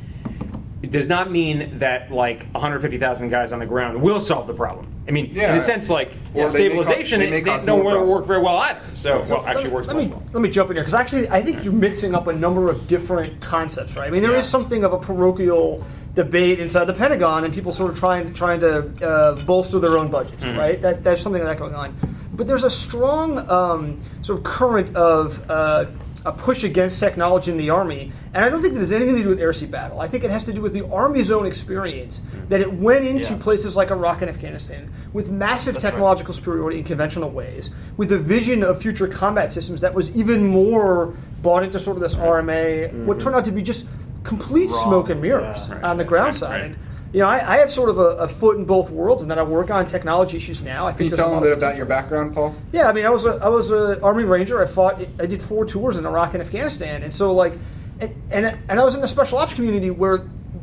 It 0.84 0.92
does 0.92 1.10
not 1.10 1.32
mean 1.32 1.80
that 1.80 2.12
like 2.12 2.46
150,000 2.52 3.30
guys 3.30 3.52
on 3.52 3.58
the 3.58 3.66
ground 3.66 4.00
will 4.00 4.22
solve 4.22 4.46
the 4.46 4.54
problem. 4.54 4.86
I 5.08 5.12
mean, 5.12 5.32
Yeah. 5.34 5.52
in 5.52 5.58
a 5.58 5.62
sense, 5.62 5.90
like 5.90 6.10
Or 6.10 6.14
they 6.36 6.44
cause- 6.44 6.52
stabilization, 6.54 7.20
they 7.20 7.28
it, 7.30 7.32
they 7.32 7.42
don't 7.42 7.66
more 7.68 7.84
work 7.84 7.96
problems. 7.98 8.28
very 8.28 8.42
well 8.44 8.58
either. 8.58 8.80
So, 8.96 9.24
well, 9.28 9.44
actually, 9.48 9.64
me, 9.66 9.70
works 9.72 9.88
let 9.88 9.98
me 9.98 10.08
well. 10.08 10.22
let 10.34 10.42
me 10.44 10.50
jump 10.50 10.70
in 10.70 10.76
here 10.76 10.84
because 10.84 10.94
actually 10.94 11.28
I 11.30 11.42
think 11.42 11.64
you're 11.64 11.74
mixing 11.74 12.14
up 12.14 12.28
a 12.28 12.34
number 12.34 12.70
of 12.70 12.88
different 12.88 13.42
concepts, 13.42 13.98
right? 13.98 14.08
I 14.08 14.12
mean, 14.12 14.22
there 14.22 14.32
is 14.32 14.38
Yeah. 14.38 14.42
something 14.42 14.84
of 14.84 14.94
a 14.94 15.00
parochial 15.00 15.84
debate 16.14 16.60
inside 16.60 16.86
the 16.86 16.94
Pentagon, 16.94 17.44
and 17.44 17.54
people 17.54 17.72
sort 17.72 17.92
of 17.92 17.98
trying 18.00 18.32
trying 18.34 18.60
to 18.60 18.86
uh, 19.04 19.36
bolster 19.46 19.80
their 19.80 19.98
own 19.98 20.10
budgets, 20.10 20.44
Mm-hmm. 20.44 20.60
right? 20.60 20.82
That 20.82 21.04
there's 21.04 21.22
something 21.22 21.44
like 21.44 21.58
that 21.58 21.60
going 21.60 21.76
on, 21.76 21.96
but 22.38 22.48
there's 22.48 22.64
a 22.64 22.70
strong 22.70 23.40
um, 23.50 23.98
sort 24.22 24.40
of 24.40 24.46
current 24.46 24.96
of 24.96 25.50
uh, 25.50 25.86
a 26.26 26.32
push 26.32 26.64
against 26.64 27.00
technology 27.00 27.52
in 27.52 27.58
the 27.58 27.70
army, 27.70 28.12
and 28.34 28.44
I 28.44 28.50
don't 28.50 28.62
think 28.62 28.74
it 28.76 28.80
has 28.80 28.92
anything 28.92 29.16
to 29.16 29.24
do 29.24 29.30
with 29.30 29.40
air 29.40 29.54
sea 29.54 29.66
battle. 29.66 30.02
I 30.02 30.08
think 30.08 30.24
it 30.24 30.30
has 30.32 30.44
to 30.46 30.54
do 30.54 30.62
with 30.62 30.74
the 30.74 30.86
army's 30.90 31.32
own 31.32 31.46
experience 31.46 32.22
that 32.50 32.60
it 32.62 32.72
went 32.74 33.06
into 33.06 33.34
Yeah. 33.34 33.40
places 33.40 33.76
like 33.78 33.92
Iraq 33.92 34.22
and 34.22 34.30
Afghanistan 34.30 34.92
with 35.14 35.30
massive 35.30 35.76
That's 35.76 35.84
right. 35.86 35.92
technological 35.92 36.34
superiority 36.34 36.80
in 36.80 36.84
conventional 36.84 37.30
ways, 37.30 37.70
with 37.98 38.12
a 38.12 38.18
vision 38.18 38.62
of 38.64 38.82
future 38.82 39.08
combat 39.08 39.54
systems 39.54 39.82
that 39.82 39.94
was 39.94 40.16
even 40.18 40.46
more 40.46 41.14
bought 41.42 41.64
into 41.64 41.80
sort 41.80 41.98
of 41.98 42.02
this 42.04 42.16
RMA, 42.16 43.06
what 43.06 43.20
turned 43.20 43.36
out 43.36 43.46
to 43.46 43.52
be 43.52 43.62
just 43.62 43.86
complete 44.24 44.70
Wrong. 44.70 44.84
smoke 44.84 45.10
and 45.10 45.22
mirrors 45.22 45.68
Yeah. 45.70 45.76
Right, 45.76 45.84
on 45.86 45.98
the 45.98 46.04
ground 46.04 46.26
right, 46.28 46.36
side. 46.36 46.76
You 47.14 47.22
know, 47.22 47.28
I, 47.28 47.36
I 47.54 47.58
have 47.58 47.72
sort 47.72 47.90
of 47.90 47.98
a, 48.00 48.18
a 48.18 48.28
foot 48.28 48.58
in 48.58 48.66
both 48.66 48.90
worlds, 48.92 49.22
and 49.24 49.32
then 49.32 49.40
I 49.40 49.44
work 49.44 49.72
on 49.72 49.86
technology 49.86 50.38
issues 50.38 50.62
now. 50.62 50.86
I 50.86 50.92
think 50.92 50.98
Can 50.98 51.06
you 51.12 51.16
tell 51.16 51.34
a 51.34 51.38
a 51.38 51.42
bit 51.42 51.54
about 51.54 51.78
your 51.78 51.86
background, 51.86 52.34
Paul? 52.34 52.54
yeah, 52.74 52.90
I 52.90 52.94
mean, 52.94 53.06
I 53.06 53.10
was 53.10 53.26
a 53.26 53.40
I 53.42 53.48
was 53.48 53.72
a 53.72 54.02
army 54.02 54.26
ranger. 54.26 54.62
I 54.62 54.66
fought. 54.66 55.02
I 55.20 55.26
did 55.26 55.42
four 55.42 55.66
tours 55.66 55.98
in 55.98 56.06
Iraq 56.06 56.34
and 56.34 56.42
Afghanistan, 56.42 57.04
and 57.04 57.14
so 57.14 57.34
like, 57.34 57.54
and 58.02 58.14
and, 58.30 58.58
and 58.70 58.80
I 58.80 58.84
was 58.84 58.96
in 58.96 59.02
the 59.02 59.08
special 59.08 59.38
ops 59.38 59.54
community 59.54 59.90
where 59.90 60.18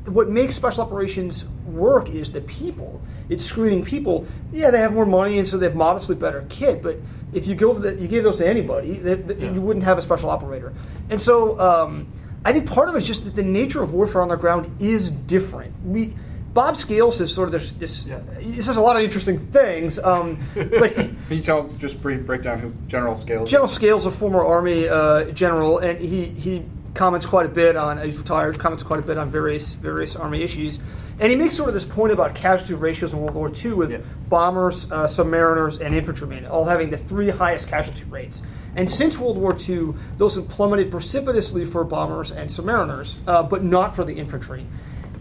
what 0.07 0.29
makes 0.29 0.55
special 0.55 0.83
operations 0.85 1.47
work 1.67 2.11
is 2.11 2.31
the 2.33 2.43
people. 2.43 3.01
It's 3.31 3.43
screening 3.45 3.83
people. 3.83 4.27
Yeah, 4.53 4.71
they 4.71 4.81
have 4.81 4.93
more 4.93 5.07
money, 5.07 5.39
and 5.39 5.49
so 5.49 5.57
they 5.57 5.65
have 5.67 5.75
modestly 5.77 6.15
better 6.15 6.45
kit. 6.51 6.83
But 6.83 6.99
if 7.33 7.47
you 7.47 7.55
go 7.55 7.73
the, 7.73 7.95
you 7.97 8.07
gave 8.07 8.23
those 8.23 8.37
to 8.39 8.47
anybody, 8.47 8.93
they, 8.99 9.15
they- 9.15 9.49
you 9.51 9.63
wouldn't 9.63 9.85
have 9.87 9.97
a 9.97 10.03
special 10.03 10.29
operator. 10.29 10.75
And 11.09 11.23
so 11.23 11.59
um, 11.59 12.07
I 12.45 12.53
think 12.53 12.69
part 12.69 12.91
of 12.91 12.95
it 12.97 12.99
is 12.99 13.07
just 13.07 13.25
that 13.25 13.35
the 13.35 13.43
nature 13.43 13.83
of 13.83 13.95
warfare 13.95 14.21
on 14.21 14.29
the 14.29 14.37
ground 14.37 14.71
is 14.79 15.11
different. 15.11 15.73
We. 15.87 16.15
Bob 16.55 16.77
Scales 16.77 17.19
has 17.19 17.33
sort 17.35 17.49
of 17.49 17.53
this. 17.53 17.73
this 17.73 18.07
Yeah. 18.07 18.21
He 18.39 18.61
says 18.63 18.77
a 18.77 18.81
lot 18.81 18.95
of 18.97 19.03
interesting 19.03 19.39
things, 19.39 19.99
um, 19.99 20.39
but 20.55 20.93
he, 20.93 21.09
Can 21.29 21.37
you 21.37 21.43
tell 21.43 21.69
just 21.79 22.01
brief 22.01 22.25
break 22.25 22.43
down 22.43 22.61
who 22.61 22.73
General 22.87 23.17
Scales? 23.17 23.47
is? 23.47 23.51
General 23.51 23.69
Scales, 23.69 24.07
a 24.07 24.11
former 24.11 24.45
Army 24.45 24.89
uh, 24.89 25.25
general, 25.33 25.79
and 25.79 25.99
he, 25.99 26.25
he 26.27 26.63
comments 26.95 27.27
quite 27.27 27.45
a 27.47 27.49
bit 27.49 27.75
on. 27.77 27.99
He's 28.01 28.19
retired. 28.19 28.59
Comments 28.59 28.83
quite 28.85 29.01
a 29.01 29.03
bit 29.03 29.19
on 29.19 29.29
various 29.29 29.75
various 29.75 30.15
Army 30.15 30.43
issues, 30.43 30.79
and 31.19 31.29
he 31.29 31.37
makes 31.37 31.57
sort 31.57 31.67
of 31.69 31.75
this 31.75 31.85
point 31.85 32.13
about 32.13 32.37
casualty 32.37 32.75
ratios 32.75 33.13
in 33.13 33.21
World 33.21 33.35
War 33.35 33.51
II 33.53 33.73
with 33.73 33.91
Yeah. 33.91 33.99
bombers, 34.29 34.91
uh, 34.93 35.07
submariners, 35.09 35.81
and 35.85 35.93
infantrymen 35.93 36.47
all 36.47 36.65
having 36.67 36.89
the 36.89 36.97
three 36.97 37.31
highest 37.31 37.67
casualty 37.69 38.05
rates. 38.05 38.43
And 38.77 38.89
since 38.89 39.19
World 39.19 39.39
War 39.39 39.57
II, 39.69 39.95
those 40.19 40.37
have 40.37 40.49
plummeted 40.49 40.93
precipitously 40.93 41.65
for 41.65 41.83
bombers 41.83 42.31
and 42.31 42.49
submariners, 42.49 43.23
uh, 43.27 43.43
but 43.43 43.65
not 43.65 43.95
for 43.97 44.05
the 44.05 44.15
infantry. 44.15 44.67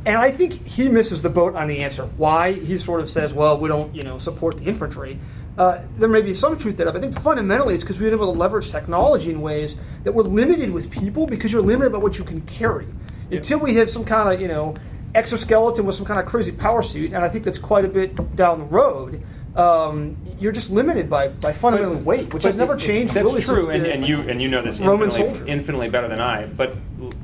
And 0.06 0.18
I 0.18 0.32
think 0.32 0.68
he 0.68 0.90
misses 0.90 1.22
the 1.22 1.30
boat 1.30 1.56
on 1.56 1.68
the 1.68 1.80
answer. 1.80 2.06
Why 2.18 2.52
he 2.52 2.78
sort 2.78 3.00
of 3.00 3.10
says, 3.10 3.34
"Well, 3.34 3.58
we 3.60 3.70
don't, 3.70 3.94
you 3.96 4.04
know, 4.04 4.18
support 4.18 4.58
the 4.58 4.66
infantry." 4.66 5.18
Uh, 5.58 5.80
there 5.98 6.10
may 6.10 6.22
be 6.22 6.34
some 6.34 6.58
truth 6.58 6.78
to 6.78 6.86
that, 6.86 6.94
but 6.94 6.98
I 6.98 7.02
think 7.02 7.18
fundamentally 7.18 7.76
it's 7.76 7.84
because 7.84 8.00
we've 8.00 8.10
been 8.10 8.20
able 8.20 8.34
to 8.34 8.40
leverage 8.40 8.72
technology 8.72 9.30
in 9.30 9.40
ways 9.42 9.76
that 10.04 10.12
we're 10.12 10.24
limited 10.24 10.72
with 10.72 10.90
people 10.90 11.28
because 11.28 11.54
you're 11.54 11.62
limited 11.62 11.92
by 11.92 12.00
what 12.00 12.18
you 12.18 12.24
can 12.24 12.42
carry. 12.42 12.88
Until 13.32 13.60
we 13.60 13.76
have 13.76 13.90
some 13.90 14.04
kind 14.04 14.34
of, 14.34 14.42
you 14.42 14.48
know, 14.48 14.74
exoskeleton 15.16 15.86
with 15.86 15.96
some 15.96 16.06
kind 16.06 16.20
of 16.20 16.26
crazy 16.26 16.52
power 16.52 16.82
suit, 16.82 17.14
and 17.14 17.24
I 17.24 17.30
think 17.30 17.44
that's 17.44 17.60
quite 17.60 17.86
a 17.86 17.88
bit 17.88 18.36
down 18.36 18.60
the 18.60 18.66
road. 18.66 19.24
Um, 19.56 20.18
you're 20.40 20.52
just 20.52 20.72
limited 20.72 21.10
by, 21.10 21.28
by 21.28 21.54
fundamental 21.54 21.98
weight, 21.98 22.34
which 22.34 22.44
has 22.44 22.58
never 22.58 22.74
it- 22.74 22.80
changed. 22.80 23.14
That's 23.14 23.24
really 23.26 23.42
true, 23.42 23.70
and, 23.70 23.86
the 23.86 23.94
and 23.94 24.06
you 24.08 24.22
and 24.22 24.42
you 24.42 24.48
know 24.48 24.64
this 24.64 24.80
Roman 24.80 25.10
infinitely, 25.10 25.36
soldier. 25.36 25.52
infinitely 25.52 25.90
better 25.90 26.08
than 26.08 26.20
I. 26.20 26.48
But 26.48 26.76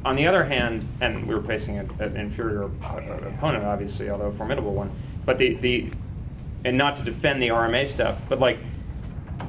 on 0.06 0.16
the 0.16 0.28
other 0.28 0.44
hand, 0.44 0.88
and 1.02 1.28
we 1.28 1.34
were 1.34 1.42
facing 1.42 1.80
a, 1.80 1.84
an 2.00 2.16
inferior 2.18 2.66
uh, 2.66 2.98
opponent, 3.36 3.64
obviously, 3.66 4.10
although 4.12 4.28
a 4.28 4.32
formidable 4.34 4.74
one. 4.76 4.92
But 5.26 5.40
the 5.40 5.56
the 5.56 5.90
and 6.66 6.78
not 6.78 6.98
to 6.98 7.04
defend 7.04 7.42
the 7.42 7.48
RMA 7.48 7.88
stuff, 7.88 8.20
but 8.30 8.40
like 8.40 8.60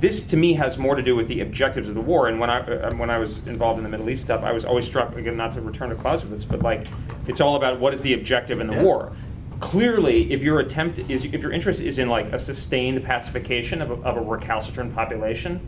this 0.00 0.24
to 0.28 0.36
me 0.38 0.54
has 0.54 0.78
more 0.78 0.94
to 0.94 1.02
do 1.02 1.14
with 1.14 1.28
the 1.28 1.40
objectives 1.42 1.86
of 1.88 1.94
the 1.94 2.00
war. 2.00 2.28
And 2.28 2.40
when 2.40 2.48
I 2.48 2.60
uh, 2.60 2.94
when 2.94 3.10
I 3.10 3.18
was 3.18 3.46
involved 3.46 3.76
in 3.76 3.84
the 3.84 3.90
Middle 3.90 4.08
East 4.08 4.22
stuff, 4.22 4.42
I 4.42 4.52
was 4.52 4.64
always 4.64 4.86
struck 4.86 5.14
again 5.16 5.36
not 5.36 5.52
to 5.52 5.60
return 5.60 5.90
to 5.90 5.96
Clausewitz, 5.96 6.46
but 6.46 6.62
like 6.62 6.86
it's 7.26 7.42
all 7.42 7.56
about 7.56 7.78
what 7.78 7.92
is 7.92 8.00
the 8.00 8.14
objective 8.14 8.58
in 8.60 8.68
the 8.68 8.72
Yeah. 8.74 8.82
war. 8.84 9.12
Clearly, 9.60 10.32
if 10.32 10.42
your 10.42 10.60
attempt 10.60 10.98
is 11.10 11.24
if 11.24 11.42
your 11.42 11.52
interest 11.52 11.80
is 11.80 11.98
in 11.98 12.08
like 12.08 12.32
a 12.32 12.38
sustained 12.38 13.04
pacification 13.04 13.82
of 13.82 13.90
a, 13.90 13.94
of 13.94 14.16
a 14.16 14.20
recalcitrant 14.20 14.94
population, 14.94 15.60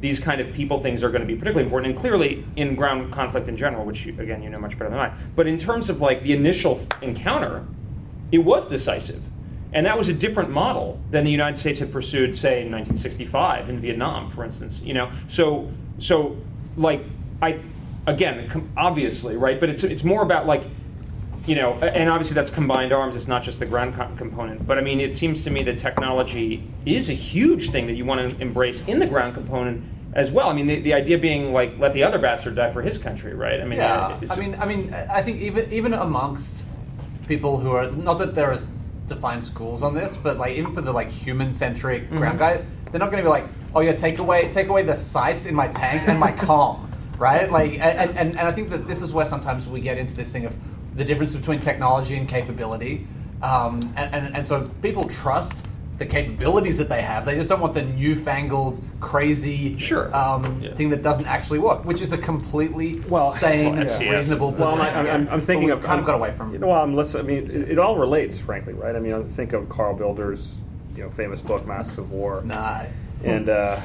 these 0.00 0.18
kind 0.18 0.40
of 0.40 0.52
people 0.54 0.82
things 0.82 1.02
are 1.02 1.10
going 1.10 1.20
to 1.20 1.26
be 1.26 1.34
particularly 1.34 1.64
important. 1.64 1.92
And 1.92 2.00
clearly, 2.00 2.44
in 2.56 2.74
ground 2.74 3.12
conflict 3.12 3.48
in 3.48 3.56
general, 3.56 3.84
which 3.84 4.06
you, 4.06 4.18
again 4.18 4.42
you 4.42 4.50
know 4.50 4.58
much 4.58 4.78
better 4.78 4.90
than 4.90 4.98
I. 4.98 5.12
But 5.36 5.46
in 5.46 5.58
terms 5.58 5.90
of 5.90 6.00
like 6.00 6.22
the 6.22 6.32
initial 6.32 6.86
encounter, 7.02 7.64
it 8.32 8.38
was 8.38 8.68
decisive. 8.68 9.22
And 9.74 9.86
that 9.86 9.98
was 9.98 10.08
a 10.08 10.14
different 10.14 10.50
model 10.50 11.00
than 11.10 11.24
the 11.24 11.32
United 11.32 11.58
States 11.58 11.80
had 11.80 11.92
pursued, 11.92 12.36
say, 12.36 12.64
in 12.64 12.70
1965 12.70 13.68
in 13.68 13.80
Vietnam, 13.80 14.30
for 14.30 14.44
instance. 14.44 14.80
You 14.80 14.94
know, 14.94 15.12
so 15.28 15.70
so 15.98 16.38
like 16.76 17.04
I 17.42 17.60
again 18.06 18.48
com- 18.48 18.70
obviously 18.76 19.36
right, 19.36 19.60
but 19.60 19.68
it's 19.68 19.84
it's 19.84 20.04
more 20.04 20.22
about 20.22 20.46
like 20.46 20.62
you 21.46 21.54
know, 21.56 21.74
and 21.74 22.08
obviously 22.08 22.34
that's 22.34 22.50
combined 22.50 22.92
arms. 22.92 23.14
It's 23.16 23.28
not 23.28 23.42
just 23.42 23.58
the 23.58 23.66
ground 23.66 23.94
co- 23.94 24.10
component. 24.16 24.66
But 24.66 24.78
I 24.78 24.80
mean, 24.80 25.00
it 25.00 25.16
seems 25.16 25.44
to 25.44 25.50
me 25.50 25.62
that 25.64 25.78
technology 25.78 26.62
is 26.86 27.10
a 27.10 27.14
huge 27.14 27.70
thing 27.70 27.86
that 27.86 27.94
you 27.94 28.04
want 28.04 28.30
to 28.30 28.40
embrace 28.42 28.82
in 28.86 28.98
the 28.98 29.06
ground 29.06 29.34
component 29.34 29.82
as 30.14 30.30
well. 30.30 30.48
I 30.48 30.52
mean, 30.54 30.66
the, 30.66 30.80
the 30.80 30.94
idea 30.94 31.18
being 31.18 31.52
like 31.52 31.78
let 31.78 31.92
the 31.92 32.02
other 32.04 32.18
bastard 32.18 32.54
die 32.56 32.72
for 32.72 32.80
his 32.82 32.98
country, 32.98 33.34
right? 33.34 33.60
I 33.60 33.64
mean, 33.64 33.78
Yeah, 33.78 34.18
I 34.30 34.36
mean, 34.36 34.54
I 34.58 34.64
mean, 34.66 34.94
I 34.94 35.20
think 35.22 35.40
even 35.40 35.70
even 35.72 35.92
amongst 35.92 36.64
people 37.28 37.58
who 37.58 37.70
are 37.72 37.90
not 37.90 38.14
that 38.18 38.34
there 38.34 38.52
are 38.52 38.58
defined 39.06 39.44
schools 39.44 39.82
on 39.82 39.94
this, 39.94 40.16
but 40.16 40.38
like 40.38 40.56
even 40.56 40.72
for 40.72 40.80
the 40.80 40.92
like 40.92 41.10
human 41.10 41.52
centric 41.52 42.04
Mm-hmm. 42.04 42.16
ground 42.18 42.38
guy, 42.38 42.64
they're 42.90 43.00
not 43.00 43.10
going 43.10 43.22
to 43.22 43.26
be 43.26 43.28
like, 43.28 43.46
oh 43.74 43.80
yeah, 43.80 43.92
take 43.92 44.18
away 44.18 44.50
take 44.50 44.68
away 44.68 44.82
the 44.82 44.96
sights 44.96 45.44
in 45.46 45.54
my 45.54 45.68
tank 45.68 46.08
and 46.08 46.18
my 46.18 46.32
comm, 46.46 46.88
right? 47.18 47.50
Like, 47.50 47.72
and, 47.72 48.16
and 48.16 48.38
and 48.38 48.48
I 48.48 48.52
think 48.52 48.70
that 48.70 48.86
this 48.86 49.02
is 49.02 49.12
where 49.12 49.26
sometimes 49.26 49.66
we 49.66 49.80
get 49.80 49.98
into 49.98 50.14
this 50.14 50.30
thing 50.32 50.46
of 50.46 50.56
the 50.96 51.04
difference 51.04 51.34
between 51.34 51.60
technology 51.60 52.16
and 52.16 52.28
capability, 52.28 53.06
um, 53.42 53.80
and, 53.96 54.14
and 54.14 54.36
and 54.36 54.48
so 54.48 54.70
people 54.82 55.08
trust. 55.08 55.66
The 55.96 56.06
capabilities 56.06 56.76
that 56.78 56.88
they 56.88 57.02
have, 57.02 57.24
they 57.24 57.36
just 57.36 57.48
don't 57.48 57.60
want 57.60 57.72
the 57.72 57.84
newfangled, 57.84 58.82
crazy 58.98 59.78
Sure. 59.78 60.12
um, 60.12 60.60
Yeah. 60.60 60.74
thing 60.74 60.90
that 60.90 61.02
doesn't 61.02 61.26
actually 61.26 61.60
work, 61.60 61.84
which 61.84 62.02
is 62.02 62.12
a 62.12 62.18
completely 62.18 62.98
Well, 63.08 63.30
sane, 63.30 63.76
well, 63.76 63.86
yeah. 64.02 64.10
reasonable 64.10 64.50
Well. 64.50 64.80
I'm, 64.82 65.06
I'm, 65.06 65.28
I'm 65.28 65.40
thinking 65.40 65.68
we've 65.68 65.76
of 65.76 65.84
kind 65.84 66.00
of 66.00 66.04
got 66.06 66.16
away 66.16 66.32
from. 66.32 66.52
You 66.52 66.58
know, 66.58 66.72
I'm 66.72 66.96
listening. 66.96 67.24
I 67.24 67.40
mean, 67.42 67.48
it, 67.62 67.70
it 67.70 67.78
all 67.78 67.96
relates, 67.96 68.40
frankly, 68.40 68.72
right? 68.72 68.96
I 68.96 68.98
mean, 68.98 69.12
I 69.12 69.22
think 69.22 69.52
of 69.52 69.68
Carl 69.68 69.94
Builder's, 69.94 70.58
you 70.96 71.04
know, 71.04 71.10
famous 71.10 71.40
book 71.40 71.64
"Masks 71.64 71.96
of 71.96 72.10
War," 72.10 72.42
Nice. 72.44 73.22
and 73.24 73.48
uh, 73.48 73.78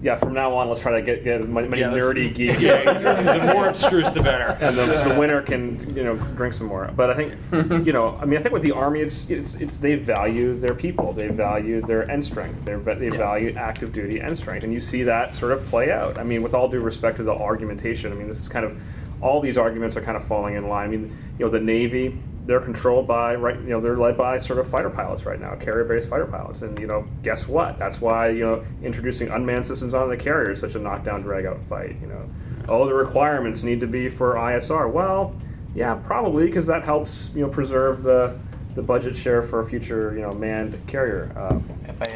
yeah, 0.00 0.16
from 0.16 0.32
now 0.32 0.54
on, 0.54 0.68
let's 0.68 0.80
try 0.80 0.92
to 0.92 1.02
get 1.02 1.24
get 1.24 1.40
as 1.40 1.46
many, 1.48 1.80
Yeah, 1.80 1.88
nerdy 1.90 2.32
geek. 2.34 2.60
yeah, 2.60 2.92
the 2.92 3.52
more 3.52 3.66
abstruse, 3.66 4.12
the 4.12 4.22
better. 4.22 4.56
and 4.60 4.76
the, 4.76 4.86
the 4.86 5.16
winner 5.18 5.42
can 5.42 5.78
you 5.94 6.04
know 6.04 6.16
drink 6.36 6.54
some 6.54 6.66
more. 6.68 6.90
But 6.94 7.10
I 7.10 7.14
think 7.14 7.34
you 7.86 7.92
know 7.92 8.16
I 8.20 8.24
mean 8.24 8.38
I 8.38 8.42
think 8.42 8.52
with 8.52 8.62
the 8.62 8.72
army 8.72 9.00
it's 9.00 9.28
it's, 9.28 9.54
it's 9.54 9.78
they 9.78 9.96
value 9.96 10.54
their 10.54 10.74
people, 10.74 11.12
they 11.12 11.28
value 11.28 11.80
their 11.82 12.08
end 12.10 12.24
strength, 12.24 12.64
they 12.64 12.74
they 12.76 13.08
value 13.08 13.52
active 13.56 13.92
duty 13.92 14.20
end 14.20 14.36
strength, 14.38 14.62
and 14.64 14.72
you 14.72 14.80
see 14.80 15.02
that 15.02 15.34
sort 15.34 15.52
of 15.52 15.66
play 15.66 15.90
out. 15.90 16.16
I 16.18 16.22
mean, 16.22 16.42
with 16.42 16.54
all 16.54 16.68
due 16.68 16.80
respect 16.80 17.16
to 17.16 17.22
the 17.24 17.34
argumentation, 17.34 18.12
I 18.12 18.14
mean 18.14 18.28
this 18.28 18.38
is 18.40 18.48
kind 18.48 18.64
of 18.64 18.80
all 19.20 19.40
these 19.40 19.58
arguments 19.58 19.96
are 19.96 20.00
kind 20.00 20.16
of 20.16 20.24
falling 20.24 20.54
in 20.54 20.68
line. 20.68 20.84
I 20.86 20.90
mean, 20.92 21.18
you 21.40 21.44
know, 21.44 21.50
the 21.50 21.58
Navy 21.58 22.16
they're 22.48 22.60
controlled 22.60 23.06
by 23.06 23.34
right 23.34 23.60
you 23.60 23.68
know 23.68 23.78
they're 23.78 23.98
led 23.98 24.16
by 24.16 24.38
sort 24.38 24.58
of 24.58 24.66
fighter 24.66 24.88
pilots 24.88 25.26
right 25.26 25.38
now 25.38 25.54
carrier 25.56 25.84
based 25.84 26.08
fighter 26.08 26.26
pilots. 26.26 26.62
And 26.62 26.78
you 26.78 26.86
know 26.86 27.06
guess 27.22 27.46
what? 27.46 27.78
That's 27.78 28.00
why 28.00 28.30
you 28.30 28.44
know 28.44 28.64
introducing 28.82 29.28
unmanned 29.28 29.66
systems 29.66 29.94
on 29.94 30.08
the 30.08 30.16
carrier 30.16 30.52
is 30.52 30.58
such 30.58 30.74
a 30.74 30.78
knockdown 30.78 31.20
drag 31.22 31.44
out 31.44 31.60
fight 31.68 31.96
you 32.00 32.06
know. 32.06 32.28
Oh 32.66 32.86
the 32.86 32.94
requirements 32.94 33.62
need 33.62 33.80
to 33.80 33.86
be 33.86 34.08
for 34.08 34.34
isr 34.34 34.90
well 34.90 35.36
yeah 35.74 35.94
probably 35.94 36.46
because 36.46 36.66
that 36.66 36.82
helps 36.82 37.30
you 37.34 37.42
know 37.42 37.50
preserve 37.50 38.02
the 38.02 38.38
the 38.74 38.82
budget 38.82 39.14
share 39.14 39.42
for 39.42 39.60
a 39.60 39.64
future 39.66 40.14
you 40.14 40.22
know 40.22 40.32
manned 40.32 40.80
carrier 40.86 41.30
uh, 41.36 41.58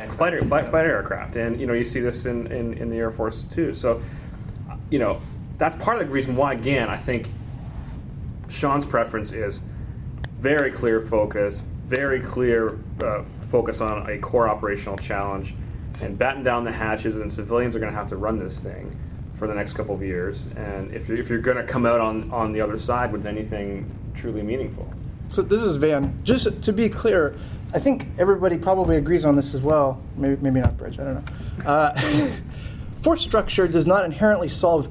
fighter 0.09 0.43
fight, 0.45 0.71
fighter 0.71 0.97
aircraft. 0.97 1.37
And 1.37 1.61
you 1.61 1.67
know 1.67 1.75
you 1.75 1.85
see 1.85 2.01
this 2.01 2.25
in, 2.25 2.47
in, 2.47 2.73
in 2.75 2.89
the 2.89 2.97
air 2.97 3.11
force 3.11 3.43
too. 3.43 3.75
So 3.75 4.03
you 4.89 4.99
know 4.99 5.21
that's 5.59 5.77
part 5.77 6.01
of 6.01 6.07
the 6.07 6.13
reason 6.13 6.35
why, 6.35 6.55
again, 6.55 6.89
I 6.89 6.97
think 6.97 7.29
Shawn's 8.49 8.85
preference 8.85 9.31
is 9.31 9.61
very 10.43 10.73
clear 10.73 11.01
focus, 11.01 11.61
very 11.87 12.19
clear 12.19 12.77
uh, 13.05 13.23
focus 13.49 13.81
on 13.81 14.11
a 14.11 14.19
core 14.19 14.49
operational 14.49 14.99
challenge, 14.99 15.55
and 16.01 16.19
batten 16.19 16.43
down 16.43 16.65
the 16.65 16.73
hatches. 16.73 17.17
And 17.17 17.31
civilians 17.31 17.77
are 17.77 17.79
going 17.79 17.93
to 17.93 17.97
have 17.97 18.09
to 18.09 18.17
run 18.17 18.41
this 18.41 18.61
thing 18.61 18.99
for 19.37 19.47
the 19.47 19.55
next 19.55 19.75
couple 19.75 19.95
of 19.95 20.03
years. 20.03 20.49
And 20.57 20.93
if 20.93 21.09
you're, 21.09 21.17
if 21.17 21.31
you're 21.31 21.39
going 21.39 21.59
to 21.59 21.63
come 21.63 21.87
out 21.87 22.01
on, 22.01 22.29
on 22.33 22.53
the 22.53 22.61
other 22.61 22.77
side 22.77 23.13
with 23.13 23.25
anything 23.25 23.89
truly 24.15 24.43
meaningful, 24.43 24.93
So 25.33 25.43
this 25.43 25.63
is 25.63 25.77
Van. 25.77 26.19
Just 26.25 26.61
to 26.61 26.73
be 26.73 26.89
clear, 26.89 27.37
I 27.73 27.79
think 27.79 28.09
everybody 28.19 28.59
probably 28.59 28.97
agrees 28.97 29.25
on 29.25 29.37
this 29.37 29.55
as 29.55 29.61
well. 29.61 30.03
Maybe, 30.17 30.43
maybe 30.43 30.61
not 30.61 30.77
Bridge. 30.77 30.99
I 30.99 31.05
don't 31.05 31.15
know. 31.15 31.65
Uh, 31.65 32.01
force 33.01 33.23
structure 33.23 33.69
does 33.69 33.87
not 33.87 34.05
inherently 34.05 34.49
solve 34.49 34.89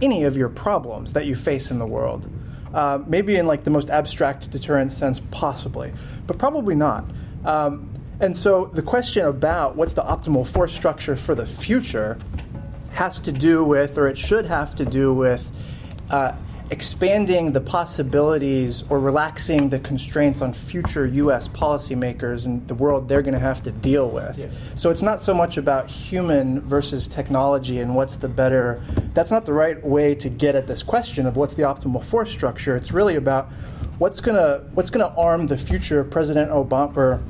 any 0.00 0.24
of 0.24 0.36
your 0.36 0.48
problems 0.48 1.12
that 1.12 1.26
you 1.26 1.36
face 1.36 1.70
in 1.70 1.78
the 1.78 1.86
world. 1.86 2.28
Uh, 2.72 3.02
maybe 3.06 3.36
in 3.36 3.46
like 3.46 3.64
the 3.64 3.70
most 3.70 3.90
abstract 3.90 4.50
deterrent 4.50 4.92
sense, 4.92 5.20
possibly, 5.30 5.92
but 6.26 6.38
probably 6.38 6.74
not. 6.74 7.04
Um, 7.44 7.90
and 8.20 8.36
so 8.36 8.66
the 8.66 8.82
question 8.82 9.26
about 9.26 9.76
what's 9.76 9.94
the 9.94 10.02
optimal 10.02 10.46
force 10.46 10.72
structure 10.72 11.16
for 11.16 11.34
the 11.34 11.46
future 11.46 12.18
has 12.92 13.18
to 13.20 13.32
do 13.32 13.64
with, 13.64 13.98
or 13.98 14.06
it 14.06 14.16
should 14.16 14.46
have 14.46 14.74
to 14.76 14.84
do 14.84 15.12
with, 15.12 15.50
uh, 16.10 16.32
expanding 16.72 17.52
the 17.52 17.60
possibilities 17.60 18.82
or 18.88 18.98
relaxing 18.98 19.68
the 19.68 19.78
constraints 19.78 20.40
on 20.40 20.54
future 20.54 21.06
U.S. 21.06 21.46
policymakers 21.46 22.46
and 22.46 22.66
the 22.66 22.74
world 22.74 23.08
they're 23.08 23.20
going 23.20 23.34
to 23.34 23.38
have 23.38 23.62
to 23.64 23.70
deal 23.70 24.08
with. 24.08 24.50
So 24.74 24.88
it's 24.88 25.02
not 25.02 25.20
so 25.20 25.34
much 25.34 25.58
about 25.58 25.90
human 25.90 26.62
versus 26.62 27.06
technology 27.06 27.78
and 27.78 27.94
what's 27.94 28.16
the 28.16 28.28
better. 28.28 28.82
That's 29.12 29.30
not 29.30 29.44
the 29.44 29.52
right 29.52 29.84
way 29.84 30.14
to 30.14 30.30
get 30.30 30.54
at 30.54 30.66
this 30.66 30.82
question 30.82 31.26
of 31.26 31.36
what's 31.36 31.52
the 31.52 31.62
optimal 31.64 32.02
force 32.02 32.30
structure. 32.30 32.74
It's 32.74 32.90
really 32.90 33.16
about 33.16 33.50
what's 33.98 34.22
going 34.22 34.36
to 34.36 34.64
what's 34.72 34.88
going 34.88 35.06
to 35.06 35.14
arm 35.14 35.48
the 35.48 35.58
future 35.58 36.02
President 36.02 36.50
Obama 36.50 36.96
or 36.96 37.22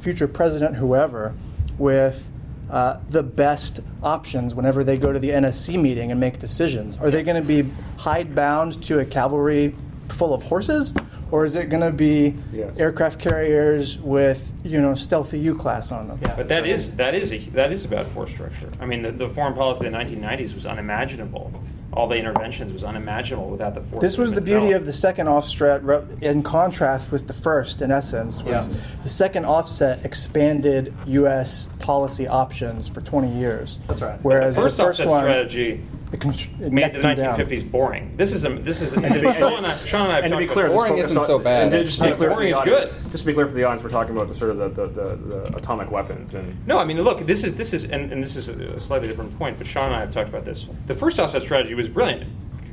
future 0.00 0.26
president 0.26 0.74
whoever 0.76 1.34
with 1.78 2.29
uh, 2.70 3.00
the 3.08 3.22
best 3.22 3.80
options 4.02 4.54
whenever 4.54 4.84
they 4.84 4.96
go 4.96 5.12
to 5.12 5.18
the 5.18 5.30
NSC 5.30 5.80
meeting 5.80 6.10
and 6.10 6.20
make 6.20 6.38
decisions? 6.38 6.96
Are 6.98 7.10
they 7.10 7.22
going 7.22 7.40
to 7.40 7.46
be 7.46 7.68
hidebound 7.98 8.82
to 8.84 8.98
a 9.00 9.04
cavalry 9.04 9.74
full 10.08 10.32
of 10.34 10.42
horses, 10.42 10.94
or 11.30 11.44
is 11.44 11.54
it 11.56 11.68
going 11.68 11.82
to 11.82 11.92
be 11.92 12.34
Yes. 12.52 12.78
aircraft 12.78 13.18
carriers 13.20 13.98
with 13.98 14.52
you 14.64 14.80
know 14.80 14.94
stealthy 14.94 15.42
UCLASS 15.44 15.92
on 15.92 16.06
them? 16.08 16.18
Yeah. 16.22 16.34
But 16.36 16.48
that 16.48 16.66
is 16.66 16.90
that 16.96 17.14
is 17.14 17.32
a, 17.32 17.38
that 17.50 17.72
is 17.72 17.84
about 17.84 18.06
force 18.08 18.30
structure. 18.30 18.70
I 18.80 18.86
mean, 18.86 19.02
the, 19.02 19.12
the 19.12 19.28
foreign 19.28 19.54
policy 19.54 19.86
of 19.86 19.92
the 19.92 19.98
1990s 19.98 20.54
was 20.54 20.66
unimaginable. 20.66 21.52
All 21.92 22.06
the 22.06 22.14
interventions 22.16 22.72
was 22.72 22.84
unimaginable 22.84 23.50
without 23.50 23.74
the 23.74 23.80
force. 23.80 24.00
This 24.00 24.16
was 24.16 24.32
the 24.32 24.40
beauty 24.40 24.72
of 24.72 24.86
the 24.86 24.92
second 24.92 25.26
offset, 25.28 25.82
re- 25.82 26.02
in 26.20 26.42
contrast 26.44 27.10
with 27.10 27.26
the 27.26 27.32
first. 27.32 27.82
In 27.82 27.90
essence, 27.90 28.42
was 28.44 28.68
Yeah. 28.68 28.74
the 29.02 29.08
second 29.08 29.44
offset 29.44 30.04
expanded 30.04 30.94
U.S. 31.06 31.68
policy 31.80 32.28
options 32.28 32.86
for 32.86 33.00
20 33.00 33.32
years. 33.36 33.78
That's 33.88 34.00
right. 34.02 34.18
Whereas 34.22 34.54
the 34.54 34.62
first, 34.62 34.76
the 34.76 34.82
first 34.84 35.00
offset 35.00 35.08
one, 35.08 35.24
strategy 35.24 35.82
the 36.10 36.16
constr- 36.18 36.60
it 36.60 36.72
made 36.72 36.92
the 36.94 36.98
them 37.00 37.16
down. 37.16 37.38
1950s 37.38 37.70
boring. 37.70 38.16
This 38.16 38.32
is 38.32 38.44
a 38.44 38.48
this 38.48 38.80
is 38.80 38.92
a, 38.94 39.00
to 39.00 39.20
be- 39.20 39.32
Shawn 39.38 39.52
and 39.58 39.66
I, 39.66 39.76
Shawn 39.86 40.02
and 40.06 40.12
I 40.12 40.18
and 40.20 40.32
to 40.32 40.38
be 40.38 40.46
clear, 40.46 40.66
about- 40.66 40.74
Boring 40.76 40.98
isn't 40.98 41.16
on- 41.16 41.26
so 41.26 41.38
bad, 41.38 41.72
And 41.72 41.86
just 41.86 41.98
to 42.00 42.10
be 42.10 42.14
clear 42.16 42.30
for 42.30 42.34
Boring 42.34 42.50
the 42.50 42.56
is 42.56 42.60
audience, 42.60 42.84
good. 42.92 43.10
just 43.12 43.22
to 43.22 43.26
be 43.26 43.32
clear 43.34 43.46
for 43.46 43.54
the 43.54 43.64
audience, 43.64 43.82
we're 43.84 43.90
talking 43.90 44.16
about 44.16 44.28
the 44.28 44.34
sort 44.34 44.50
of 44.50 44.58
the, 44.58 44.68
the, 44.68 44.86
the, 44.88 45.16
the 45.16 45.56
atomic 45.56 45.90
weapons 45.90 46.34
and 46.34 46.66
No, 46.66 46.78
I 46.78 46.84
mean, 46.84 47.00
look, 47.02 47.26
this 47.26 47.44
is 47.44 47.54
this 47.54 47.72
is, 47.72 47.84
and, 47.84 48.12
and 48.12 48.22
this 48.22 48.34
is 48.36 48.48
a 48.48 48.80
slightly 48.80 49.06
different 49.08 49.36
point. 49.38 49.56
But 49.58 49.66
Shawn 49.66 49.86
and 49.86 49.96
I 49.96 50.00
have 50.00 50.12
talked 50.12 50.28
about 50.28 50.44
this. 50.44 50.66
The 50.86 50.94
first 50.94 51.18
offset 51.20 51.42
strategy 51.42 51.74
was 51.74 51.88
brilliant. 51.88 52.24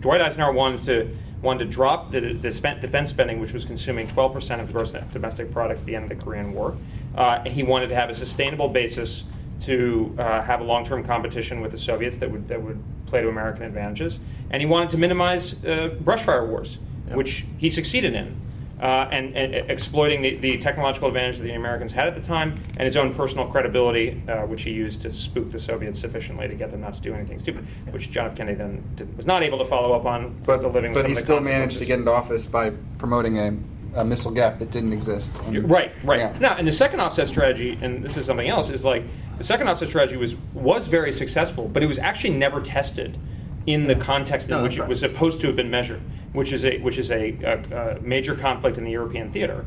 Dwight 0.02 0.22
Eisenhower 0.22 0.52
wanted 0.54 0.84
to 0.86 1.16
wanted 1.44 1.60
to 1.66 1.66
drop 1.66 2.12
the, 2.12 2.20
the 2.34 2.52
spent 2.52 2.82
defense 2.82 3.12
spending, 3.12 3.40
which 3.40 3.54
was 3.54 3.64
consuming 3.66 4.08
12 4.08 4.34
percent 4.34 4.62
of 4.62 4.68
the 4.68 4.74
gross 4.74 4.94
domestic 5.14 5.52
product 5.52 5.82
at 5.82 5.86
the 5.86 5.96
end 5.96 6.12
of 6.12 6.18
the 6.18 6.24
Korean 6.24 6.54
War. 6.54 6.76
Uh, 7.16 7.42
and 7.46 7.54
he 7.54 7.62
wanted 7.62 7.90
to 7.90 7.96
have 7.96 8.10
a 8.10 8.16
sustainable 8.16 8.68
basis 8.68 9.24
to 9.62 10.16
uh, 10.20 10.42
have 10.44 10.62
a 10.62 10.64
long-term 10.64 11.04
competition 11.04 11.62
with 11.62 11.72
the 11.72 11.78
Soviets 11.78 12.18
that 12.20 12.30
would 12.32 12.48
that 12.48 12.62
would 12.62 12.82
play 13.08 13.22
to 13.22 13.30
American 13.30 13.64
advantages. 13.64 14.20
And 14.52 14.62
he 14.62 14.66
wanted 14.66 14.92
to 14.92 14.98
minimize 14.98 15.54
uh, 15.66 15.96
brushfire 16.04 16.48
wars, 16.48 16.78
which 17.12 17.46
he 17.58 17.70
succeeded 17.70 18.14
in 18.14 18.40
uh, 18.82 19.08
and, 19.12 19.36
and 19.36 19.56
exploiting 19.72 20.22
the, 20.22 20.36
the 20.38 20.58
technological 20.58 21.08
advantage 21.08 21.38
that 21.38 21.44
the 21.44 21.54
Americans 21.54 21.92
had 21.92 22.08
at 22.08 22.16
the 22.16 22.22
time 22.22 22.54
and 22.78 22.82
his 22.86 22.96
own 22.96 23.14
personal 23.16 23.46
credibility, 23.48 24.22
uh, 24.30 24.46
which 24.46 24.62
he 24.62 24.72
used 24.72 25.02
to 25.02 25.12
spook 25.12 25.52
the 25.52 25.60
Soviets 25.60 26.00
sufficiently 26.00 26.48
to 26.48 26.56
get 26.56 26.70
them 26.72 26.82
not 26.82 26.94
to 26.94 27.02
do 27.02 27.14
anything 27.14 27.40
stupid, 27.40 27.66
which 27.90 28.12
John 28.12 28.28
F. 28.28 28.36
Kennedy 28.36 28.58
then 28.58 28.84
did, 28.96 29.18
was 29.18 29.26
not 29.26 29.42
able 29.42 29.58
to 29.58 29.66
follow 29.66 29.94
up 29.94 30.06
on. 30.06 30.36
But, 30.46 30.62
but 30.94 31.06
he 31.10 31.16
still 31.16 31.38
managed 31.42 31.80
to 31.80 31.86
get 31.86 32.00
into 32.00 32.12
office 32.12 32.46
by 32.46 32.70
promoting 33.00 33.40
a, 33.40 33.58
a 34.02 34.06
missile 34.06 34.32
gap 34.32 34.60
that 34.60 34.70
didn't 34.70 34.94
exist. 34.94 35.42
And- 35.46 35.70
Right, 35.70 35.92
right. 36.04 36.20
Yeah. 36.20 36.38
Now, 36.40 36.56
and 36.56 36.68
the 36.68 36.72
second 36.72 37.00
offset 37.00 37.28
strategy, 37.28 37.78
and 37.82 38.04
this 38.04 38.16
is 38.16 38.26
something 38.28 38.48
else, 38.48 38.70
is 38.70 38.86
like 38.86 39.04
the 39.38 39.44
second 39.44 39.68
offset 39.68 39.90
strategy 39.90 40.18
was 40.18 40.36
was 40.54 40.88
very 40.88 41.14
successful, 41.14 41.68
but 41.68 41.84
it 41.84 41.88
was 41.88 42.00
actually 42.00 42.32
never 42.32 42.62
tested 42.62 43.18
in 43.66 43.84
the 43.84 43.96
context 43.96 44.50
in 44.50 44.58
No, 44.58 44.64
which 44.64 44.78
that's 44.78 44.86
it 44.86 44.90
was 44.90 45.00
supposed 45.00 45.42
to 45.42 45.48
have 45.48 45.56
been 45.56 45.70
measured, 45.70 46.02
which 46.34 46.54
is 46.54 46.66
a 46.66 46.80
which 46.80 46.98
is 46.98 47.12
a, 47.12 47.38
a, 47.44 47.98
a 47.98 48.02
major 48.02 48.36
conflict 48.36 48.78
in 48.78 48.84
the 48.84 48.92
European 48.92 49.32
theater. 49.32 49.66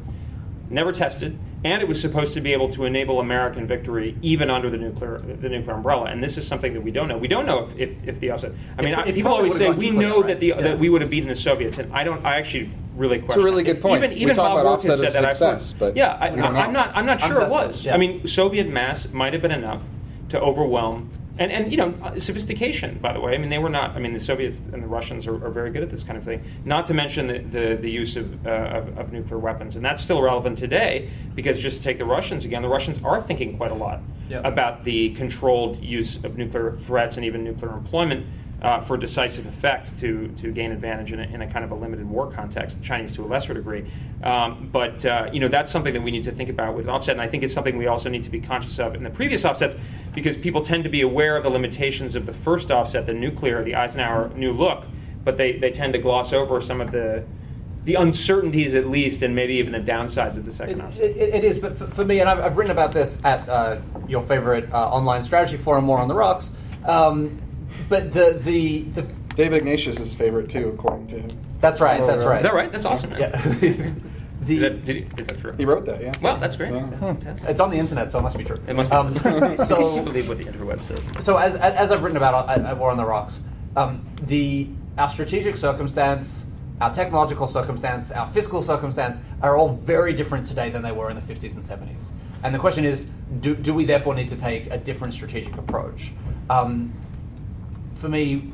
Never 0.70 0.92
tested, 0.92 1.38
and 1.62 1.82
it 1.82 1.88
was 1.88 2.00
supposed 2.00 2.34
to 2.34 2.40
be 2.40 2.52
able 2.54 2.72
to 2.72 2.84
enable 2.84 3.20
American 3.20 3.66
victory 3.66 4.16
even 4.22 4.48
under 4.50 4.70
the 4.70 4.78
nuclear 4.78 5.18
the 5.18 5.48
nuclear 5.48 5.74
umbrella. 5.74 6.06
And 6.06 6.22
this 6.22 6.38
is 6.38 6.46
something 6.46 6.72
that 6.74 6.80
we 6.82 6.90
don't 6.90 7.06
know. 7.08 7.18
We 7.18 7.28
don't 7.28 7.44
know 7.46 7.68
if, 7.68 7.78
if, 7.78 8.08
if 8.08 8.20
the 8.20 8.30
offset. 8.30 8.52
I 8.78 8.82
mean, 8.82 8.94
It- 8.94 8.98
I, 8.98 9.02
it 9.08 9.14
people 9.14 9.32
always 9.32 9.56
say 9.56 9.70
we 9.70 9.90
know 9.90 10.18
right? 10.20 10.28
that 10.28 10.40
the 10.40 10.46
Yeah. 10.48 10.61
that 10.62 10.78
we 10.78 10.88
would 10.88 11.00
have 11.02 11.11
beaten 11.11 11.28
the 11.28 11.36
Soviets, 11.36 11.78
and 11.78 11.92
I 11.92 12.04
don't. 12.04 12.24
I 12.24 12.36
actually 12.38 12.70
really 12.96 13.18
question. 13.18 13.40
It's 13.40 13.42
a 13.42 13.44
really 13.44 13.62
good 13.62 13.80
point. 13.82 14.04
Even, 14.04 14.28
We 14.28 14.34
talk 14.34 14.36
Bob 14.54 14.58
about 14.61 14.72
offset 14.78 14.92
as 15.00 15.12
said 15.12 15.22
that 15.22 15.28
I've 15.28 15.36
success, 15.36 15.72
heard- 15.72 15.78
but 15.80 15.96
yeah, 15.96 16.16
I, 16.20 16.28
I, 16.28 16.64
I'm 16.64 16.72
not. 16.72 16.96
I'm 16.96 17.06
not 17.06 17.20
sure 17.20 17.40
it 17.42 17.50
was. 17.50 17.84
yeah. 17.84 17.94
I 17.94 17.98
mean, 17.98 18.26
Soviet 18.26 18.68
mass 18.68 19.08
might 19.12 19.32
have 19.32 19.42
been 19.42 19.50
enough 19.52 19.82
to 20.30 20.40
overwhelm. 20.40 21.11
And, 21.41 21.51
and 21.51 21.72
you 21.72 21.78
know 21.78 21.95
uh, 22.03 22.20
sophistication 22.20 22.99
by 22.99 23.14
the 23.14 23.20
way. 23.20 23.34
I 23.34 23.38
mean 23.38 23.49
they 23.49 23.59
were 23.59 23.70
not 23.70 23.97
I 23.97 23.99
mean 23.99 24.12
the 24.12 24.20
Soviets 24.20 24.59
and 24.74 24.82
the 24.82 24.86
Russians 24.86 25.26
are, 25.26 25.43
are 25.45 25.51
very 25.51 25.70
good 25.70 25.82
at 25.82 25.91
this 25.91 26.05
kind 26.05 26.18
of 26.18 26.22
thing. 26.24 26.45
Not 26.66 26.86
to 26.86 26.95
mention 26.95 27.26
the, 27.26 27.38
the, 27.38 27.76
the 27.80 27.91
use 27.91 28.16
of, 28.16 28.47
uh, 28.47 28.51
of, 28.51 28.99
of 28.99 29.12
nuclear 29.12 29.38
weapons. 29.38 29.74
And 29.74 29.82
that's 29.84 30.03
still 30.03 30.20
relevant 30.20 30.59
today 30.59 31.11
because 31.34 31.59
just 31.59 31.78
to 31.78 31.82
take 31.82 31.97
the 31.97 32.05
Russians 32.05 32.45
again 32.45 32.61
the 32.61 32.68
Russians 32.68 33.01
are 33.03 33.22
thinking 33.22 33.57
quite 33.57 33.70
a 33.72 33.74
lot 33.74 34.01
Yeah. 34.28 34.43
about 34.45 34.84
the 34.84 35.14
controlled 35.14 35.82
use 35.82 36.22
of 36.24 36.36
nuclear 36.36 36.76
threats 36.86 37.16
and 37.16 37.24
even 37.24 37.43
nuclear 37.43 37.72
employment 37.72 38.26
uh, 38.62 38.78
for 38.82 38.99
decisive 38.99 39.47
effect 39.47 39.99
to, 40.01 40.28
to 40.36 40.53
gain 40.53 40.70
advantage 40.70 41.12
in 41.12 41.20
a, 41.20 41.22
in 41.22 41.41
a 41.41 41.51
kind 41.51 41.64
of 41.64 41.70
a 41.70 41.74
limited 41.74 42.07
war 42.07 42.30
context. 42.30 42.78
The 42.78 42.84
Chinese 42.84 43.14
to 43.16 43.24
a 43.24 43.26
lesser 43.26 43.55
degree, 43.55 43.91
um, 44.22 44.68
but 44.70 45.03
uh, 45.07 45.30
you 45.32 45.41
know 45.41 45.49
that's 45.49 45.72
something 45.72 45.95
that 45.95 46.03
we 46.03 46.11
need 46.11 46.24
to 46.24 46.30
think 46.32 46.51
about 46.51 46.76
with 46.76 46.86
offset, 46.86 47.12
and 47.14 47.22
I 47.22 47.28
think 47.28 47.43
it's 47.43 47.55
something 47.55 47.78
we 47.78 47.86
also 47.86 48.11
need 48.11 48.24
to 48.24 48.30
be 48.30 48.38
conscious 48.38 48.78
of 48.78 48.95
in 48.95 49.03
the 49.03 49.09
previous 49.09 49.47
offsets 49.47 49.76
because 50.14 50.36
people 50.36 50.62
tend 50.62 50.84
to 50.84 50.90
be 50.90 51.00
aware 51.02 51.36
of 51.36 51.42
the 51.44 51.50
limitations 51.50 52.14
of 52.14 52.26
the 52.26 52.32
first 52.32 52.70
offset, 52.70 53.06
the 53.06 53.14
nuclear, 53.14 53.62
the 53.64 53.74
Eisenhower 53.76 54.30
New 54.36 54.52
Look, 54.52 54.84
but 55.24 55.36
they, 55.36 55.52
they 55.58 55.70
tend 55.70 55.92
to 55.92 55.98
gloss 55.98 56.32
over 56.32 56.61
some 56.62 56.80
of 56.80 56.90
the 56.92 57.24
the 57.82 57.94
uncertainties 57.94 58.74
at 58.74 58.86
least, 58.90 59.22
and 59.22 59.34
maybe 59.34 59.54
even 59.54 59.72
the 59.72 59.78
downsides 59.78 60.36
of 60.36 60.44
the 60.44 60.52
second 60.52 60.80
It, 60.80 60.84
offset. 60.84 61.02
it, 61.02 61.34
it 61.36 61.44
is, 61.44 61.58
but 61.58 61.78
for, 61.78 61.86
for 61.86 62.04
me, 62.04 62.20
and 62.20 62.28
I've, 62.28 62.38
I've 62.38 62.56
written 62.58 62.70
about 62.72 62.92
this 62.92 63.24
at 63.24 63.48
uh, 63.48 63.78
your 64.06 64.20
favorite 64.20 64.70
uh, 64.70 64.90
online 64.90 65.22
strategy 65.22 65.56
forum, 65.56 65.86
War 65.86 65.98
on 65.98 66.06
the 66.06 66.14
Rocks. 66.14 66.52
Um, 66.84 67.38
but 67.88 68.12
the, 68.12 68.38
the 68.42 68.82
the 68.82 69.02
David 69.34 69.58
Ignatius' 69.58 69.98
is 69.98 70.12
favorite 70.14 70.50
too, 70.50 70.68
according 70.68 71.06
to 71.08 71.20
him. 71.20 71.30
that's 71.61 71.80
right, 71.80 72.04
that's 72.06 72.24
right. 72.24 72.38
Is 72.38 72.42
that 72.42 72.52
right? 72.54 72.70
That's 72.70 72.84
awesome. 72.84 73.11
Man. 73.11 73.20
Yeah. 73.20 73.90
the, 74.43 74.55
Is 74.57 74.61
that, 74.62 74.84
did 74.84 74.97
he, 74.97 75.03
is 75.20 75.26
that 75.26 75.38
true? 75.38 75.53
He 75.53 75.64
wrote 75.64 75.84
that, 75.84 76.03
yeah. 76.03 76.12
Well, 76.22 76.38
that's 76.38 76.57
great. 76.57 76.72
Yeah. 76.72 76.91
Fantastic. 76.99 77.49
it's 77.49 77.61
on 77.61 77.70
the 77.70 77.76
internet, 77.76 78.11
so 78.11 78.20
it 78.20 78.22
must 78.22 78.38
be 78.38 78.45
true. 78.45 78.61
It 78.66 78.74
must 78.74 78.91
be. 78.91 78.97
Um, 78.97 79.14
I 79.24 79.57
so 79.64 79.95
can't 79.95 80.05
believe 80.07 80.28
what 80.28 80.38
the 80.38 80.45
interweb 80.45 80.82
says. 80.84 81.24
so 81.24 81.36
as, 81.36 81.57
as 81.57 81.74
as 81.74 81.93
I've 81.93 82.03
written 82.03 82.16
about 82.16 82.49
at, 82.49 82.64
at 82.64 82.78
War 82.78 82.91
on 82.91 82.97
the 82.97 83.05
Rocks, 83.05 83.43
um, 83.76 84.05
the 84.22 84.68
our 84.97 85.09
strategic 85.09 85.57
circumstance, 85.57 86.47
our 86.80 86.93
technological 86.93 87.47
circumstance, 87.47 88.11
our 88.12 88.26
fiscal 88.26 88.62
circumstance 88.62 89.20
are 89.43 89.57
all 89.57 89.76
very 89.76 90.12
different 90.14 90.47
today 90.47 90.70
than 90.70 90.82
they 90.82 90.93
were 90.93 91.11
in 91.11 91.16
the 91.16 91.22
50s 91.22 91.55
and 91.55 91.64
70s. 91.64 92.12
And 92.43 92.55
the 92.55 92.59
question 92.59 92.84
is, 92.84 93.07
do, 93.41 93.55
do 93.55 93.74
we 93.74 93.84
therefore 93.84 94.14
need 94.14 94.28
to 94.28 94.36
take 94.36 94.70
a 94.70 94.78
different 94.78 95.12
strategic 95.14 95.57
approach? 95.57 96.12
Um, 96.49 96.93
for 97.95 98.09
me, 98.09 98.53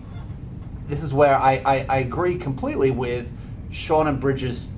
this 0.86 1.02
is 1.02 1.14
where 1.14 1.36
I, 1.36 1.62
I, 1.64 1.86
I 1.88 1.96
agree 1.98 2.36
completely 2.36 2.90
with 2.90 3.32
Shawn 3.70 4.08
and 4.08 4.20
Bridges' 4.20 4.70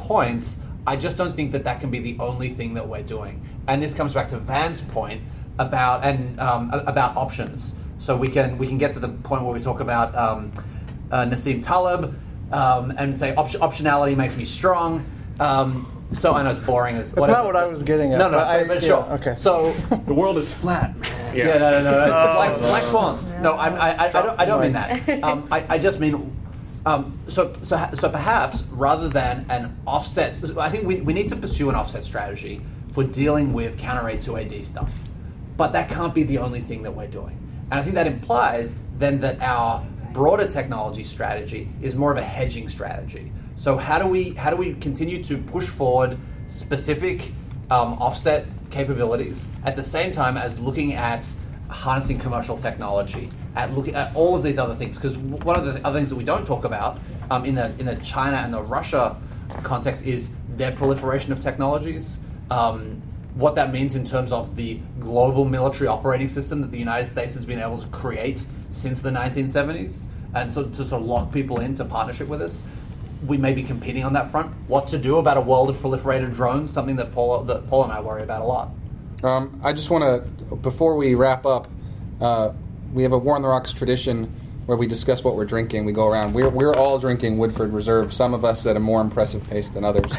points. 0.00 0.56
I 0.86 0.96
just 0.96 1.16
don't 1.16 1.34
think 1.36 1.52
that 1.52 1.64
that 1.64 1.80
can 1.80 1.90
be 1.90 1.98
the 2.00 2.16
only 2.18 2.48
thing 2.48 2.74
that 2.74 2.88
we're 2.88 3.02
doing. 3.02 3.42
And 3.68 3.82
this 3.82 3.94
comes 3.94 4.14
back 4.14 4.28
to 4.30 4.38
Van's 4.38 4.80
point 4.80 5.20
about 5.58 6.04
and 6.04 6.40
um, 6.40 6.70
about 6.72 7.16
options. 7.16 7.74
So 7.98 8.16
we 8.16 8.28
can 8.28 8.56
we 8.58 8.66
can 8.66 8.78
get 8.78 8.92
to 8.94 8.98
the 9.00 9.08
point 9.10 9.42
where 9.44 9.52
we 9.52 9.60
talk 9.60 9.80
about 9.80 10.16
um, 10.16 10.52
uh, 11.12 11.26
Nassim 11.26 11.62
Taleb 11.62 12.14
um, 12.50 12.92
and 12.96 13.18
say 13.18 13.34
op- 13.34 13.48
optionality 13.50 14.16
makes 14.16 14.36
me 14.36 14.44
strong. 14.44 15.04
Um, 15.38 15.86
so 16.12 16.32
I 16.32 16.42
know 16.42 16.50
it's 16.50 16.60
boring. 16.60 16.96
As 16.96 17.14
That's 17.14 17.28
not 17.28 17.44
what 17.44 17.54
I 17.56 17.66
was 17.66 17.82
getting 17.84 18.12
at, 18.14 18.18
No, 18.18 18.28
no, 18.30 18.38
but 18.38 18.48
I- 18.48 18.64
but 18.64 18.82
yeah, 18.82 18.88
sure. 18.88 19.02
okay. 19.12 19.34
So 19.36 19.72
the 20.06 20.14
world 20.14 20.38
is 20.38 20.50
flat, 20.52 20.96
man. 20.98 21.36
Yeah. 21.36 21.46
Yeah, 21.48 21.58
no, 21.58 21.70
no, 21.70 21.82
no. 21.84 22.00
It's 22.04 22.12
Oh, 22.12 22.32
black, 22.34 22.52
no. 22.52 22.58
black 22.68 22.82
swans. 22.84 23.24
No, 23.40 23.52
I, 23.52 23.68
I, 23.68 23.90
I, 23.90 24.08
I 24.08 24.10
don't, 24.12 24.40
I 24.40 24.44
don't 24.44 24.60
mean 24.62 24.72
that. 24.72 25.22
Um, 25.22 25.46
I, 25.52 25.64
I 25.68 25.78
just 25.78 26.00
mean. 26.00 26.36
Um, 26.86 27.18
so, 27.26 27.52
so, 27.60 27.90
so 27.94 28.08
perhaps 28.08 28.62
rather 28.70 29.08
than 29.08 29.44
an 29.50 29.76
offset, 29.86 30.40
I 30.58 30.70
think 30.70 30.86
we, 30.86 30.96
we 31.02 31.12
need 31.12 31.28
to 31.28 31.36
pursue 31.36 31.68
an 31.68 31.74
offset 31.74 32.04
strategy 32.04 32.62
for 32.92 33.04
dealing 33.04 33.52
with 33.52 33.78
counter 33.78 34.02
A2AD 34.02 34.64
stuff. 34.64 34.92
But 35.56 35.72
that 35.72 35.90
can't 35.90 36.14
be 36.14 36.22
the 36.22 36.38
only 36.38 36.60
thing 36.60 36.82
that 36.82 36.92
we're 36.92 37.06
doing. 37.06 37.36
And 37.70 37.78
I 37.78 37.82
think 37.82 37.94
that 37.94 38.06
implies 38.06 38.78
then 38.98 39.20
that 39.20 39.40
our 39.42 39.86
broader 40.12 40.46
technology 40.46 41.04
strategy 41.04 41.68
is 41.80 41.94
more 41.94 42.10
of 42.10 42.18
a 42.18 42.22
hedging 42.22 42.68
strategy. 42.68 43.30
So 43.54 43.76
how 43.76 43.98
do 43.98 44.06
we 44.06 44.30
how 44.30 44.50
do 44.50 44.56
we 44.56 44.74
continue 44.74 45.22
to 45.24 45.36
push 45.36 45.66
forward 45.66 46.16
specific 46.46 47.32
um, 47.70 47.92
offset 47.94 48.46
capabilities 48.70 49.46
at 49.64 49.76
the 49.76 49.82
same 49.82 50.10
time 50.10 50.36
as 50.36 50.58
looking 50.58 50.94
at 50.94 51.32
harnessing 51.70 52.18
commercial 52.18 52.56
technology, 52.56 53.28
at 53.56 53.72
looking 53.72 53.94
at 53.94 54.14
all 54.14 54.36
of 54.36 54.42
these 54.42 54.58
other 54.58 54.74
things? 54.74 54.96
Because 54.96 55.16
one 55.18 55.56
of 55.56 55.64
the 55.64 55.84
other 55.86 55.98
things 55.98 56.10
that 56.10 56.16
we 56.16 56.24
don't 56.24 56.46
talk 56.46 56.64
about 56.64 56.98
um, 57.30 57.44
in 57.44 57.54
the 57.54 57.66
in 57.78 57.86
the 57.86 57.96
China 57.96 58.36
and 58.38 58.52
the 58.52 58.62
Russia 58.62 59.16
context 59.62 60.04
is 60.04 60.30
their 60.56 60.72
proliferation 60.72 61.32
of 61.32 61.40
technologies. 61.40 62.20
Um, 62.50 63.02
what 63.34 63.54
that 63.54 63.72
means 63.72 63.94
in 63.94 64.04
terms 64.04 64.32
of 64.32 64.56
the 64.56 64.80
global 64.98 65.44
military 65.44 65.86
operating 65.86 66.28
system 66.28 66.60
that 66.62 66.70
the 66.70 66.78
United 66.78 67.08
States 67.08 67.34
has 67.34 67.44
been 67.46 67.60
able 67.60 67.78
to 67.78 67.86
create 67.88 68.46
since 68.70 69.02
the 69.02 69.10
1970s, 69.10 70.06
and 70.34 70.52
so 70.52 70.64
to 70.64 70.84
sort 70.84 71.00
of 71.00 71.08
lock 71.08 71.32
people 71.32 71.60
into 71.60 71.84
partnership 71.84 72.28
with 72.28 72.42
us. 72.42 72.62
We 73.26 73.36
may 73.36 73.52
be 73.52 73.62
competing 73.62 74.04
on 74.04 74.14
that 74.14 74.30
front. 74.30 74.50
What 74.66 74.86
to 74.88 74.98
do 74.98 75.18
about 75.18 75.36
a 75.36 75.42
world 75.42 75.68
of 75.68 75.76
proliferated 75.76 76.32
drones? 76.32 76.72
Something 76.72 76.96
that 76.96 77.12
Paul, 77.12 77.42
that 77.44 77.66
Paul 77.66 77.84
and 77.84 77.92
I 77.92 78.00
worry 78.00 78.22
about 78.22 78.40
a 78.40 78.44
lot. 78.44 78.70
Um, 79.22 79.60
I 79.62 79.72
just 79.72 79.90
want 79.90 80.04
to, 80.04 80.56
before 80.56 80.96
we 80.96 81.14
wrap 81.14 81.44
up, 81.46 81.68
uh, 82.20 82.52
we 82.92 83.02
have 83.02 83.12
a 83.12 83.18
War 83.18 83.36
on 83.36 83.42
the 83.42 83.48
Rocks 83.48 83.72
tradition 83.72 84.32
where 84.66 84.76
we 84.76 84.86
discuss 84.86 85.24
what 85.24 85.34
we're 85.34 85.44
drinking. 85.44 85.84
We 85.84 85.92
go 85.92 86.06
around. 86.06 86.32
We're, 86.32 86.48
we're 86.48 86.74
all 86.74 86.98
drinking 86.98 87.38
Woodford 87.38 87.72
Reserve, 87.72 88.12
some 88.14 88.34
of 88.34 88.44
us 88.44 88.66
at 88.66 88.76
a 88.76 88.80
more 88.80 89.00
impressive 89.00 89.48
pace 89.50 89.68
than 89.68 89.84
others. 89.84 90.12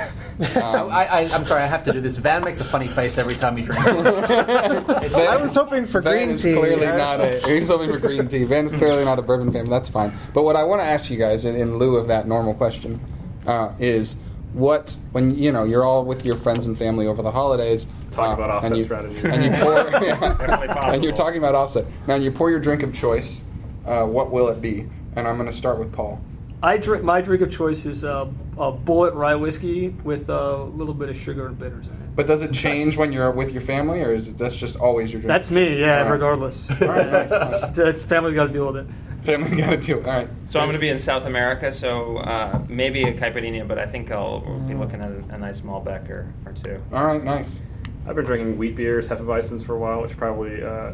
Um, 0.55 0.89
I, 0.89 1.05
I, 1.05 1.19
I'm 1.33 1.45
sorry, 1.45 1.61
I 1.61 1.67
have 1.67 1.83
to 1.83 1.93
do 1.93 2.01
this. 2.01 2.17
Van 2.17 2.43
makes 2.43 2.61
a 2.61 2.63
funny 2.63 2.87
face 2.87 3.19
every 3.19 3.35
time 3.35 3.55
he 3.55 3.63
drinks. 3.63 3.85
Van- 3.85 3.95
I 5.15 5.37
was 5.39 5.53
hoping 5.53 5.85
for 5.85 6.01
green 6.01 6.01
tea. 6.01 6.09
Van 6.09 6.19
green 6.25 6.29
is 6.31 6.41
tea. 6.41 6.55
clearly 6.55 6.87
not 6.87 7.21
a. 7.21 7.39
He's 7.47 7.67
hoping 7.67 7.91
for 7.91 7.99
green 7.99 8.27
tea. 8.27 8.43
Van 8.45 8.65
is 8.65 8.73
clearly 8.73 9.05
not 9.05 9.19
a 9.19 9.21
bourbon 9.21 9.51
fan. 9.51 9.65
But 9.65 9.69
that's 9.69 9.89
fine. 9.89 10.17
But 10.33 10.41
what 10.41 10.55
I 10.55 10.63
want 10.63 10.81
to 10.81 10.85
ask 10.85 11.11
you 11.11 11.17
guys, 11.17 11.45
in, 11.45 11.55
in 11.55 11.77
lieu 11.77 11.95
of 11.95 12.07
that 12.07 12.27
normal 12.27 12.55
question, 12.55 12.99
uh, 13.45 13.71
is 13.77 14.15
what 14.53 14.97
when 15.11 15.35
you 15.37 15.51
know 15.51 15.63
you're 15.63 15.83
all 15.83 16.05
with 16.05 16.25
your 16.25 16.35
friends 16.35 16.65
and 16.65 16.77
family 16.77 17.07
over 17.07 17.21
the 17.21 17.31
holidays. 17.31 17.87
Talk 18.11 18.31
uh, 18.37 18.41
about 18.41 18.49
offset 18.49 18.71
and 18.71 18.77
you, 18.77 18.83
strategies. 18.83 19.23
and 19.23 19.43
you 19.43 19.51
pour, 19.51 19.83
Definitely 19.91 20.67
possible. 20.67 20.93
and 20.93 21.03
you're 21.03 21.13
talking 21.13 21.37
about 21.37 21.55
offset. 21.55 21.85
Now, 22.07 22.15
you 22.15 22.31
pour 22.31 22.49
your 22.49 22.59
drink 22.59 22.83
of 22.83 22.93
choice. 22.93 23.43
Uh, 23.85 24.05
what 24.05 24.31
will 24.31 24.49
it 24.49 24.61
be? 24.61 24.87
And 25.15 25.27
I'm 25.27 25.37
going 25.37 25.49
to 25.49 25.55
start 25.55 25.79
with 25.79 25.93
Paul. 25.93 26.21
I 26.63 26.77
drink 26.77 27.03
my 27.03 27.21
drink 27.21 27.41
of 27.41 27.51
choice 27.51 27.85
is 27.85 28.03
uh, 28.03 28.27
a 28.57 28.71
Bulleit 28.71 29.15
rye 29.15 29.33
whiskey 29.35 29.89
with 30.03 30.29
a 30.29 30.57
little 30.57 30.93
bit 30.93 31.09
of 31.09 31.15
sugar 31.15 31.47
and 31.47 31.57
bitters 31.57 31.87
in 31.87 31.93
it. 31.93 32.15
But 32.15 32.27
does 32.27 32.43
it 32.43 32.53
change 32.53 32.97
when 32.97 33.11
you're 33.11 33.31
with 33.31 33.51
your 33.51 33.61
family, 33.61 34.01
or 34.01 34.13
is 34.13 34.27
it 34.27 34.37
that's 34.37 34.57
just 34.57 34.75
always 34.75 35.11
your 35.11 35.21
drink? 35.21 35.29
That's 35.29 35.49
me, 35.49 35.79
yeah. 35.79 35.99
All 35.99 36.03
right. 36.03 36.11
Regardless, 36.11 36.69
All 36.81 36.89
right, 36.89 37.09
nice, 37.09 37.77
nice. 37.77 38.05
Family's 38.05 38.35
got 38.35 38.47
to 38.47 38.53
deal 38.53 38.71
with 38.71 38.87
it. 38.87 38.93
Family 39.23 39.57
got 39.57 39.69
to 39.69 39.77
do 39.77 39.99
it. 39.99 40.07
All 40.07 40.13
right. 40.13 40.29
So 40.45 40.59
I'm 40.59 40.65
going 40.65 40.73
to 40.73 40.79
be 40.79 40.89
in 40.89 40.97
South 40.97 41.25
America, 41.25 41.71
so 41.71 42.17
uh, 42.17 42.59
maybe 42.67 43.03
a 43.03 43.13
caipirinha, 43.13 43.67
but 43.67 43.77
I 43.77 43.85
think 43.85 44.11
I'll 44.11 44.41
be 44.67 44.73
looking 44.73 44.99
at 45.01 45.11
a, 45.11 45.35
a 45.35 45.37
nice 45.37 45.61
Malbec 45.61 46.09
or, 46.09 46.33
or 46.45 46.53
two. 46.53 46.81
All 46.91 47.05
right. 47.05 47.23
Nice. 47.23 47.61
I've 48.07 48.15
been 48.15 48.25
drinking 48.25 48.57
wheat 48.57 48.75
beers, 48.75 49.07
Hefeweizens 49.07 49.63
for 49.63 49.75
a 49.75 49.77
while, 49.77 50.01
which 50.01 50.17
probably 50.17 50.63
uh, 50.63 50.93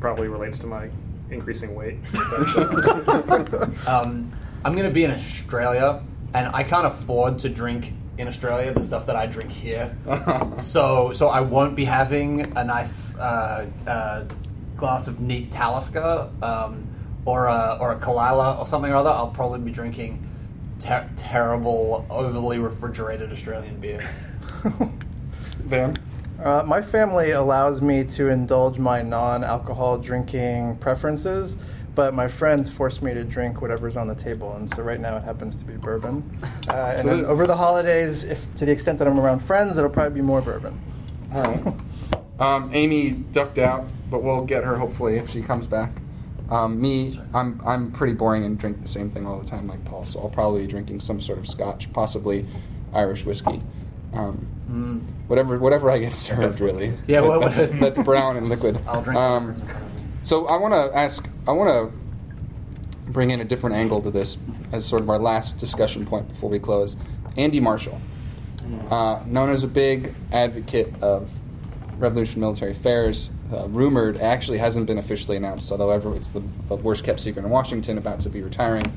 probably 0.00 0.28
relates 0.28 0.58
to 0.58 0.66
my 0.66 0.90
increasing 1.30 1.74
weight. 1.74 1.98
Um, 3.86 4.30
I'm 4.64 4.72
going 4.74 4.88
to 4.88 4.92
be 4.92 5.04
in 5.04 5.12
Australia, 5.12 6.02
and 6.34 6.48
I 6.54 6.64
can't 6.64 6.86
afford 6.86 7.38
to 7.40 7.48
drink 7.48 7.92
in 8.18 8.26
Australia 8.26 8.72
the 8.72 8.82
stuff 8.82 9.06
that 9.06 9.14
I 9.14 9.26
drink 9.26 9.50
here. 9.50 9.96
so, 10.56 11.12
so 11.12 11.28
I 11.28 11.40
won't 11.40 11.76
be 11.76 11.84
having 11.84 12.56
a 12.56 12.64
nice 12.64 13.16
uh, 13.16 13.70
uh, 13.86 14.24
glass 14.76 15.06
of 15.06 15.20
neat 15.20 15.52
Talisker 15.52 16.30
um, 16.42 16.88
or 17.26 17.46
a 17.46 17.76
or 17.80 17.92
a 17.92 17.96
Caol 17.96 18.18
Ila 18.30 18.58
or 18.58 18.64
something 18.64 18.90
or 18.90 18.96
other. 18.96 19.10
I'll 19.10 19.28
probably 19.28 19.60
be 19.60 19.70
drinking 19.70 20.26
ter- 20.78 21.08
terrible, 21.16 22.06
overly 22.08 22.58
refrigerated 22.58 23.32
Australian 23.32 23.78
beer. 23.78 24.08
Van. 25.64 25.94
Uh, 26.42 26.62
my 26.66 26.80
family 26.82 27.30
allows 27.30 27.80
me 27.82 28.04
to 28.04 28.28
indulge 28.28 28.78
my 28.78 29.02
non-alcohol 29.02 29.98
drinking 29.98 30.76
preferences, 30.76 31.56
but 31.94 32.12
my 32.12 32.28
friends 32.28 32.68
force 32.68 33.00
me 33.00 33.14
to 33.14 33.24
drink 33.24 33.62
whatever's 33.62 33.96
on 33.96 34.06
the 34.06 34.14
table, 34.14 34.52
and 34.52 34.68
so 34.68 34.82
right 34.82 35.00
now 35.00 35.16
it 35.16 35.24
happens 35.24 35.56
to 35.56 35.64
be 35.64 35.74
bourbon. 35.76 36.22
Uh, 36.68 36.92
and 36.96 37.02
So 37.02 37.16
then 37.16 37.24
over 37.26 37.46
the 37.46 37.56
holidays, 37.56 38.24
if 38.24 38.52
to 38.56 38.66
the 38.66 38.72
extent 38.72 38.98
that 38.98 39.06
I'm 39.06 39.20
around 39.20 39.38
friends, 39.38 39.78
it'll 39.78 39.88
probably 39.88 40.16
be 40.16 40.20
more 40.20 40.42
bourbon. 40.42 40.78
All 41.32 41.42
right. 41.42 41.74
Um, 42.38 42.70
Amy 42.74 43.12
ducked 43.12 43.58
out, 43.58 43.88
but 44.10 44.22
we'll 44.22 44.44
get 44.44 44.62
her 44.62 44.76
hopefully 44.76 45.16
if 45.16 45.30
she 45.30 45.40
comes 45.40 45.66
back. 45.66 45.90
Um, 46.50 46.80
me, 46.80 47.20
I'm 47.34 47.60
I'm 47.64 47.90
pretty 47.90 48.12
boring 48.12 48.44
and 48.44 48.56
drink 48.58 48.80
the 48.82 48.88
same 48.88 49.10
thing 49.10 49.26
all 49.26 49.38
the 49.40 49.46
time, 49.46 49.66
like 49.66 49.84
Paul. 49.84 50.04
So 50.04 50.20
I'll 50.20 50.28
probably 50.28 50.62
be 50.62 50.68
drinking 50.68 51.00
some 51.00 51.20
sort 51.20 51.38
of 51.38 51.48
Scotch, 51.48 51.92
possibly 51.92 52.46
Irish 52.92 53.24
whiskey. 53.24 53.62
Um, 54.12 54.46
Whatever 55.28 55.58
whatever 55.58 55.90
I 55.90 55.98
get 55.98 56.14
served, 56.14 56.60
really. 56.60 56.94
Yeah, 57.08 57.20
well, 57.20 57.40
that's, 57.40 57.70
that's 57.80 58.02
brown 58.02 58.36
and 58.36 58.48
liquid. 58.48 58.78
I'll 58.86 59.02
drink 59.02 59.18
Um, 59.18 59.46
whatever's 59.48 59.60
in 59.62 59.66
front 59.68 59.84
of 59.84 60.04
me. 60.04 60.10
so 60.22 60.46
I 60.46 60.56
want 60.56 60.74
to 60.74 60.96
ask. 60.96 61.28
I 61.48 61.52
want 61.52 61.92
to 61.92 63.10
bring 63.10 63.30
in 63.30 63.40
a 63.40 63.44
different 63.44 63.76
angle 63.76 64.00
to 64.02 64.10
this 64.10 64.36
as 64.72 64.84
sort 64.84 65.02
of 65.02 65.10
our 65.10 65.18
last 65.18 65.58
discussion 65.58 66.06
point 66.06 66.28
before 66.28 66.50
we 66.50 66.58
close. 66.58 66.96
Andy 67.36 67.60
Marshall, 67.60 68.00
uh, 68.90 69.20
known 69.26 69.50
as 69.50 69.62
a 69.62 69.68
big 69.68 70.14
advocate 70.32 70.92
of 71.02 71.30
revolution 71.98 72.40
military 72.40 72.72
affairs, 72.72 73.30
uh, 73.52 73.68
rumored 73.68 74.16
actually 74.20 74.58
hasn't 74.58 74.86
been 74.86 74.98
officially 74.98 75.36
announced, 75.36 75.70
although 75.70 75.90
ever 75.90 76.14
it's 76.16 76.28
the, 76.30 76.42
the 76.68 76.76
worst 76.76 77.04
kept 77.04 77.20
secret 77.20 77.44
in 77.44 77.50
Washington, 77.50 77.96
about 77.98 78.20
to 78.20 78.28
be 78.28 78.42
retiring. 78.42 78.92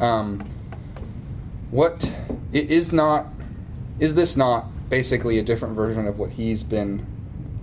Um, 0.00 0.44
what 1.70 2.04
i- 2.52 2.56
is 2.56 2.92
not 2.92 3.26
is 3.98 4.14
this 4.14 4.36
not 4.36 4.66
basically 4.90 5.38
a 5.38 5.42
different 5.42 5.74
version 5.74 6.06
of 6.06 6.18
what 6.18 6.30
he's 6.30 6.62
been 6.62 7.06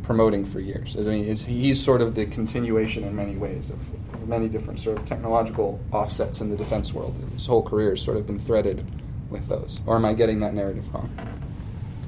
promoting 0.03 0.45
for 0.45 0.59
years? 0.59 0.95
I 0.97 1.01
mean, 1.01 1.25
is 1.25 1.43
he's 1.43 1.81
sort 1.83 2.01
of 2.01 2.15
the 2.15 2.25
continuation 2.25 3.03
in 3.03 3.15
many 3.15 3.35
ways 3.35 3.69
of, 3.69 3.89
of 4.13 4.27
many 4.27 4.47
different 4.49 4.79
sort 4.79 4.97
of 4.97 5.05
technological 5.05 5.79
offsets 5.91 6.41
in 6.41 6.49
the 6.49 6.57
defense 6.57 6.93
world. 6.93 7.15
His 7.33 7.45
whole 7.47 7.61
career 7.63 7.91
has 7.91 8.01
sort 8.01 8.17
of 8.17 8.25
been 8.27 8.39
threaded 8.39 8.85
with 9.29 9.47
those. 9.47 9.79
Or 9.85 9.95
am 9.95 10.05
I 10.05 10.13
getting 10.13 10.39
that 10.41 10.53
narrative 10.53 10.93
wrong? 10.93 11.09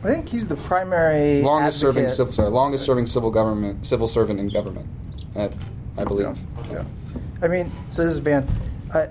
I 0.04 0.08
think 0.08 0.28
he's 0.28 0.48
the 0.48 0.58
primary 0.58 1.42
Longest 1.42 1.80
serving 1.80 2.10
civil 2.10 2.34
sorry, 2.34 2.50
longest 2.50 2.86
serving 2.86 3.08
civil 3.08 3.32
government 3.32 3.86
civil 3.86 4.08
servant 4.08 4.40
in 4.40 4.50
government. 4.50 4.86
I, 5.36 5.50
I 5.98 6.04
believe. 6.04 6.38
Yeah. 6.70 6.84
I 7.42 7.48
mean, 7.48 7.72
so 7.90 8.04
this 8.04 8.12
is 8.12 8.20
Van. 8.20 8.48
Uh, 8.94 9.08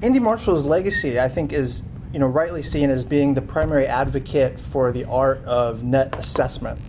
Andy 0.00 0.18
Marshall's 0.18 0.64
legacy, 0.64 1.20
I 1.20 1.28
think, 1.28 1.52
is 1.52 1.82
you 2.14 2.18
know 2.18 2.26
rightly 2.26 2.62
seen 2.62 2.88
as 2.88 3.04
being 3.04 3.34
the 3.34 3.42
primary 3.42 3.86
advocate 3.86 4.58
for 4.58 4.90
the 4.90 5.04
art 5.04 5.44
of 5.44 5.82
net 5.82 6.18
assessment, 6.18 6.80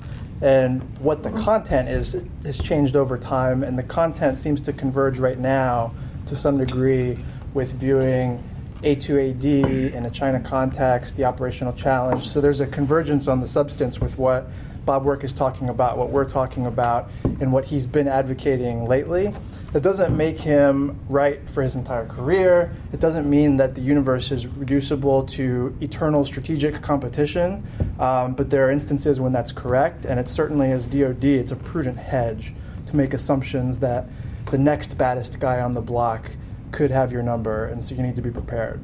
and 0.42 0.82
what 1.00 1.22
the 1.22 1.32
content 1.32 1.90
is 1.90 2.26
has 2.46 2.60
changed 2.60 2.96
over 2.96 3.18
time, 3.18 3.62
and 3.64 3.78
the 3.78 3.84
content 3.84 4.38
seems 4.38 4.62
to 4.62 4.74
converge 4.74 5.20
right 5.20 5.40
now 5.40 5.94
to 6.28 6.36
some 6.38 6.58
degree 6.58 7.18
with 7.54 7.74
viewing 7.74 8.42
A2AD 8.84 9.94
in 9.94 10.06
a 10.06 10.10
China 10.10 10.40
context, 10.40 11.18
the 11.18 11.26
operational 11.26 11.74
challenge. 11.74 12.28
So 12.28 12.42
there's 12.42 12.62
a 12.62 12.68
convergence 12.68 13.28
on 13.28 13.40
the 13.40 13.48
substance 13.48 14.00
with 14.00 14.18
what 14.18 14.48
Bob 14.86 15.06
Work 15.06 15.24
is 15.24 15.32
talking 15.32 15.70
about, 15.70 15.98
what 15.98 16.10
we're 16.10 16.26
talking 16.26 16.66
about, 16.66 17.10
and 17.24 17.52
what 17.52 17.66
he's 17.66 17.86
been 17.86 18.08
advocating 18.08 18.86
lately. 18.86 19.34
That 19.72 19.82
doesn't 19.82 20.16
make 20.16 20.40
him 20.40 21.00
right 21.10 21.50
for 21.50 21.64
his 21.64 21.76
entire 21.76 22.06
career. 22.06 22.72
It 22.92 23.00
doesn't 23.00 23.28
mean 23.28 23.58
that 23.58 23.74
the 23.74 23.82
universe 23.82 24.32
is 24.32 24.46
reducible 24.46 25.24
to 25.28 25.76
eternal 25.82 26.26
strategic 26.26 26.82
competition, 26.82 27.64
um, 28.00 28.34
but 28.34 28.50
there 28.50 28.68
are 28.68 28.72
instances 28.72 29.20
when 29.20 29.32
that's 29.32 29.52
correct, 29.52 30.06
and 30.06 30.20
it 30.20 30.28
certainly 30.28 30.72
as 30.72 30.86
DoD, 30.86 31.24
it's 31.24 31.52
a 31.52 31.56
prudent 31.56 31.98
hedge 31.98 32.54
to 32.88 32.96
make 32.96 33.14
assumptions 33.14 33.80
that 33.80 34.06
the 34.52 34.58
next 34.58 34.98
baddest 34.98 35.40
guy 35.40 35.62
on 35.62 35.74
the 35.74 35.82
block 35.82 36.30
could 36.74 36.92
have 36.92 37.12
your 37.12 37.24
number, 37.24 37.66
and 37.66 37.82
so 37.82 37.96
you 37.96 38.02
need 38.04 38.16
to 38.18 38.22
be 38.22 38.32
prepared. 38.32 38.82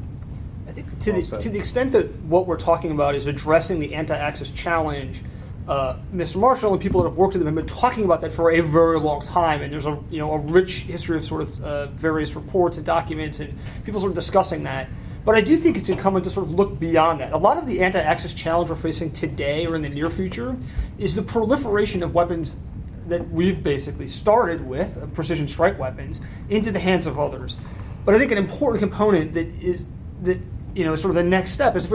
I 0.67 0.71
think 0.71 0.99
to 0.99 1.11
Well 1.11 1.21
the 1.21 1.37
to 1.37 1.49
the 1.49 1.57
extent 1.57 1.91
that 1.93 2.15
what 2.23 2.47
we're 2.47 2.57
talking 2.57 2.91
about 2.91 3.15
is 3.15 3.27
addressing 3.27 3.79
the 3.79 3.95
anti-access 3.95 4.51
challenge, 4.51 5.23
uh, 5.67 5.97
Mr. 6.13 6.37
Marshall 6.37 6.73
and 6.73 6.81
people 6.81 7.01
that 7.01 7.09
have 7.09 7.17
worked 7.17 7.33
with 7.33 7.41
him 7.41 7.47
have 7.47 7.55
been 7.55 7.65
talking 7.65 8.05
about 8.05 8.21
that 8.21 8.31
for 8.31 8.51
a 8.51 8.61
very 8.61 8.99
long 8.99 9.21
time, 9.21 9.61
and 9.61 9.73
there's 9.73 9.87
a 9.87 9.99
you 10.09 10.19
know 10.19 10.31
a 10.31 10.39
rich 10.39 10.81
history 10.81 11.17
of 11.17 11.25
sort 11.25 11.41
of 11.41 11.61
uh, 11.61 11.87
various 11.87 12.35
reports 12.35 12.77
and 12.77 12.85
documents 12.85 13.39
and 13.39 13.53
people 13.83 13.99
sort 13.99 14.11
of 14.11 14.15
discussing 14.15 14.63
that. 14.63 14.87
But 15.25 15.35
I 15.35 15.41
do 15.41 15.57
think 15.57 15.77
it's 15.77 15.89
incumbent 15.89 16.23
to 16.25 16.31
sort 16.31 16.45
of 16.47 16.53
look 16.53 16.79
beyond 16.79 17.19
that. 17.19 17.33
A 17.33 17.37
lot 17.37 17.57
of 17.57 17.67
the 17.67 17.81
anti-access 17.81 18.33
challenge 18.33 18.69
we're 18.69 18.75
facing 18.77 19.11
today 19.11 19.67
or 19.67 19.75
in 19.75 19.81
the 19.81 19.89
near 19.89 20.09
future 20.09 20.55
is 20.97 21.13
the 21.13 21.21
proliferation 21.21 22.03
of 22.03 22.13
weapons 22.15 22.57
that 23.09 23.29
we've 23.29 23.61
basically 23.61 24.07
started 24.07 24.65
with, 24.65 24.97
uh, 25.01 25.07
precision 25.07 25.47
strike 25.47 25.77
weapons, 25.77 26.21
into 26.49 26.71
the 26.71 26.79
hands 26.79 27.07
of 27.07 27.19
others. 27.19 27.57
But 28.05 28.15
I 28.15 28.19
think 28.19 28.31
an 28.31 28.37
important 28.37 28.81
component 28.81 29.33
that 29.33 29.47
is 29.61 29.85
that 30.23 30.39
you 30.75 30.83
know 30.83 30.95
sort 30.95 31.11
of 31.11 31.15
the 31.15 31.29
next 31.29 31.51
step 31.51 31.75
is 31.75 31.91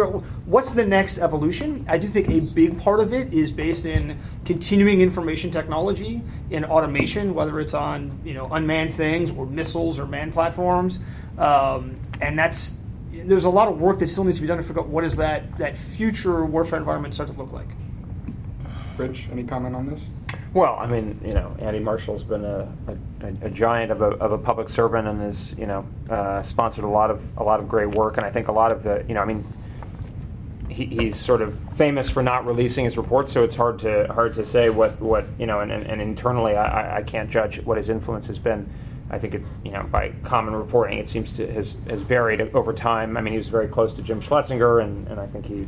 what's 0.46 0.72
the 0.72 0.84
next 0.84 1.18
evolution. 1.18 1.84
I 1.88 1.98
do 1.98 2.06
think 2.08 2.28
a 2.28 2.40
big 2.40 2.78
part 2.78 3.00
of 3.00 3.12
it 3.12 3.32
is 3.32 3.50
based 3.50 3.86
in 3.86 4.18
continuing 4.44 5.00
information 5.00 5.50
technology 5.50 6.22
and 6.50 6.64
automation, 6.64 7.34
whether 7.34 7.60
it's 7.60 7.74
on 7.74 8.20
you 8.24 8.34
know 8.34 8.46
unmanned 8.52 8.92
things 8.92 9.30
or 9.30 9.46
missiles 9.46 9.98
or 9.98 10.06
manned 10.06 10.32
platforms, 10.32 11.00
um, 11.38 11.98
and 12.20 12.38
that's 12.38 12.74
there's 13.12 13.44
a 13.44 13.50
lot 13.50 13.68
of 13.68 13.80
work 13.80 14.00
that 14.00 14.08
still 14.08 14.24
needs 14.24 14.38
to 14.38 14.42
be 14.42 14.48
done 14.48 14.58
to 14.58 14.62
figure 14.62 14.82
out 14.82 14.88
what 14.88 15.02
does 15.02 15.16
that 15.16 15.56
that 15.56 15.76
future 15.76 16.44
warfare 16.44 16.78
environment 16.78 17.14
start 17.14 17.30
to 17.30 17.36
look 17.36 17.52
like. 17.52 17.68
Rich, 18.96 19.28
any 19.32 19.44
comment 19.44 19.74
on 19.74 19.86
this? 19.86 20.06
Well, 20.54 20.76
I 20.78 20.86
mean, 20.86 21.20
you 21.24 21.34
know, 21.34 21.54
Andy 21.58 21.80
Marshall's 21.80 22.22
been 22.22 22.44
a, 22.44 22.72
a, 22.86 23.46
a 23.46 23.50
giant 23.50 23.90
of 23.90 24.02
a, 24.02 24.10
of 24.18 24.30
a 24.30 24.38
public 24.38 24.68
servant 24.68 25.08
and 25.08 25.20
has, 25.20 25.52
you 25.58 25.66
know, 25.66 25.84
uh, 26.08 26.42
sponsored 26.42 26.84
a 26.84 26.88
lot 26.88 27.10
of 27.10 27.20
a 27.38 27.42
lot 27.42 27.58
of 27.58 27.68
great 27.68 27.88
work. 27.88 28.18
And 28.18 28.24
I 28.24 28.30
think 28.30 28.46
a 28.46 28.52
lot 28.52 28.70
of 28.70 28.84
the, 28.84 29.04
you 29.08 29.14
know, 29.14 29.20
I 29.20 29.24
mean, 29.24 29.44
he, 30.68 30.86
he's 30.86 31.16
sort 31.16 31.42
of 31.42 31.58
famous 31.76 32.08
for 32.08 32.22
not 32.22 32.46
releasing 32.46 32.84
his 32.84 32.96
reports, 32.96 33.32
so 33.32 33.42
it's 33.42 33.56
hard 33.56 33.80
to 33.80 34.06
hard 34.12 34.32
to 34.36 34.44
say 34.44 34.70
what, 34.70 35.00
what 35.00 35.24
you 35.40 35.46
know. 35.46 35.58
And, 35.58 35.72
and, 35.72 35.84
and 35.86 36.00
internally, 36.00 36.54
I, 36.54 36.98
I 36.98 37.02
can't 37.02 37.28
judge 37.28 37.60
what 37.64 37.76
his 37.76 37.90
influence 37.90 38.28
has 38.28 38.38
been. 38.38 38.70
I 39.10 39.18
think 39.18 39.34
it, 39.34 39.42
you 39.64 39.72
know, 39.72 39.82
by 39.82 40.10
common 40.22 40.54
reporting, 40.54 40.98
it 40.98 41.08
seems 41.08 41.32
to 41.32 41.52
has 41.52 41.74
has 41.88 42.00
varied 42.00 42.40
over 42.54 42.72
time. 42.72 43.16
I 43.16 43.22
mean, 43.22 43.32
he 43.32 43.38
was 43.38 43.48
very 43.48 43.66
close 43.66 43.96
to 43.96 44.02
Jim 44.02 44.20
Schlesinger, 44.20 44.78
and, 44.78 45.08
and 45.08 45.18
I 45.18 45.26
think 45.26 45.46
he 45.46 45.66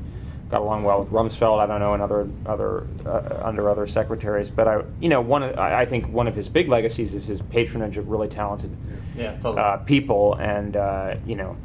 got 0.51 0.61
along 0.61 0.85
well 0.85 1.01
with 1.01 1.11
Rumsfeld. 1.11 1.59
I 1.59 1.67
don't 1.67 1.81
know, 1.81 1.95
and 1.95 2.03
other 2.03 2.29
other 2.47 2.87
uh, 3.05 3.41
under 3.45 3.69
other 3.69 3.87
secretaries. 3.87 4.51
But 4.51 4.69
I, 4.69 4.83
you 5.01 5.09
know, 5.09 5.21
one 5.21 5.43
of, 5.43 5.59
I 5.59 5.85
think 5.85 6.09
one 6.09 6.27
of 6.29 6.35
his 6.35 6.49
big 6.49 6.69
legacies 6.69 7.15
is 7.15 7.27
his 7.27 7.43
patronage 7.43 7.97
of 7.97 8.09
really 8.09 8.29
talented 8.29 8.71
Yeah, 9.17 9.33
totally. 9.37 9.59
uh, 9.59 9.77
people, 9.79 10.35
and 10.35 10.77
uh, 10.77 11.17
you 11.27 11.37
know, 11.37 11.57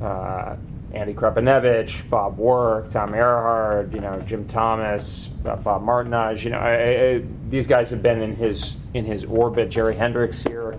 uh, 0.00 0.56
Andy 0.92 1.14
Krepinevich, 1.14 2.08
Bob 2.10 2.36
Work, 2.38 2.90
Tom 2.90 3.14
Ehrhard, 3.14 3.94
you 3.94 4.00
know, 4.00 4.20
Jim 4.22 4.46
Thomas, 4.46 5.30
uh, 5.46 5.56
Bob 5.56 5.82
Martinage. 5.82 6.44
You 6.44 6.50
know, 6.50 6.58
I, 6.58 6.72
I, 7.16 7.22
these 7.48 7.66
guys 7.66 7.88
have 7.90 8.02
been 8.02 8.20
in 8.20 8.36
his 8.36 8.76
in 8.94 9.04
his 9.04 9.24
orbit. 9.24 9.70
Jerry 9.70 9.94
Hendrix 9.96 10.42
here. 10.42 10.78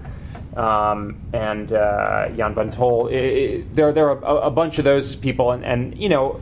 Um, 0.55 1.15
and 1.33 1.73
uh, 1.73 2.29
Jan 2.29 2.53
Van 2.53 2.69
Tol. 2.69 3.09
I- 3.11 3.15
I- 3.15 3.63
there, 3.73 3.91
there 3.91 4.09
are 4.09 4.17
a, 4.23 4.47
a 4.47 4.51
bunch 4.51 4.77
of 4.77 4.85
those 4.85 5.15
people, 5.15 5.51
and, 5.51 5.65
and 5.65 5.97
you 5.97 6.09
know, 6.09 6.37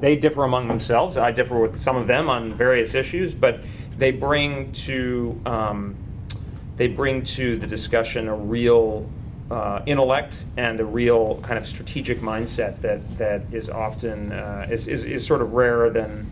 they 0.00 0.14
differ 0.16 0.44
among 0.44 0.68
themselves. 0.68 1.16
I 1.18 1.32
differ 1.32 1.58
with 1.58 1.76
some 1.80 1.96
of 1.96 2.06
them 2.06 2.28
on 2.30 2.54
various 2.54 2.94
issues, 2.94 3.34
but 3.34 3.60
they 3.98 4.12
bring 4.12 4.70
to 4.72 5.40
um, 5.46 5.96
they 6.76 6.86
bring 6.86 7.24
to 7.24 7.56
the 7.56 7.66
discussion 7.66 8.28
a 8.28 8.36
real 8.36 9.08
uh, 9.50 9.80
intellect 9.86 10.44
and 10.56 10.78
a 10.80 10.84
real 10.84 11.40
kind 11.42 11.58
of 11.58 11.66
strategic 11.66 12.18
mindset 12.18 12.80
that 12.82 13.18
that 13.18 13.42
is 13.52 13.68
often 13.68 14.32
uh, 14.32 14.66
is, 14.70 14.86
is, 14.86 15.04
is 15.04 15.26
sort 15.26 15.40
of 15.40 15.54
rarer 15.54 15.90
than, 15.90 16.30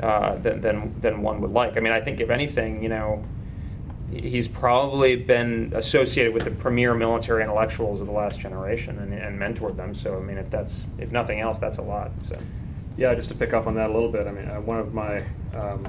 uh, 0.00 0.36
than 0.36 0.60
than 0.60 0.98
than 1.00 1.22
one 1.22 1.40
would 1.42 1.52
like. 1.52 1.76
I 1.76 1.80
mean, 1.80 1.92
I 1.92 2.00
think 2.00 2.20
if 2.20 2.30
anything, 2.30 2.82
you 2.82 2.88
know, 2.88 3.22
he's 4.12 4.46
probably 4.46 5.16
been 5.16 5.72
associated 5.74 6.34
with 6.34 6.44
the 6.44 6.50
premier 6.50 6.94
military 6.94 7.42
intellectuals 7.42 8.00
of 8.00 8.06
the 8.06 8.12
last 8.12 8.38
generation 8.38 8.98
and, 8.98 9.12
and 9.14 9.40
mentored 9.40 9.76
them. 9.76 9.94
So 9.94 10.18
I 10.18 10.20
mean, 10.20 10.38
if 10.38 10.50
that's 10.50 10.84
if 10.98 11.12
nothing 11.12 11.40
else, 11.40 11.58
that's 11.58 11.78
a 11.78 11.82
lot. 11.82 12.10
So. 12.24 12.38
Yeah, 12.96 13.14
just 13.14 13.30
to 13.30 13.34
pick 13.34 13.54
up 13.54 13.66
on 13.66 13.74
that 13.76 13.88
a 13.88 13.92
little 13.92 14.10
bit. 14.10 14.26
I 14.26 14.32
mean, 14.32 14.48
uh, 14.48 14.60
one 14.60 14.78
of 14.78 14.92
my 14.92 15.24
um, 15.54 15.86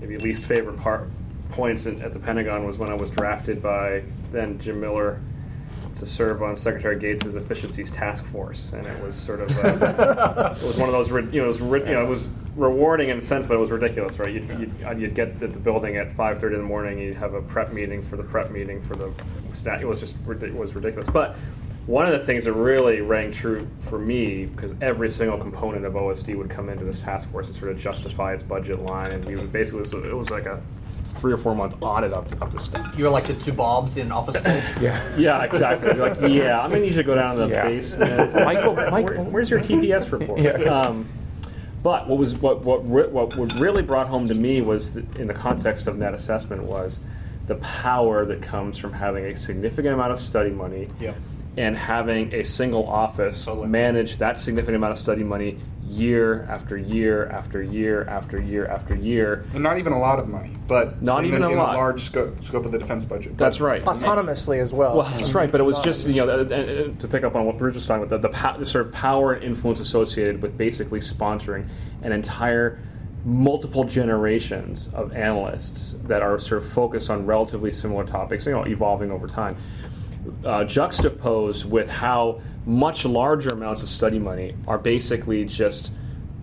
maybe 0.00 0.16
least 0.16 0.46
favorite 0.46 0.80
part 0.80 1.08
points 1.50 1.86
in, 1.86 2.00
at 2.00 2.12
the 2.12 2.18
Pentagon 2.18 2.64
was 2.64 2.78
when 2.78 2.90
I 2.90 2.94
was 2.94 3.10
drafted 3.10 3.62
by 3.62 4.02
then 4.32 4.58
Jim 4.58 4.80
Miller 4.80 5.20
to 5.96 6.06
serve 6.06 6.42
on 6.42 6.56
Secretary 6.56 6.98
Gates's 6.98 7.36
efficiencies 7.36 7.90
task 7.90 8.24
force, 8.24 8.72
and 8.72 8.86
it 8.86 9.02
was 9.02 9.14
sort 9.14 9.40
of 9.40 9.50
uh, 9.58 10.54
it 10.60 10.66
was 10.66 10.78
one 10.78 10.88
of 10.88 10.92
those 10.92 11.10
you 11.10 11.40
know 11.40 11.44
it 11.44 11.46
was 11.46 11.60
you 11.60 11.94
know 11.94 12.04
it 12.04 12.08
was 12.08 12.28
rewarding 12.58 13.08
in 13.08 13.18
a 13.18 13.20
sense, 13.20 13.46
but 13.46 13.54
it 13.54 13.58
was 13.58 13.70
ridiculous, 13.70 14.18
right? 14.18 14.32
You'd, 14.32 14.48
you'd, 14.58 14.72
uh, 14.84 14.90
you'd 14.92 15.14
get 15.14 15.38
to 15.40 15.46
the 15.48 15.58
building 15.58 15.96
at 15.96 16.12
five 16.12 16.38
thirty 16.38 16.56
in 16.56 16.60
the 16.62 16.66
morning, 16.66 16.98
you'd 16.98 17.16
have 17.16 17.34
a 17.34 17.42
prep 17.42 17.72
meeting 17.72 18.02
for 18.02 18.16
the 18.16 18.22
prep 18.24 18.50
meeting 18.50 18.82
for 18.82 18.96
the 18.96 19.10
stat. 19.52 19.80
It 19.80 19.86
was 19.86 20.00
just 20.00 20.16
it 20.28 20.54
was 20.54 20.74
ridiculous, 20.74 21.08
but. 21.08 21.36
One 21.86 22.04
of 22.04 22.12
the 22.12 22.18
things 22.18 22.44
that 22.44 22.52
really 22.52 23.00
rang 23.00 23.30
true 23.32 23.66
for 23.80 23.98
me, 23.98 24.44
because 24.44 24.74
every 24.82 25.08
single 25.08 25.38
component 25.38 25.86
of 25.86 25.94
OSD 25.94 26.36
would 26.36 26.50
come 26.50 26.68
into 26.68 26.84
this 26.84 26.98
task 26.98 27.30
force 27.32 27.46
and 27.46 27.56
sort 27.56 27.70
of 27.70 27.78
justify 27.78 28.34
its 28.34 28.42
budget 28.42 28.80
line, 28.82 29.10
and 29.10 29.24
we 29.24 29.36
would 29.36 29.50
basically 29.50 29.78
it 29.84 29.94
was, 29.94 30.04
it 30.04 30.14
was 30.14 30.28
like 30.28 30.44
a 30.44 30.60
three 31.06 31.32
or 31.32 31.38
four 31.38 31.54
month 31.54 31.76
audit 31.80 32.12
of, 32.12 32.30
of 32.42 32.52
the 32.52 32.60
stuff. 32.60 32.94
you 32.98 33.04
were 33.04 33.10
like 33.10 33.26
the 33.26 33.32
two 33.32 33.54
Bobs 33.54 33.96
in 33.96 34.12
Office 34.12 34.36
Space. 34.36 34.82
Yeah. 34.82 35.16
Yeah, 35.16 35.42
exactly. 35.44 35.94
You're 35.96 36.10
like, 36.10 36.20
yeah, 36.30 36.60
I'm 36.60 36.68
gonna 36.68 36.82
need 36.82 36.90
you 36.90 36.96
to 36.98 37.02
go 37.04 37.14
down 37.14 37.36
to 37.36 37.46
the 37.46 37.48
Yeah. 37.48 37.64
basement. 37.64 38.34
Michael- 38.44 38.74
Where- 38.74 39.22
where's 39.22 39.48
your 39.48 39.60
TPS 39.60 40.12
report? 40.12 40.40
Um, 40.68 41.08
but 41.82 42.08
what 42.08 42.18
was 42.18 42.34
what 42.36 42.60
what 42.62 42.82
what 42.82 43.36
what 43.36 43.52
really 43.54 43.82
brought 43.82 44.08
home 44.08 44.28
to 44.28 44.34
me 44.34 44.60
was 44.60 44.96
in 44.96 45.26
the 45.26 45.34
context 45.34 45.86
of 45.86 45.96
net 45.96 46.14
assessment 46.14 46.62
was 46.64 47.00
the 47.46 47.54
power 47.56 48.24
that 48.26 48.42
comes 48.42 48.76
from 48.78 48.92
having 48.92 49.24
a 49.24 49.36
significant 49.36 49.94
amount 49.94 50.12
of 50.12 50.18
study 50.20 50.50
money 50.50 50.88
Yep. 51.00 51.16
and 51.56 51.76
having 51.76 52.34
a 52.34 52.42
single 52.44 52.86
office 52.88 53.46
manage 53.46 54.18
that 54.18 54.38
significant 54.38 54.76
amount 54.76 54.92
of 54.92 54.98
study 54.98 55.22
money 55.24 55.58
year 55.88 56.44
after 56.48 56.76
year 56.76 57.26
after 57.28 57.62
year 57.62 58.04
after 58.04 58.40
year 58.40 58.66
after 58.66 58.94
year. 58.94 59.44
And 59.54 59.62
not 59.62 59.78
even 59.78 59.92
a 59.92 59.98
lot 59.98 60.18
of 60.18 60.28
money, 60.28 60.56
but 60.66 61.02
Not 61.02 61.24
even 61.24 61.40
the, 61.40 61.48
a 61.48 61.50
in 61.52 61.58
lot. 61.58 61.72
the 61.72 61.78
large 61.78 62.00
scope, 62.00 62.42
scope 62.42 62.64
of 62.64 62.72
the 62.72 62.78
defense 62.78 63.04
budget. 63.04 63.36
That's 63.36 63.60
right. 63.60 63.80
autonomously 63.80 64.58
as 64.58 64.72
well. 64.72 64.96
Well, 64.98 65.06
that's 65.06 65.32
right, 65.32 65.50
but 65.50 65.60
it 65.60 65.64
was 65.64 65.78
just 65.80 66.06
you 66.06 66.24
know 66.24 66.44
to 66.44 67.08
pick 67.08 67.24
up 67.24 67.34
on 67.34 67.44
what 67.44 67.58
Bruce 67.58 67.74
was 67.74 67.86
talking 67.86 68.04
about 68.04 68.22
the, 68.22 68.28
the, 68.28 68.34
pow- 68.34 68.56
the 68.56 68.66
sort 68.66 68.86
of 68.86 68.92
power 68.92 69.32
and 69.32 69.44
influence 69.44 69.80
associated 69.80 70.42
with 70.42 70.56
basically 70.56 71.00
sponsoring 71.00 71.68
an 72.02 72.12
entire 72.12 72.78
multiple 73.24 73.84
generations 73.84 74.88
of 74.94 75.12
analysts 75.12 75.94
that 76.04 76.22
are 76.22 76.38
sort 76.38 76.62
of 76.62 76.68
focused 76.68 77.10
on 77.10 77.26
relatively 77.26 77.72
similar 77.72 78.04
topics, 78.04 78.46
you 78.46 78.52
know, 78.52 78.62
evolving 78.64 79.10
over 79.10 79.26
time. 79.26 79.56
Uh, 80.44 80.64
juxtaposed 80.64 81.64
with 81.68 81.90
how 81.90 82.40
much 82.66 83.04
larger 83.04 83.50
amounts 83.50 83.82
of 83.82 83.88
study 83.88 84.18
money 84.18 84.54
are 84.66 84.78
basically 84.78 85.44
just 85.44 85.92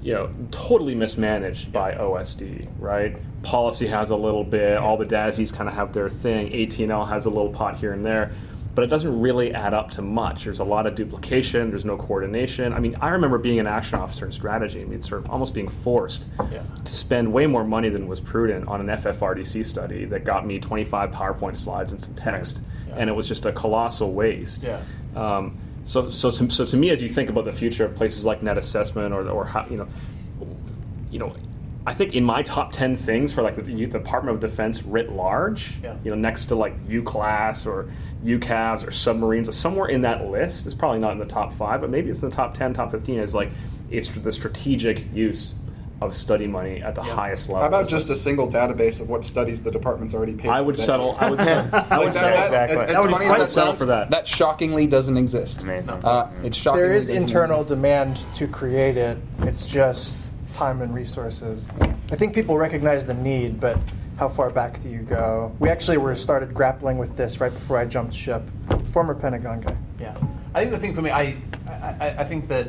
you 0.02 0.14
know 0.14 0.30
totally 0.52 0.96
mismanaged 0.96 1.72
by 1.72 1.94
OSD, 1.94 2.68
right? 2.80 3.16
Policy 3.44 3.88
has 3.88 4.10
a 4.10 4.16
little 4.16 4.44
bit, 4.44 4.78
all 4.78 4.98
the 4.98 5.06
DASDs 5.06 5.54
kind 5.54 5.70
of 5.70 5.76
have 5.76 5.94
their 5.94 6.10
thing, 6.10 6.52
ATL 6.52 7.08
has 7.08 7.26
a 7.26 7.30
little 7.30 7.50
pot 7.50 7.78
here 7.78 7.94
and 7.94 8.04
there, 8.06 8.32
but 8.74 8.84
it 8.84 8.88
doesn't 8.88 9.20
really 9.22 9.54
add 9.54 9.74
up 9.74 9.92
to 9.92 10.02
much. 10.02 10.46
There's 10.46 10.60
a 10.60 10.64
lot 10.64 10.86
of 10.88 10.96
duplication, 10.96 11.70
there's 11.70 11.86
no 11.86 11.96
coordination. 11.96 12.74
I 12.74 12.80
mean, 12.80 12.96
I 13.02 13.10
remember 13.10 13.38
being 13.38 13.60
an 13.60 13.68
action 13.68 14.00
officer 14.00 14.26
in 14.26 14.32
strategy, 14.32 14.82
I 14.82 14.86
mean, 14.86 15.02
sort 15.04 15.24
of 15.24 15.30
almost 15.32 15.54
being 15.54 15.68
forced 15.70 16.24
Yeah. 16.52 16.62
to 16.84 16.92
spend 16.92 17.32
way 17.32 17.46
more 17.48 17.64
money 17.64 17.90
than 17.90 18.08
was 18.08 18.20
prudent 18.20 18.68
on 18.68 18.82
an 18.82 18.88
FFRDC 18.90 19.64
study 19.64 20.06
that 20.06 20.24
got 20.24 20.46
me 20.46 20.60
25 20.60 21.12
PowerPoint 21.12 21.56
slides 21.56 21.92
and 21.92 22.02
some 22.02 22.16
text, 22.16 22.58
Yeah. 22.58 22.75
And 22.98 23.10
it 23.10 23.14
was 23.14 23.28
just 23.28 23.46
a 23.46 23.52
colossal 23.52 24.14
waste. 24.14 24.64
Yeah. 24.64 24.82
Um, 25.16 25.58
so, 25.84 26.10
so, 26.10 26.32
to, 26.32 26.50
so 26.50 26.66
to 26.66 26.78
me, 26.78 26.90
as 26.90 27.02
you 27.02 27.10
think 27.10 27.30
about 27.30 27.46
the 27.46 27.54
future 27.54 27.86
of 27.86 27.96
places 27.96 28.26
like 28.26 28.42
net 28.42 28.58
assessment 28.58 29.14
or, 29.14 29.30
or 29.30 29.46
how, 29.46 29.66
you 29.70 29.78
know, 29.78 29.88
you 31.12 31.20
know, 31.20 31.36
I 31.88 31.94
think 31.94 32.16
in 32.16 32.24
my 32.24 32.42
top 32.42 32.72
ten 32.72 32.98
things 32.98 33.32
for 33.32 33.44
like 33.44 33.56
the 33.56 33.64
U- 33.72 33.86
Department 33.86 34.36
of 34.36 34.42
Defense 34.50 34.82
writ 34.84 35.12
large, 35.12 35.78
Yeah. 35.84 35.96
you 36.04 36.10
know, 36.10 36.18
next 36.18 36.46
to 36.46 36.56
like 36.56 36.74
UCLASS 36.88 37.68
or 37.68 37.88
UCAVs 38.24 38.88
or 38.88 38.92
submarines, 38.92 39.48
or 39.48 39.52
somewhere 39.52 39.88
in 39.90 40.02
that 40.02 40.26
list, 40.26 40.66
it's 40.66 40.74
probably 40.74 40.98
not 41.00 41.12
in 41.12 41.20
the 41.20 41.26
top 41.28 41.54
five, 41.54 41.82
but 41.82 41.92
maybe 41.92 42.10
it's 42.10 42.24
in 42.24 42.30
the 42.32 42.36
top 42.36 42.56
ten, 42.56 42.74
top 42.74 42.90
fifteen. 42.90 43.20
Is 43.20 43.36
like 43.36 43.52
it's 43.92 44.10
the 44.10 44.32
strategic 44.32 45.14
use 45.14 45.54
of 46.02 46.14
study 46.14 46.46
money 46.46 46.82
at 46.82 46.94
the 46.94 47.02
highest 47.02 47.48
level. 47.48 47.62
How 47.62 47.68
about 47.68 47.88
just 47.88 48.10
a 48.10 48.16
single 48.16 48.50
database 48.52 49.00
of 49.00 49.10
what 49.10 49.24
studies 49.24 49.64
the 49.64 49.72
department's 49.72 50.14
already 50.14 50.34
paid? 50.34 50.50
I 50.50 50.58
for 50.60 50.64
would 50.66 50.76
that 50.76 50.82
settle. 50.84 51.16
I 51.20 51.30
would. 51.30 51.40
Settle, 51.40 51.70
I 51.90 51.98
would 52.00 52.06
Like 52.08 52.14
settle. 52.14 52.44
exactly. 52.44 52.76
It's, 52.76 52.84
That 52.84 52.90
it's 52.96 53.04
would 53.04 53.12
funny 53.12 53.26
that 53.28 53.50
settle 53.50 53.50
sounds. 53.72 53.80
for 53.80 53.86
that. 53.86 54.10
That 54.10 54.28
shockingly 54.28 54.88
doesn't 54.88 55.18
exist. 55.18 55.64
Amazing. 55.64 56.04
Uh, 56.04 56.30
it's 56.44 56.58
shocking. 56.58 56.82
there 56.82 56.94
is 56.94 57.10
internal 57.10 57.64
demand 57.64 58.22
to 58.36 58.48
create 58.48 58.98
it. 58.98 59.18
It's 59.40 59.66
just 59.66 60.32
time 60.54 60.82
and 60.82 60.94
resources. 60.94 61.70
I 61.82 62.16
think 62.16 62.34
people 62.36 62.58
recognize 62.58 63.06
the 63.06 63.14
need, 63.14 63.60
but 63.60 63.78
how 64.18 64.28
far 64.30 64.50
back 64.50 64.80
do 64.82 64.90
you 64.90 65.00
go? 65.00 65.56
We 65.60 65.70
actually 65.70 65.98
were 65.98 66.16
started 66.16 66.54
grappling 66.54 66.98
with 66.98 67.16
this 67.18 67.40
right 67.42 67.54
before 67.54 67.78
I 67.78 67.86
jumped 67.86 68.14
ship. 68.14 68.42
Former 68.92 69.14
Pentagon 69.16 69.62
guy. 69.62 69.76
Yeah, 70.00 70.16
I 70.54 70.60
think 70.60 70.72
the 70.72 70.78
thing 70.78 70.94
for 70.94 71.02
me, 71.02 71.10
I, 71.10 71.36
I, 71.68 72.16
I 72.20 72.24
think 72.26 72.48
that 72.50 72.68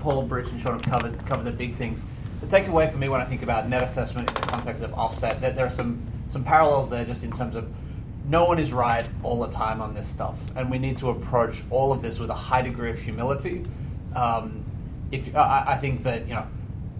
Paul, 0.00 0.22
Bridge, 0.22 0.48
and 0.50 0.60
Shawn 0.60 0.74
have 0.74 0.82
covered 0.82 1.26
covered 1.26 1.44
the 1.44 1.50
big 1.52 1.74
things. 1.74 2.06
The 2.40 2.46
takeaway 2.46 2.90
for 2.90 2.98
me 2.98 3.08
when 3.08 3.20
I 3.20 3.24
think 3.24 3.42
about 3.42 3.68
net 3.68 3.82
assessment 3.82 4.28
in 4.28 4.34
the 4.34 4.40
context 4.42 4.82
of 4.82 4.94
offset, 4.94 5.40
that 5.40 5.56
there 5.56 5.66
are 5.66 5.70
some 5.70 6.02
some 6.28 6.44
parallels 6.44 6.90
there, 6.90 7.04
just 7.04 7.24
in 7.24 7.32
terms 7.32 7.56
of 7.56 7.68
no 8.26 8.44
one 8.44 8.58
is 8.58 8.72
right 8.72 9.08
all 9.22 9.40
the 9.40 9.48
time 9.48 9.80
on 9.80 9.94
this 9.94 10.06
stuff, 10.06 10.38
and 10.56 10.70
we 10.70 10.78
need 10.78 10.98
to 10.98 11.10
approach 11.10 11.62
all 11.70 11.92
of 11.92 12.02
this 12.02 12.18
with 12.18 12.30
a 12.30 12.34
high 12.34 12.62
degree 12.62 12.90
of 12.90 12.98
humility. 12.98 13.64
Um, 14.14 14.64
if 15.10 15.34
I, 15.34 15.64
I 15.68 15.76
think 15.76 16.02
that 16.04 16.28
you 16.28 16.34
know 16.34 16.46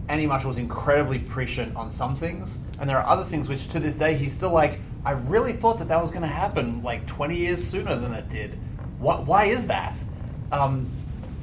Andy 0.08 0.26
Marshall 0.26 0.48
was 0.48 0.58
incredibly 0.58 1.18
prescient 1.18 1.76
on 1.76 1.90
some 1.90 2.16
things, 2.16 2.58
and 2.80 2.88
there 2.88 2.96
are 2.96 3.06
other 3.06 3.24
things 3.24 3.48
which 3.48 3.68
to 3.68 3.80
this 3.80 3.94
day 3.94 4.14
he's 4.14 4.32
still 4.32 4.52
like, 4.52 4.80
I 5.04 5.12
really 5.12 5.52
thought 5.52 5.78
that 5.78 5.88
that 5.88 6.00
was 6.00 6.10
going 6.10 6.22
to 6.22 6.28
happen 6.28 6.82
like 6.82 7.06
20 7.06 7.36
years 7.36 7.62
sooner 7.62 7.94
than 7.94 8.12
it 8.14 8.28
did. 8.28 8.58
What, 8.98 9.26
why 9.26 9.44
is 9.44 9.66
that? 9.66 10.02
Um, 10.50 10.88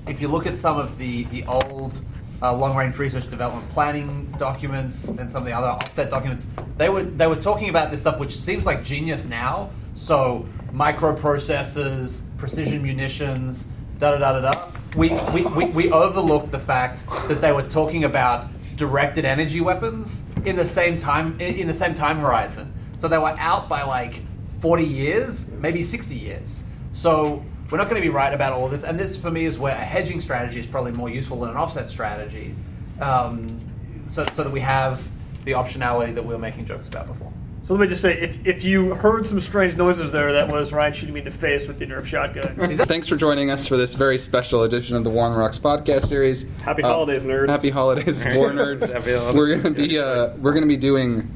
if 0.08 0.20
you 0.20 0.28
look 0.28 0.48
at 0.48 0.58
some 0.58 0.78
of 0.78 0.98
the, 0.98 1.24
the 1.26 1.46
old 1.46 2.02
uh, 2.42 2.54
long 2.56 2.76
range 2.76 2.98
research 2.98 3.30
development 3.30 3.70
planning 3.72 4.34
documents 4.38 5.10
and 5.10 5.30
some 5.30 5.44
of 5.44 5.48
the 5.48 5.54
other 5.54 5.68
offset 5.68 6.10
documents, 6.10 6.48
they 6.78 6.90
were 6.90 7.04
they 7.04 7.28
were 7.28 7.36
talking 7.36 7.70
about 7.70 7.92
this 7.92 8.02
stuff 8.02 8.20
which 8.20 8.36
seems 8.36 8.66
like 8.66 8.84
genius 8.84 9.26
now. 9.26 9.70
So 9.94 10.46
microprocessors, 10.72 12.22
precision 12.38 12.84
munitions, 12.84 13.70
da 13.98 14.12
da 14.12 14.18
da 14.18 14.40
da 14.40 14.52
da. 14.52 14.72
We, 14.96 15.10
we, 15.34 15.44
we, 15.44 15.66
we 15.66 15.92
overlooked 15.92 16.52
the 16.52 16.60
fact 16.60 17.06
that 17.28 17.42
they 17.42 17.52
were 17.52 17.64
talking 17.64 18.06
about 18.06 18.48
directed 18.76 19.26
energy 19.26 19.62
weapons 19.62 20.24
in 20.46 20.56
the 20.56 20.66
same 20.66 20.98
time 20.98 21.40
in 21.40 21.68
the 21.68 21.74
same 21.74 21.94
time 21.94 22.20
horizon. 22.20 22.74
So 22.96 23.08
they 23.08 23.18
were 23.18 23.36
out 23.38 23.68
by 23.68 23.84
like 23.84 24.22
40 24.60 24.84
years, 24.84 25.48
maybe 25.48 25.84
60 25.84 26.16
years. 26.16 26.64
So 26.92 27.44
we're 27.72 27.78
not 27.78 27.90
going 27.90 28.02
to 28.02 28.08
be 28.08 28.14
right 28.14 28.34
about 28.34 28.54
all 28.54 28.66
of 28.66 28.72
this. 28.72 28.84
And 28.84 29.00
this, 29.00 29.18
for 29.18 29.32
me, 29.32 29.46
is 29.46 29.58
where 29.58 29.76
a 29.76 29.80
hedging 29.80 30.20
strategy 30.20 30.60
is 30.60 30.68
probably 30.68 30.92
more 30.92 31.10
useful 31.10 31.40
than 31.40 31.50
an 31.50 31.58
offset 31.58 31.88
strategy. 31.88 32.56
Um, 33.02 33.60
so, 34.08 34.26
so 34.36 34.44
that 34.44 34.52
we 34.52 34.60
have 34.60 35.12
the 35.46 35.52
optionality 35.54 36.14
that 36.16 36.24
we 36.24 36.34
were 36.34 36.40
making 36.40 36.66
jokes 36.66 36.88
about 36.88 37.08
before. 37.08 37.32
So 37.64 37.74
let 37.74 37.82
me 37.82 37.88
just 37.88 38.04
say, 38.04 38.14
if, 38.20 38.46
if 38.46 38.64
you 38.64 38.94
heard 38.94 39.26
some 39.26 39.40
strange 39.40 39.76
noises 39.76 40.12
there, 40.12 40.32
that 40.34 40.48
was 40.48 40.72
Ryan 40.72 40.94
shooting 40.94 41.16
me 41.16 41.22
in 41.22 41.26
the 41.26 41.32
face 41.32 41.68
with 41.68 41.80
the 41.80 41.88
Nerf 41.88 42.06
shotgun. 42.06 42.54
That 42.56 42.88
Thanks 42.88 43.08
for 43.08 43.16
joining 43.16 43.50
us 43.50 43.66
for 43.66 43.76
this 43.76 43.96
very 43.96 44.20
special 44.20 44.62
edition 44.62 44.96
of 44.96 45.04
the 45.04 45.10
War 45.10 45.26
on 45.26 45.34
Rocks 45.34 45.58
podcast 45.58 46.06
series. 46.06 46.46
Happy 46.60 46.84
Uh, 46.84 46.90
holidays, 46.90 47.24
nerds. 47.24 47.50
Happy 47.50 47.72
holidays, 47.72 48.24
war 48.36 48.52
nerds. 48.52 48.94
Happy 48.94 49.14
holidays. 49.16 49.36
We're 49.36 49.56
gonna 49.56 49.72
be 49.74 49.98
uh, 49.98 50.36
we're 50.38 50.54
gonna 50.54 50.68
be 50.68 50.78
doing 50.78 51.28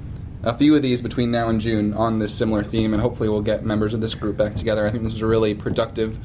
a 0.43 0.57
few 0.57 0.75
of 0.75 0.81
these 0.81 1.01
between 1.01 1.31
now 1.31 1.49
and 1.49 1.59
June 1.59 1.93
on 1.93 2.19
this 2.19 2.33
similar 2.33 2.63
theme, 2.63 2.93
and 2.93 3.01
hopefully 3.01 3.29
we'll 3.29 3.41
get 3.41 3.63
members 3.63 3.93
of 3.93 4.01
this 4.01 4.15
group 4.15 4.37
back 4.37 4.55
together. 4.55 4.85
I 4.85 4.91
think 4.91 5.03
this 5.03 5.13
is 5.13 5.21
a 5.21 5.27
really 5.27 5.53
productive, 5.53 6.17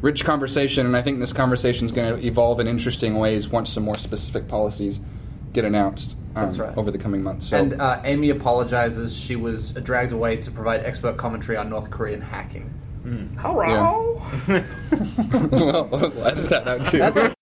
rich 0.00 0.24
conversation, 0.24 0.86
and 0.86 0.96
I 0.96 1.02
think 1.02 1.20
this 1.20 1.32
conversation 1.32 1.86
is 1.86 1.92
going 1.92 2.16
to 2.16 2.26
evolve 2.26 2.60
in 2.60 2.66
interesting 2.66 3.16
ways 3.18 3.48
once 3.48 3.72
some 3.72 3.84
more 3.84 3.94
specific 3.94 4.48
policies 4.48 5.00
get 5.52 5.64
announced 5.64 6.16
um, 6.36 6.46
That's 6.46 6.58
right. 6.58 6.76
over 6.76 6.90
the 6.90 6.98
coming 6.98 7.22
months. 7.22 7.48
So, 7.48 7.56
And 7.56 7.80
uh, 7.80 8.00
Amy 8.04 8.30
apologizes. 8.30 9.16
She 9.16 9.36
was 9.36 9.72
dragged 9.72 10.12
away 10.12 10.36
to 10.36 10.50
provide 10.50 10.84
expert 10.84 11.16
commentary 11.16 11.56
on 11.56 11.68
North 11.68 11.90
Korean 11.90 12.20
hacking. 12.20 12.72
Hello. 13.38 14.20
well, 14.48 15.88
we'll 15.90 16.26
edit 16.26 16.50
that 16.50 16.68
out 16.68 16.84
too. 16.84 17.34